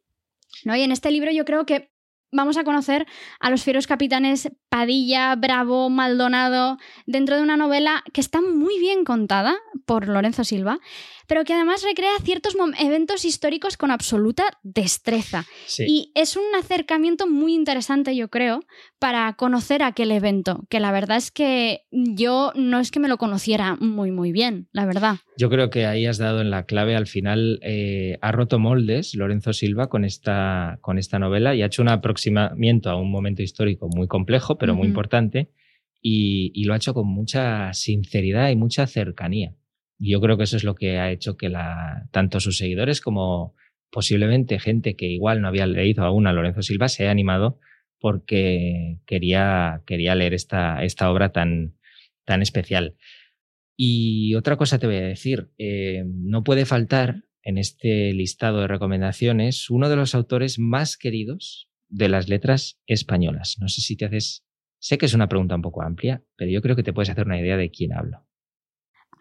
¿No? 0.64 0.74
Y 0.76 0.82
en 0.82 0.92
este 0.92 1.10
libro 1.10 1.32
yo 1.32 1.44
creo 1.44 1.66
que 1.66 1.90
vamos 2.30 2.56
a 2.56 2.64
conocer 2.64 3.06
a 3.40 3.50
los 3.50 3.64
fieros 3.64 3.86
capitanes 3.86 4.50
Padilla, 4.68 5.34
Bravo, 5.34 5.90
Maldonado, 5.90 6.78
dentro 7.06 7.36
de 7.36 7.42
una 7.42 7.56
novela 7.56 8.04
que 8.12 8.20
está 8.20 8.40
muy 8.40 8.78
bien 8.78 9.04
contada 9.04 9.58
por 9.84 10.08
Lorenzo 10.08 10.44
Silva, 10.44 10.78
pero 11.28 11.44
que 11.44 11.52
además 11.52 11.84
recrea 11.84 12.10
ciertos 12.24 12.56
eventos 12.80 13.24
históricos 13.24 13.76
con 13.76 13.90
absoluta 13.90 14.44
destreza. 14.62 15.44
Y 15.78 16.10
es 16.14 16.36
un 16.36 16.42
acercamiento 16.58 17.28
muy 17.28 17.54
interesante, 17.54 18.16
yo 18.16 18.28
creo, 18.28 18.60
para 18.98 19.32
conocer 19.34 19.82
aquel 19.82 20.10
evento, 20.10 20.66
que 20.70 20.80
la 20.80 20.90
verdad 20.90 21.18
es 21.18 21.30
que 21.30 21.82
yo 21.90 22.52
no 22.56 22.80
es 22.80 22.90
que 22.90 22.98
me 22.98 23.08
lo 23.08 23.18
conociera 23.18 23.76
muy, 23.76 24.10
muy 24.10 24.32
bien, 24.32 24.68
la 24.72 24.86
verdad. 24.86 25.16
Yo 25.36 25.50
creo 25.50 25.70
que 25.70 25.86
ahí 25.86 26.06
has 26.06 26.18
dado 26.18 26.40
en 26.40 26.50
la 26.50 26.64
clave, 26.64 26.96
al 26.96 27.06
final 27.06 27.60
eh, 27.62 28.18
ha 28.22 28.32
roto 28.32 28.58
moldes 28.58 29.14
Lorenzo 29.14 29.52
Silva 29.52 29.88
con 29.88 30.04
esta, 30.04 30.78
con 30.80 30.98
esta 30.98 31.18
novela 31.18 31.54
y 31.54 31.62
ha 31.62 31.66
hecho 31.66 31.82
un 31.82 31.90
aproximamiento 31.90 32.90
a 32.90 32.96
un 32.96 33.10
momento 33.10 33.42
histórico 33.42 33.88
muy 33.94 34.08
complejo, 34.08 34.56
pero 34.56 34.74
muy 34.74 34.88
importante, 34.88 35.50
y, 36.00 36.64
lo 36.64 36.72
ha 36.72 36.76
hecho 36.76 36.94
con 36.94 37.06
mucha 37.06 37.72
sinceridad 37.72 38.50
y 38.50 38.56
mucha 38.56 38.86
cercanía. 38.86 39.54
Yo 39.98 40.20
creo 40.20 40.36
que 40.36 40.44
eso 40.44 40.56
es 40.56 40.64
lo 40.64 40.74
que 40.74 40.98
ha 40.98 41.10
hecho 41.10 41.36
que 41.36 41.52
tanto 42.10 42.40
sus 42.40 42.56
seguidores 42.56 43.00
como 43.00 43.54
posiblemente 43.90 44.58
gente 44.58 44.96
que 44.96 45.06
igual 45.06 45.40
no 45.40 45.48
había 45.48 45.66
leído 45.66 46.04
aún 46.04 46.26
a 46.26 46.32
Lorenzo 46.32 46.62
Silva 46.62 46.88
se 46.88 47.02
haya 47.02 47.10
animado 47.10 47.58
porque 47.98 49.00
quería, 49.06 49.82
quería 49.86 50.14
leer 50.14 50.34
esta, 50.34 50.84
esta 50.84 51.10
obra 51.10 51.32
tan, 51.32 51.76
tan 52.24 52.42
especial. 52.42 52.96
Y 53.76 54.34
otra 54.34 54.56
cosa 54.56 54.78
te 54.78 54.86
voy 54.86 54.96
a 54.96 55.00
decir, 55.00 55.50
eh, 55.58 56.04
no 56.06 56.44
puede 56.44 56.64
faltar 56.64 57.24
en 57.42 57.58
este 57.58 58.12
listado 58.12 58.60
de 58.60 58.68
recomendaciones 58.68 59.70
uno 59.70 59.88
de 59.88 59.96
los 59.96 60.14
autores 60.14 60.58
más 60.58 60.96
queridos 60.96 61.70
de 61.88 62.08
las 62.08 62.28
letras 62.28 62.78
españolas. 62.86 63.56
No 63.60 63.68
sé 63.68 63.80
si 63.80 63.96
te 63.96 64.04
haces, 64.04 64.44
sé 64.78 64.98
que 64.98 65.06
es 65.06 65.14
una 65.14 65.28
pregunta 65.28 65.56
un 65.56 65.62
poco 65.62 65.82
amplia, 65.82 66.22
pero 66.36 66.50
yo 66.50 66.60
creo 66.60 66.76
que 66.76 66.82
te 66.82 66.92
puedes 66.92 67.10
hacer 67.10 67.26
una 67.26 67.40
idea 67.40 67.56
de 67.56 67.70
quién 67.70 67.92
hablo. 67.92 68.27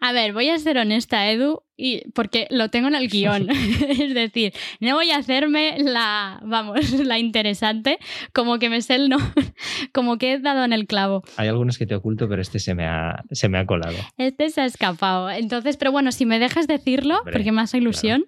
A 0.00 0.12
ver, 0.12 0.32
voy 0.32 0.48
a 0.48 0.58
ser 0.58 0.78
honesta, 0.78 1.30
Edu, 1.30 1.62
y 1.76 2.08
porque 2.10 2.46
lo 2.50 2.68
tengo 2.70 2.88
en 2.88 2.94
el 2.94 3.08
guion. 3.08 3.48
es 3.88 4.14
decir, 4.14 4.52
no 4.80 4.94
voy 4.94 5.10
a 5.10 5.18
hacerme 5.18 5.76
la, 5.78 6.40
vamos, 6.44 6.90
la 7.04 7.18
interesante, 7.18 7.98
como 8.32 8.58
que 8.58 8.68
me 8.68 8.82
sé 8.82 8.96
el 8.96 9.08
no, 9.08 9.18
como 9.92 10.18
que 10.18 10.32
he 10.32 10.38
dado 10.38 10.64
en 10.64 10.72
el 10.72 10.86
clavo. 10.86 11.22
Hay 11.36 11.48
algunos 11.48 11.78
que 11.78 11.86
te 11.86 11.94
oculto, 11.94 12.28
pero 12.28 12.42
este 12.42 12.58
se 12.58 12.74
me 12.74 12.86
ha, 12.86 13.24
se 13.30 13.48
me 13.48 13.58
ha 13.58 13.66
colado. 13.66 13.96
Este 14.16 14.50
se 14.50 14.60
ha 14.60 14.64
escapado. 14.66 15.30
Entonces, 15.30 15.76
pero 15.76 15.92
bueno, 15.92 16.12
si 16.12 16.26
me 16.26 16.38
dejas 16.38 16.66
decirlo, 16.66 17.20
porque 17.24 17.52
me 17.52 17.62
hace 17.62 17.78
ilusión. 17.78 18.26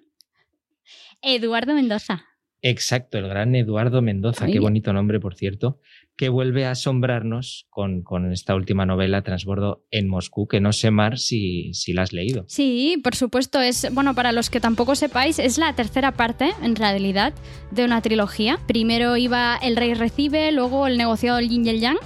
Eduardo 1.21 1.73
Mendoza. 1.73 2.25
Exacto, 2.63 3.17
el 3.17 3.27
gran 3.27 3.55
Eduardo 3.55 4.01
Mendoza, 4.03 4.45
qué 4.45 4.59
bonito 4.59 4.93
nombre, 4.93 5.19
por 5.19 5.35
cierto, 5.35 5.79
que 6.15 6.29
vuelve 6.29 6.65
a 6.65 6.71
asombrarnos 6.71 7.65
con, 7.71 8.03
esta 8.31 8.53
última 8.53 8.85
novela, 8.85 9.23
Transbordo 9.23 9.83
en 9.89 10.07
Moscú, 10.07 10.47
que 10.47 10.61
no 10.61 10.71
sé, 10.71 10.91
Mar, 10.91 11.17
si, 11.17 11.73
si 11.73 11.93
la 11.93 12.03
has 12.03 12.13
leído. 12.13 12.45
Sí, 12.47 13.01
por 13.03 13.15
supuesto, 13.15 13.59
es, 13.59 13.91
bueno, 13.91 14.13
para 14.13 14.31
los 14.31 14.51
que 14.51 14.59
tampoco 14.59 14.93
sepáis, 14.93 15.39
es 15.39 15.57
la 15.57 15.73
tercera 15.73 16.11
parte, 16.11 16.51
en 16.61 16.75
realidad, 16.75 17.33
de 17.71 17.85
una 17.85 18.03
trilogía. 18.03 18.59
Primero 18.67 19.17
iba 19.17 19.57
El 19.57 19.75
Rey 19.75 19.95
Recibe, 19.95 20.51
luego 20.51 20.85
El 20.85 20.99
Negociado 20.99 21.37
del 21.37 21.49
Yin 21.49 21.65
y 21.65 21.69
el 21.69 21.79
Yang, 21.79 21.97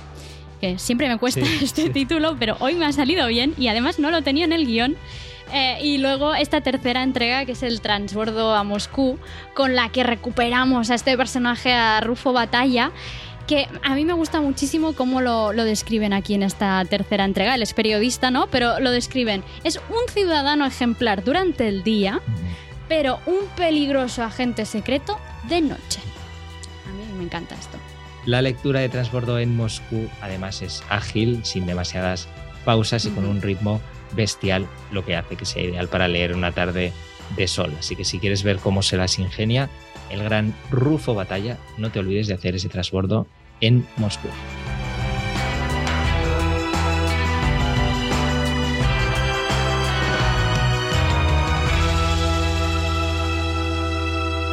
que 0.61 0.79
siempre 0.79 1.09
me 1.09 1.17
cuesta 1.17 1.41
este 1.61 1.89
título, 1.89 2.37
pero 2.39 2.55
hoy 2.61 2.75
me 2.75 2.85
ha 2.85 2.93
salido 2.93 3.27
bien 3.27 3.53
y 3.57 3.67
además 3.67 3.99
no 3.99 4.09
lo 4.09 4.21
tenía 4.21 4.45
en 4.45 4.53
el 4.53 4.65
guion. 4.65 4.95
Eh, 5.55 5.77
y 5.81 5.99
luego 5.99 6.35
esta 6.35 6.59
tercera 6.59 7.01
entrega, 7.01 7.45
que 7.45 7.53
es 7.53 7.63
el 7.63 7.79
transbordo 7.79 8.53
a 8.53 8.65
Moscú, 8.65 9.17
con 9.53 9.73
la 9.73 9.89
que 9.89 10.03
recuperamos 10.03 10.91
a 10.91 10.95
este 10.95 11.15
personaje, 11.15 11.71
a 11.71 12.01
Rufo 12.01 12.33
Batalla, 12.33 12.91
que 13.47 13.69
a 13.81 13.95
mí 13.95 14.03
me 14.03 14.11
gusta 14.11 14.41
muchísimo 14.41 14.91
cómo 14.91 15.21
lo, 15.21 15.53
lo, 15.53 15.63
describen 15.63 16.11
aquí 16.11 16.33
en 16.33 16.43
esta 16.43 16.83
tercera 16.83 17.23
entrega. 17.23 17.55
Él 17.55 17.61
es 17.61 17.73
periodista, 17.73 18.31
¿no? 18.31 18.47
Pero 18.47 18.81
lo 18.81 18.91
describen. 18.91 19.45
Es 19.63 19.79
un 19.89 20.13
ciudadano 20.13 20.65
ejemplar 20.65 21.23
durante 21.23 21.69
el 21.69 21.83
día, 21.83 22.19
pero 22.89 23.19
un 23.25 23.47
peligroso 23.55 24.23
agente 24.23 24.65
secreto 24.65 25.17
de 25.47 25.61
noche. 25.61 26.01
A 26.85 26.91
mí 26.91 27.17
me 27.17 27.23
encanta 27.23 27.55
esto. 27.55 27.77
La 28.25 28.41
lectura 28.41 28.81
de 28.81 28.89
Transbordo 28.89 29.39
en 29.39 29.55
Moscú, 29.55 30.09
además, 30.21 30.61
es 30.61 30.83
ágil, 30.89 31.45
sin 31.45 31.65
demasiadas 31.65 32.27
pausas 32.65 33.05
y 33.05 33.11
con 33.11 33.25
un 33.25 33.41
ritmo 33.41 33.79
bestial, 34.15 34.67
lo 34.91 35.05
que 35.05 35.15
hace 35.15 35.35
que 35.35 35.45
sea 35.45 35.63
ideal 35.63 35.87
para 35.87 36.07
leer 36.07 36.33
una 36.33 36.51
tarde 36.51 36.93
de 37.35 37.47
sol. 37.47 37.73
Así 37.79 37.95
que 37.95 38.05
si 38.05 38.19
quieres 38.19 38.43
ver 38.43 38.57
cómo 38.57 38.81
se 38.81 38.97
las 38.97 39.19
ingenia 39.19 39.69
el 40.09 40.23
gran 40.23 40.53
Rufo 40.71 41.13
Batalla, 41.13 41.57
no 41.77 41.91
te 41.91 41.99
olvides 41.99 42.27
de 42.27 42.35
hacer 42.35 42.55
ese 42.55 42.69
transbordo 42.69 43.27
en 43.61 43.85
Moscú. 43.97 44.27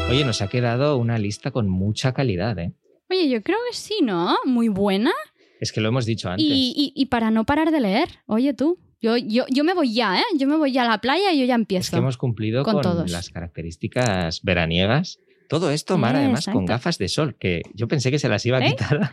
Oye, 0.08 0.26
nos 0.26 0.42
ha 0.42 0.48
quedado 0.48 0.98
una 0.98 1.16
lista 1.16 1.50
con 1.50 1.70
mucha 1.70 2.12
calidad, 2.12 2.58
¿eh? 2.58 2.74
Oye, 3.08 3.30
yo 3.30 3.42
creo 3.42 3.56
que 3.70 3.74
sí, 3.76 4.00
¿no? 4.02 4.36
Muy 4.44 4.68
buena. 4.68 5.12
Es 5.58 5.72
que 5.72 5.80
lo 5.80 5.88
hemos 5.88 6.04
dicho 6.04 6.28
antes. 6.28 6.44
y 6.46 7.06
para 7.06 7.30
no 7.30 7.44
parar 7.44 7.70
de 7.70 7.80
leer, 7.80 8.08
oye 8.26 8.52
tú. 8.52 8.78
Yo, 9.02 9.16
yo, 9.16 9.44
yo 9.50 9.64
me 9.64 9.74
voy 9.74 9.92
ya, 9.92 10.20
¿eh? 10.20 10.24
Yo 10.36 10.46
me 10.46 10.56
voy 10.56 10.70
ya 10.70 10.82
a 10.82 10.88
la 10.88 10.98
playa 10.98 11.32
y 11.32 11.40
yo 11.40 11.44
ya 11.44 11.56
empiezo. 11.56 11.86
Es 11.86 11.90
que 11.90 11.96
hemos 11.96 12.16
cumplido 12.16 12.62
con, 12.62 12.80
las 13.10 13.30
características 13.30 14.42
veraniegas. 14.42 15.18
Todo 15.48 15.72
esto, 15.72 15.98
Mar, 15.98 16.14
además 16.14 16.46
con 16.46 16.64
gafas 16.64 16.98
de 16.98 17.08
sol, 17.08 17.34
que 17.34 17.62
yo 17.74 17.88
pensé 17.88 18.12
que 18.12 18.20
se 18.20 18.28
las 18.28 18.46
iba 18.46 18.58
a 18.58 18.64
¿Eh? 18.64 18.70
quitar. 18.70 19.10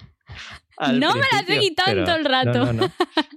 no 0.94 1.16
me 1.16 1.26
las 1.32 1.50
he 1.50 1.60
quitado 1.60 2.06
todo 2.06 2.16
el 2.16 2.26
rato. 2.26 2.72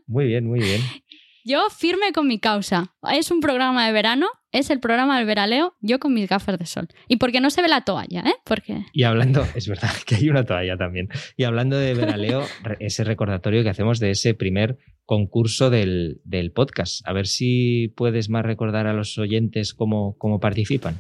muy 0.06 0.26
bien, 0.26 0.46
muy 0.46 0.60
bien. 0.60 0.82
Yo 1.44 1.68
firme 1.70 2.12
con 2.12 2.28
mi 2.28 2.38
causa. 2.38 2.94
Es 3.12 3.30
un 3.32 3.40
programa 3.40 3.84
de 3.86 3.92
verano, 3.92 4.28
es 4.52 4.70
el 4.70 4.78
programa 4.78 5.18
del 5.18 5.26
veraleo, 5.26 5.74
yo 5.80 5.98
con 5.98 6.14
mis 6.14 6.28
gafas 6.28 6.56
de 6.58 6.66
sol. 6.66 6.88
Y 7.08 7.16
porque 7.16 7.40
no 7.40 7.50
se 7.50 7.62
ve 7.62 7.68
la 7.68 7.80
toalla, 7.80 8.20
¿eh? 8.20 8.34
Porque... 8.44 8.84
Y 8.92 9.02
hablando, 9.02 9.44
es 9.56 9.66
verdad 9.66 9.90
que 10.06 10.14
hay 10.14 10.30
una 10.30 10.44
toalla 10.44 10.76
también. 10.76 11.08
Y 11.36 11.44
hablando 11.44 11.76
de 11.76 11.94
veraleo, 11.94 12.44
ese 12.78 13.02
recordatorio 13.02 13.64
que 13.64 13.70
hacemos 13.70 13.98
de 13.98 14.10
ese 14.10 14.34
primer 14.34 14.78
concurso 15.04 15.68
del, 15.68 16.20
podcast. 16.54 17.06
A 17.06 17.12
ver 17.12 17.26
si 17.26 17.92
puedes 17.96 18.28
más 18.28 18.44
recordar 18.44 18.86
a 18.86 18.92
los 18.92 19.18
oyentes 19.18 19.74
cómo, 19.74 20.16
cómo 20.18 20.38
participan. 20.38 20.96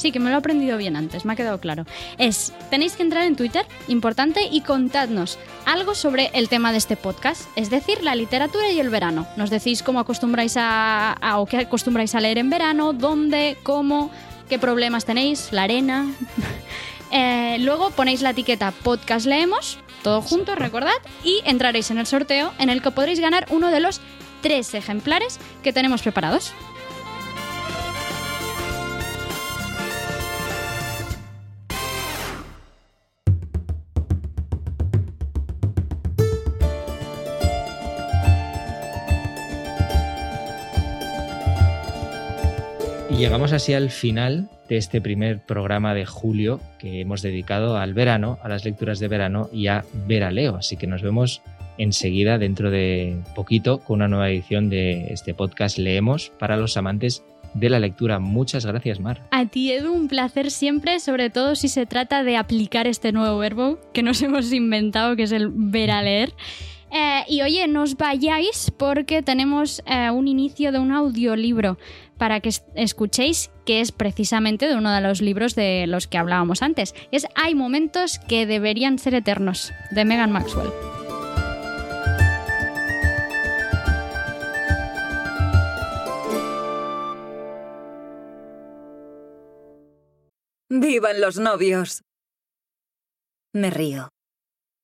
Sí, 0.00 0.12
que 0.12 0.18
me 0.18 0.30
lo 0.30 0.36
he 0.36 0.38
aprendido 0.38 0.78
bien 0.78 0.96
antes, 0.96 1.26
me 1.26 1.34
ha 1.34 1.36
quedado 1.36 1.60
claro. 1.60 1.84
Es, 2.16 2.54
tenéis 2.70 2.94
que 2.94 3.02
entrar 3.02 3.24
en 3.24 3.36
Twitter, 3.36 3.66
importante, 3.86 4.48
y 4.50 4.62
contadnos 4.62 5.38
algo 5.66 5.94
sobre 5.94 6.30
el 6.32 6.48
tema 6.48 6.72
de 6.72 6.78
este 6.78 6.96
podcast, 6.96 7.42
es 7.54 7.68
decir, 7.68 8.02
la 8.02 8.14
literatura 8.14 8.70
y 8.70 8.80
el 8.80 8.88
verano. 8.88 9.26
Nos 9.36 9.50
decís 9.50 9.82
cómo 9.82 10.00
acostumbráis 10.00 10.54
a, 10.56 11.18
o 11.36 11.44
qué 11.44 11.58
acostumbráis 11.58 12.14
a 12.14 12.20
leer 12.20 12.38
en 12.38 12.48
verano, 12.48 12.94
dónde, 12.94 13.58
cómo, 13.62 14.10
qué 14.48 14.58
problemas 14.58 15.04
tenéis, 15.04 15.52
la 15.52 15.64
arena. 15.64 16.06
Eh, 17.12 17.56
luego 17.58 17.90
ponéis 17.90 18.22
la 18.22 18.30
etiqueta 18.30 18.70
podcast 18.70 19.26
leemos 19.26 19.80
todo 20.04 20.22
junto, 20.22 20.54
recordad, 20.54 20.94
y 21.24 21.40
entraréis 21.44 21.90
en 21.90 21.98
el 21.98 22.06
sorteo 22.06 22.52
en 22.60 22.70
el 22.70 22.82
que 22.82 22.92
podréis 22.92 23.18
ganar 23.18 23.46
uno 23.50 23.72
de 23.72 23.80
los 23.80 24.00
tres 24.42 24.74
ejemplares 24.74 25.40
que 25.64 25.72
tenemos 25.72 26.02
preparados. 26.02 26.52
Llegamos 43.20 43.52
así 43.52 43.74
al 43.74 43.90
final 43.90 44.48
de 44.70 44.78
este 44.78 45.02
primer 45.02 45.40
programa 45.40 45.92
de 45.92 46.06
julio 46.06 46.58
que 46.78 47.02
hemos 47.02 47.20
dedicado 47.20 47.76
al 47.76 47.92
verano, 47.92 48.38
a 48.42 48.48
las 48.48 48.64
lecturas 48.64 48.98
de 48.98 49.08
verano 49.08 49.50
y 49.52 49.66
a 49.66 49.84
Veraleo. 50.06 50.56
Así 50.56 50.78
que 50.78 50.86
nos 50.86 51.02
vemos 51.02 51.42
enseguida, 51.76 52.38
dentro 52.38 52.70
de 52.70 53.18
poquito, 53.34 53.80
con 53.80 53.96
una 53.96 54.08
nueva 54.08 54.30
edición 54.30 54.70
de 54.70 55.12
este 55.12 55.34
podcast 55.34 55.76
Leemos 55.76 56.32
para 56.38 56.56
los 56.56 56.78
amantes 56.78 57.22
de 57.52 57.68
la 57.68 57.78
lectura. 57.78 58.20
Muchas 58.20 58.64
gracias, 58.64 59.00
Mar. 59.00 59.22
A 59.32 59.44
ti, 59.44 59.70
Edu, 59.70 59.92
un 59.92 60.08
placer 60.08 60.50
siempre, 60.50 60.98
sobre 60.98 61.28
todo 61.28 61.56
si 61.56 61.68
se 61.68 61.84
trata 61.84 62.24
de 62.24 62.38
aplicar 62.38 62.86
este 62.86 63.12
nuevo 63.12 63.36
verbo 63.36 63.78
que 63.92 64.02
nos 64.02 64.22
hemos 64.22 64.50
inventado, 64.50 65.14
que 65.14 65.24
es 65.24 65.32
el 65.32 65.50
ver 65.52 65.90
a 65.90 66.02
leer. 66.02 66.32
Eh, 66.92 67.22
y 67.28 67.42
oye, 67.42 67.68
no 67.68 67.82
os 67.82 67.96
vayáis 67.96 68.72
porque 68.76 69.22
tenemos 69.22 69.82
eh, 69.86 70.10
un 70.10 70.26
inicio 70.26 70.72
de 70.72 70.80
un 70.80 70.90
audiolibro 70.90 71.78
para 72.20 72.40
que 72.40 72.50
escuchéis, 72.74 73.50
que 73.64 73.80
es 73.80 73.92
precisamente 73.92 74.68
de 74.68 74.76
uno 74.76 74.92
de 74.92 75.00
los 75.00 75.22
libros 75.22 75.54
de 75.54 75.86
los 75.86 76.06
que 76.06 76.18
hablábamos 76.18 76.60
antes. 76.60 76.94
Es 77.12 77.26
Hay 77.34 77.54
momentos 77.54 78.18
que 78.28 78.44
deberían 78.44 78.98
ser 78.98 79.14
eternos, 79.14 79.72
de 79.90 80.04
Megan 80.04 80.30
Maxwell. 80.30 80.70
¡Vivan 90.68 91.22
los 91.22 91.38
novios! 91.38 92.02
Me 93.54 93.70
río. 93.70 94.10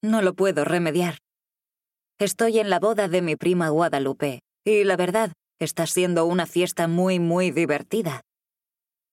No 0.03 0.22
lo 0.22 0.32
puedo 0.32 0.64
remediar. 0.64 1.18
Estoy 2.18 2.61
en 2.61 2.70
la 2.70 2.80
boda 2.80 3.09
de 3.09 3.20
mi 3.20 3.37
prima 3.37 3.68
Guadalupe, 3.68 4.41
y 4.64 4.84
la 4.84 4.97
verdad, 4.97 5.32
Está 5.59 5.87
siendo 5.87 6.27
una 6.27 6.47
fiesta 6.47 6.87
muy, 6.87 7.19
muy 7.19 7.51
divertida. 7.51 8.23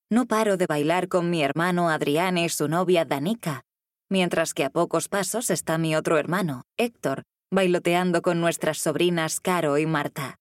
No 0.09 0.25
paro 0.25 0.57
de 0.57 0.67
bailar 0.67 1.07
con 1.07 1.29
mi 1.29 1.41
hermano 1.41 1.89
Adrián 1.89 2.37
y 2.37 2.49
su 2.49 2.67
novia 2.67 3.05
Danica, 3.05 3.63
mientras 4.09 4.53
que 4.53 4.65
a 4.65 4.69
pocos 4.69 5.07
pasos 5.07 5.49
está 5.49 5.77
mi 5.77 5.95
otro 5.95 6.17
hermano, 6.17 6.63
Héctor, 6.77 7.23
bailoteando 7.51 8.21
con 8.21 8.41
nuestras 8.41 8.77
sobrinas 8.77 9.39
Caro 9.39 9.77
y 9.77 9.85
Marta. 9.85 10.37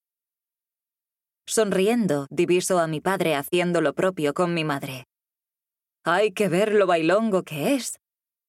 Sonriendo, 1.47 2.27
diviso 2.31 2.79
a 2.79 2.87
mi 2.87 3.01
padre 3.01 3.35
haciendo 3.35 3.81
lo 3.81 3.95
propio 3.95 4.35
con 4.35 4.55
mi 4.55 4.65
madre. 4.65 5.05
Hay 6.05 6.33
que 6.33 6.49
ver 6.49 6.75
lo 6.75 6.87
bailongo 6.87 7.43
que 7.43 7.75
es. 7.75 7.99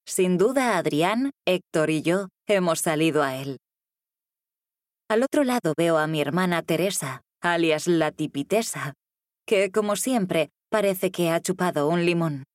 Sin 0.05 0.37
duda, 0.37 0.77
Adrián, 0.77 1.31
Héctor 1.45 1.89
y 1.89 2.01
yo 2.01 2.29
hemos 2.47 2.79
salido 2.79 3.23
a 3.23 3.35
él. 3.35 3.59
Al 5.09 5.23
otro 5.23 5.43
lado 5.43 5.73
veo 5.77 5.97
a 5.97 6.07
mi 6.07 6.21
hermana 6.21 6.63
Teresa, 6.63 7.21
alias 7.43 7.87
la 7.87 8.11
tipitesa, 8.11 8.93
que, 9.45 9.71
como 9.71 9.95
siempre, 9.95 10.49
parece 10.69 11.11
que 11.11 11.29
ha 11.29 11.41
chupado 11.41 11.89
un 11.89 12.05
limón. 12.05 12.45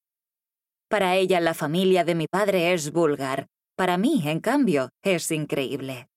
Para 0.88 1.16
ella 1.16 1.40
la 1.40 1.54
familia 1.54 2.04
de 2.04 2.14
mi 2.14 2.26
padre 2.26 2.72
es 2.72 2.90
vulgar, 2.90 3.46
para 3.76 3.98
mí, 3.98 4.22
en 4.24 4.40
cambio, 4.40 4.88
es 5.04 5.30
increíble. 5.30 6.08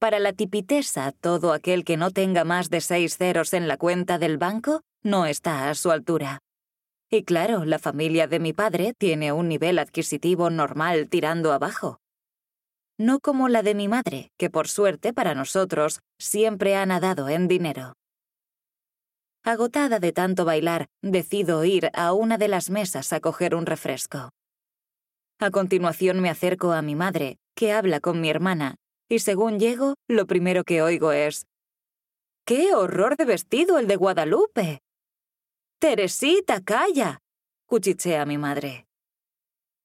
Para 0.00 0.18
la 0.18 0.32
tipitesa, 0.32 1.12
todo 1.12 1.52
aquel 1.52 1.84
que 1.84 1.96
no 1.96 2.10
tenga 2.10 2.44
más 2.44 2.68
de 2.68 2.80
seis 2.80 3.16
ceros 3.16 3.54
en 3.54 3.68
la 3.68 3.76
cuenta 3.76 4.18
del 4.18 4.36
banco 4.36 4.82
no 5.02 5.26
está 5.26 5.70
a 5.70 5.74
su 5.74 5.90
altura. 5.90 6.40
Y 7.10 7.22
claro, 7.24 7.64
la 7.64 7.78
familia 7.78 8.26
de 8.26 8.40
mi 8.40 8.52
padre 8.52 8.94
tiene 8.98 9.32
un 9.32 9.48
nivel 9.48 9.78
adquisitivo 9.78 10.50
normal 10.50 11.08
tirando 11.08 11.52
abajo. 11.52 12.00
No 13.00 13.18
como 13.18 13.48
la 13.48 13.62
de 13.62 13.74
mi 13.74 13.88
madre, 13.88 14.30
que 14.36 14.50
por 14.50 14.68
suerte 14.68 15.14
para 15.14 15.34
nosotros 15.34 16.00
siempre 16.18 16.76
ha 16.76 16.84
nadado 16.84 17.30
en 17.30 17.48
dinero. 17.48 17.94
Agotada 19.42 20.00
de 20.00 20.12
tanto 20.12 20.44
bailar, 20.44 20.86
decido 21.00 21.64
ir 21.64 21.88
a 21.94 22.12
una 22.12 22.36
de 22.36 22.48
las 22.48 22.68
mesas 22.68 23.14
a 23.14 23.20
coger 23.20 23.54
un 23.54 23.64
refresco. 23.64 24.28
A 25.38 25.50
continuación 25.50 26.20
me 26.20 26.28
acerco 26.28 26.72
a 26.72 26.82
mi 26.82 26.94
madre, 26.94 27.38
que 27.56 27.72
habla 27.72 28.00
con 28.00 28.20
mi 28.20 28.28
hermana, 28.28 28.74
y 29.08 29.20
según 29.20 29.58
llego, 29.58 29.94
lo 30.06 30.26
primero 30.26 30.62
que 30.64 30.82
oigo 30.82 31.12
es, 31.12 31.46
¡Qué 32.44 32.74
horror 32.74 33.16
de 33.16 33.24
vestido 33.24 33.78
el 33.78 33.86
de 33.86 33.96
Guadalupe! 33.96 34.82
Teresita, 35.78 36.60
calla, 36.60 37.20
cuchichea 37.64 38.26
mi 38.26 38.36
madre. 38.36 38.84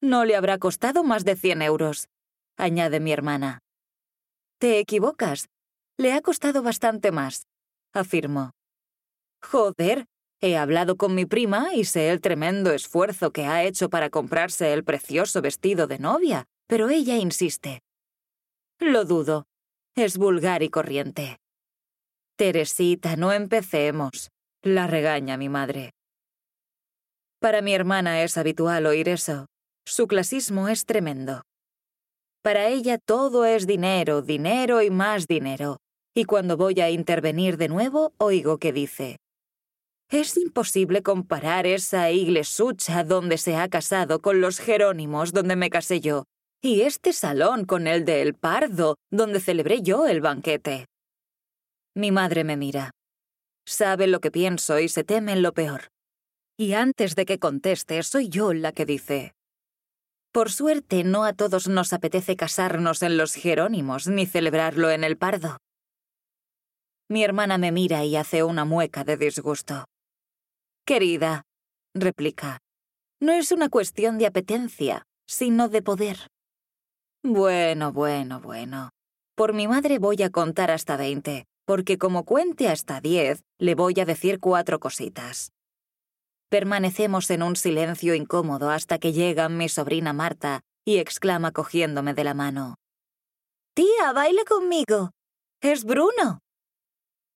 No 0.02 0.26
le 0.26 0.36
habrá 0.36 0.58
costado 0.58 1.06
más 1.06 1.24
de 1.24 1.38
100 1.38 1.62
euros, 1.62 2.10
añade 2.58 3.00
mi 3.00 3.12
hermana. 3.12 3.60
Te 4.60 4.80
equivocas, 4.80 5.48
le 5.98 6.14
ha 6.14 6.22
costado 6.22 6.64
bastante 6.64 7.12
más, 7.12 7.48
afirmo. 7.94 8.52
Joder, 9.42 10.06
he 10.42 10.58
hablado 10.58 10.98
con 10.98 11.16
mi 11.16 11.26
prima 11.26 11.74
y 11.74 11.86
sé 11.86 12.10
el 12.10 12.22
tremendo 12.22 12.72
esfuerzo 12.72 13.32
que 13.32 13.46
ha 13.46 13.64
hecho 13.64 13.90
para 13.90 14.10
comprarse 14.10 14.74
el 14.74 14.84
precioso 14.84 15.42
vestido 15.42 15.88
de 15.88 16.00
novia, 16.00 16.46
pero 16.68 16.90
ella 16.90 17.18
insiste. 17.18 17.82
Lo 18.80 19.06
dudo. 19.06 19.46
Es 19.96 20.18
vulgar 20.18 20.62
y 20.62 20.70
corriente. 20.70 21.38
Teresita, 22.36 23.16
no 23.16 23.32
empecemos, 23.32 24.30
la 24.62 24.88
regaña 24.88 25.38
mi 25.38 25.48
madre. 25.48 25.94
Para 27.40 27.62
mi 27.62 27.74
hermana 27.74 28.22
es 28.24 28.38
habitual 28.38 28.88
oír 28.88 29.08
eso. 29.08 29.46
Su 29.86 30.08
clasismo 30.08 30.68
es 30.68 30.86
tremendo. 30.86 31.44
Para 32.46 32.68
ella 32.68 33.00
todo 33.00 33.44
es 33.44 33.66
dinero, 33.66 34.22
dinero 34.22 34.84
y 34.84 34.92
más 34.92 35.26
dinero. 35.26 35.80
Y 36.16 36.26
cuando 36.26 36.58
voy 36.58 36.80
a 36.80 36.92
intervenir 36.92 37.58
de 37.58 37.70
nuevo, 37.70 38.14
oigo 38.20 38.60
que 38.60 38.72
dice, 38.72 39.18
es 40.12 40.38
imposible 40.38 41.02
comparar 41.02 41.66
esa 41.66 42.12
iglesucha 42.12 43.04
donde 43.04 43.40
se 43.40 43.56
ha 43.56 43.68
casado 43.68 44.22
con 44.22 44.42
los 44.42 44.60
Jerónimos 44.60 45.34
donde 45.34 45.56
me 45.56 45.72
casé 45.72 46.02
yo, 46.02 46.26
y 46.62 46.82
este 46.82 47.14
salón 47.14 47.66
con 47.66 47.88
el 47.88 48.06
de 48.06 48.22
El 48.22 48.36
Pardo 48.36 48.94
donde 49.12 49.40
celebré 49.40 49.82
yo 49.82 50.06
el 50.06 50.22
banquete. 50.22 50.86
Mi 51.96 52.12
madre 52.12 52.44
me 52.44 52.58
mira. 52.58 52.92
Sabe 53.66 54.06
lo 54.06 54.20
que 54.20 54.30
pienso 54.30 54.80
y 54.80 54.88
se 54.88 55.04
teme 55.04 55.32
en 55.32 55.42
lo 55.42 55.52
peor. 55.56 55.88
Y 56.60 56.74
antes 56.74 57.16
de 57.16 57.26
que 57.26 57.40
conteste, 57.40 58.04
soy 58.04 58.30
yo 58.30 58.54
la 58.54 58.72
que 58.72 58.86
dice. 58.86 59.35
Por 60.36 60.52
suerte, 60.52 61.06
no 61.06 61.24
a 61.24 61.32
todos 61.32 61.70
nos 61.70 61.94
apetece 61.94 62.36
casarnos 62.36 63.02
en 63.04 63.16
los 63.16 63.36
Jerónimos 63.36 64.10
ni 64.10 64.26
celebrarlo 64.26 64.92
en 64.92 65.06
el 65.06 65.16
Pardo. 65.16 65.60
Mi 67.10 67.24
hermana 67.24 67.58
me 67.58 67.72
mira 67.72 68.04
y 68.04 68.18
hace 68.18 68.44
una 68.44 68.66
mueca 68.66 69.06
de 69.06 69.16
disgusto. 69.16 69.86
Querida, 70.86 71.44
replica, 71.94 72.60
no 73.22 73.32
es 73.32 73.54
una 73.54 73.70
cuestión 73.70 74.18
de 74.18 74.26
apetencia, 74.26 75.04
sino 75.26 75.70
de 75.70 75.82
poder. 75.82 76.28
Bueno, 77.24 77.94
bueno, 77.94 78.42
bueno. 78.42 78.90
Por 79.38 79.54
mi 79.54 79.70
madre 79.70 80.00
voy 80.00 80.22
a 80.22 80.32
contar 80.32 80.70
hasta 80.70 80.98
veinte, 80.98 81.46
porque 81.64 81.98
como 81.98 82.26
cuente 82.26 82.68
hasta 82.68 83.00
diez, 83.00 83.42
le 83.58 83.74
voy 83.74 83.98
a 84.02 84.06
decir 84.06 84.42
cuatro 84.42 84.82
cositas. 84.82 85.55
Permanecemos 86.50 87.30
en 87.32 87.44
un 87.44 87.56
silencio 87.56 88.14
incómodo 88.14 88.70
hasta 88.70 89.00
que 89.00 89.14
llega 89.14 89.50
mi 89.50 89.68
sobrina 89.70 90.14
Marta 90.14 90.62
y 90.86 90.98
exclama 90.98 91.52
cogiéndome 91.52 92.14
de 92.14 92.24
la 92.24 92.34
mano. 92.34 92.76
Tía, 93.74 94.14
baila 94.14 94.44
conmigo. 94.46 95.12
Es 95.62 95.84
Bruno. 95.84 96.40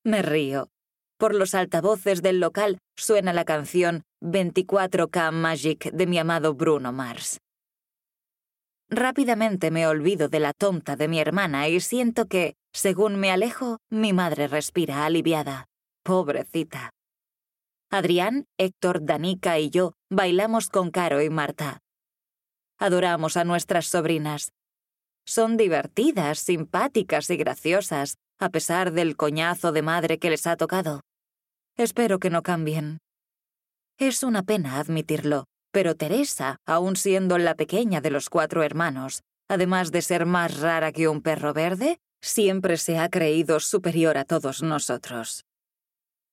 Me 0.06 0.22
río. 0.22 0.70
Por 1.18 1.36
los 1.36 1.54
altavoces 1.54 2.22
del 2.22 2.40
local 2.40 2.78
suena 2.98 3.34
la 3.34 3.44
canción 3.44 4.04
24K 4.24 5.32
Magic 5.32 5.92
de 5.92 6.08
mi 6.08 6.18
amado 6.18 6.54
Bruno 6.54 6.94
Mars. 6.94 7.40
Rápidamente 8.90 9.70
me 9.70 9.86
olvido 9.86 10.30
de 10.30 10.40
la 10.40 10.54
tonta 10.54 10.96
de 10.96 11.08
mi 11.08 11.20
hermana 11.20 11.68
y 11.68 11.80
siento 11.80 12.28
que, 12.28 12.56
según 12.74 13.18
me 13.18 13.32
alejo, 13.32 13.78
mi 13.92 14.14
madre 14.14 14.48
respira 14.48 15.06
aliviada. 15.06 15.66
Pobrecita. 16.04 16.92
Adrián, 17.92 18.46
Héctor, 18.60 19.04
Danica 19.04 19.58
y 19.58 19.72
yo 19.72 19.94
bailamos 20.12 20.70
con 20.70 20.92
Caro 20.92 21.24
y 21.24 21.32
Marta. 21.32 21.80
Adoramos 22.78 23.36
a 23.36 23.44
nuestras 23.44 23.88
sobrinas. 23.88 24.52
Son 25.26 25.58
divertidas, 25.58 26.38
simpáticas 26.38 27.32
y 27.32 27.38
graciosas, 27.38 28.18
a 28.40 28.50
pesar 28.50 28.92
del 28.92 29.18
coñazo 29.18 29.72
de 29.72 29.82
madre 29.82 30.20
que 30.20 30.30
les 30.30 30.46
ha 30.46 30.56
tocado. 30.56 31.02
Espero 31.78 32.20
que 32.20 32.30
no 32.30 32.44
cambien. 32.44 33.00
Es 33.98 34.22
una 34.22 34.44
pena 34.44 34.80
admitirlo, 34.80 35.46
pero 35.72 35.96
Teresa, 35.96 36.58
aun 36.68 36.96
siendo 36.96 37.40
la 37.40 37.56
pequeña 37.56 38.02
de 38.02 38.12
los 38.12 38.30
cuatro 38.30 38.62
hermanos, 38.62 39.24
además 39.50 39.92
de 39.92 40.04
ser 40.04 40.28
más 40.28 40.60
rara 40.60 40.92
que 40.92 41.08
un 41.08 41.22
perro 41.22 41.54
verde, 41.54 41.98
siempre 42.22 42.78
se 42.78 43.00
ha 43.00 43.10
creído 43.10 43.60
superior 43.60 44.18
a 44.20 44.26
todos 44.26 44.62
nosotros. 44.62 45.44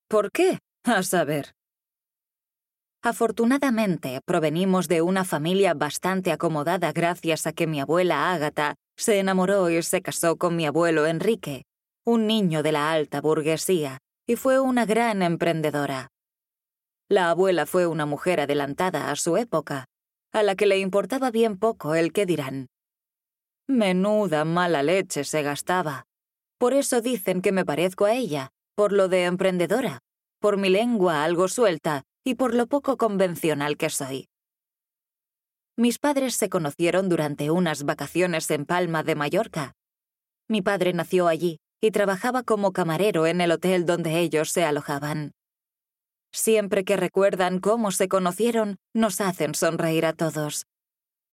¿Por 0.08 0.30
qué? 0.30 0.58
A 0.94 1.02
saber. 1.02 1.52
Afortunadamente, 3.02 4.20
provenimos 4.24 4.86
de 4.86 5.02
una 5.02 5.24
familia 5.24 5.74
bastante 5.74 6.30
acomodada 6.30 6.92
gracias 6.92 7.46
a 7.48 7.52
que 7.52 7.66
mi 7.66 7.80
abuela 7.80 8.32
Ágata 8.32 8.76
se 8.96 9.18
enamoró 9.18 9.68
y 9.68 9.82
se 9.82 10.00
casó 10.00 10.36
con 10.36 10.54
mi 10.54 10.64
abuelo 10.64 11.06
Enrique, 11.06 11.64
un 12.04 12.28
niño 12.28 12.62
de 12.62 12.70
la 12.70 12.92
alta 12.92 13.20
burguesía, 13.20 13.98
y 14.28 14.36
fue 14.36 14.60
una 14.60 14.86
gran 14.86 15.22
emprendedora. 15.22 16.08
La 17.08 17.30
abuela 17.30 17.66
fue 17.66 17.88
una 17.88 18.06
mujer 18.06 18.40
adelantada 18.40 19.10
a 19.10 19.16
su 19.16 19.36
época, 19.36 19.86
a 20.32 20.44
la 20.44 20.54
que 20.54 20.66
le 20.66 20.78
importaba 20.78 21.32
bien 21.32 21.58
poco 21.58 21.96
el 21.96 22.12
qué 22.12 22.26
dirán. 22.26 22.68
Menuda 23.66 24.44
mala 24.44 24.84
leche 24.84 25.24
se 25.24 25.42
gastaba. 25.42 26.04
Por 26.58 26.74
eso 26.74 27.00
dicen 27.00 27.42
que 27.42 27.50
me 27.50 27.64
parezco 27.64 28.04
a 28.04 28.14
ella, 28.14 28.50
por 28.76 28.92
lo 28.92 29.08
de 29.08 29.24
emprendedora, 29.24 30.00
por 30.46 30.58
mi 30.58 30.68
lengua 30.68 31.24
algo 31.24 31.48
suelta 31.48 32.04
y 32.24 32.36
por 32.36 32.54
lo 32.54 32.68
poco 32.68 32.96
convencional 32.96 33.76
que 33.76 33.90
soy. 33.90 34.28
Mis 35.76 35.98
padres 35.98 36.36
se 36.36 36.48
conocieron 36.48 37.08
durante 37.08 37.50
unas 37.50 37.82
vacaciones 37.82 38.48
en 38.52 38.64
Palma 38.64 39.02
de 39.02 39.16
Mallorca. 39.16 39.72
Mi 40.48 40.62
padre 40.62 40.92
nació 40.92 41.26
allí 41.26 41.58
y 41.80 41.90
trabajaba 41.90 42.44
como 42.44 42.72
camarero 42.72 43.26
en 43.26 43.40
el 43.40 43.50
hotel 43.50 43.86
donde 43.86 44.20
ellos 44.20 44.52
se 44.52 44.62
alojaban. 44.62 45.32
Siempre 46.32 46.84
que 46.84 46.96
recuerdan 46.96 47.58
cómo 47.58 47.90
se 47.90 48.06
conocieron, 48.06 48.76
nos 48.94 49.20
hacen 49.20 49.52
sonreír 49.52 50.06
a 50.06 50.12
todos. 50.12 50.66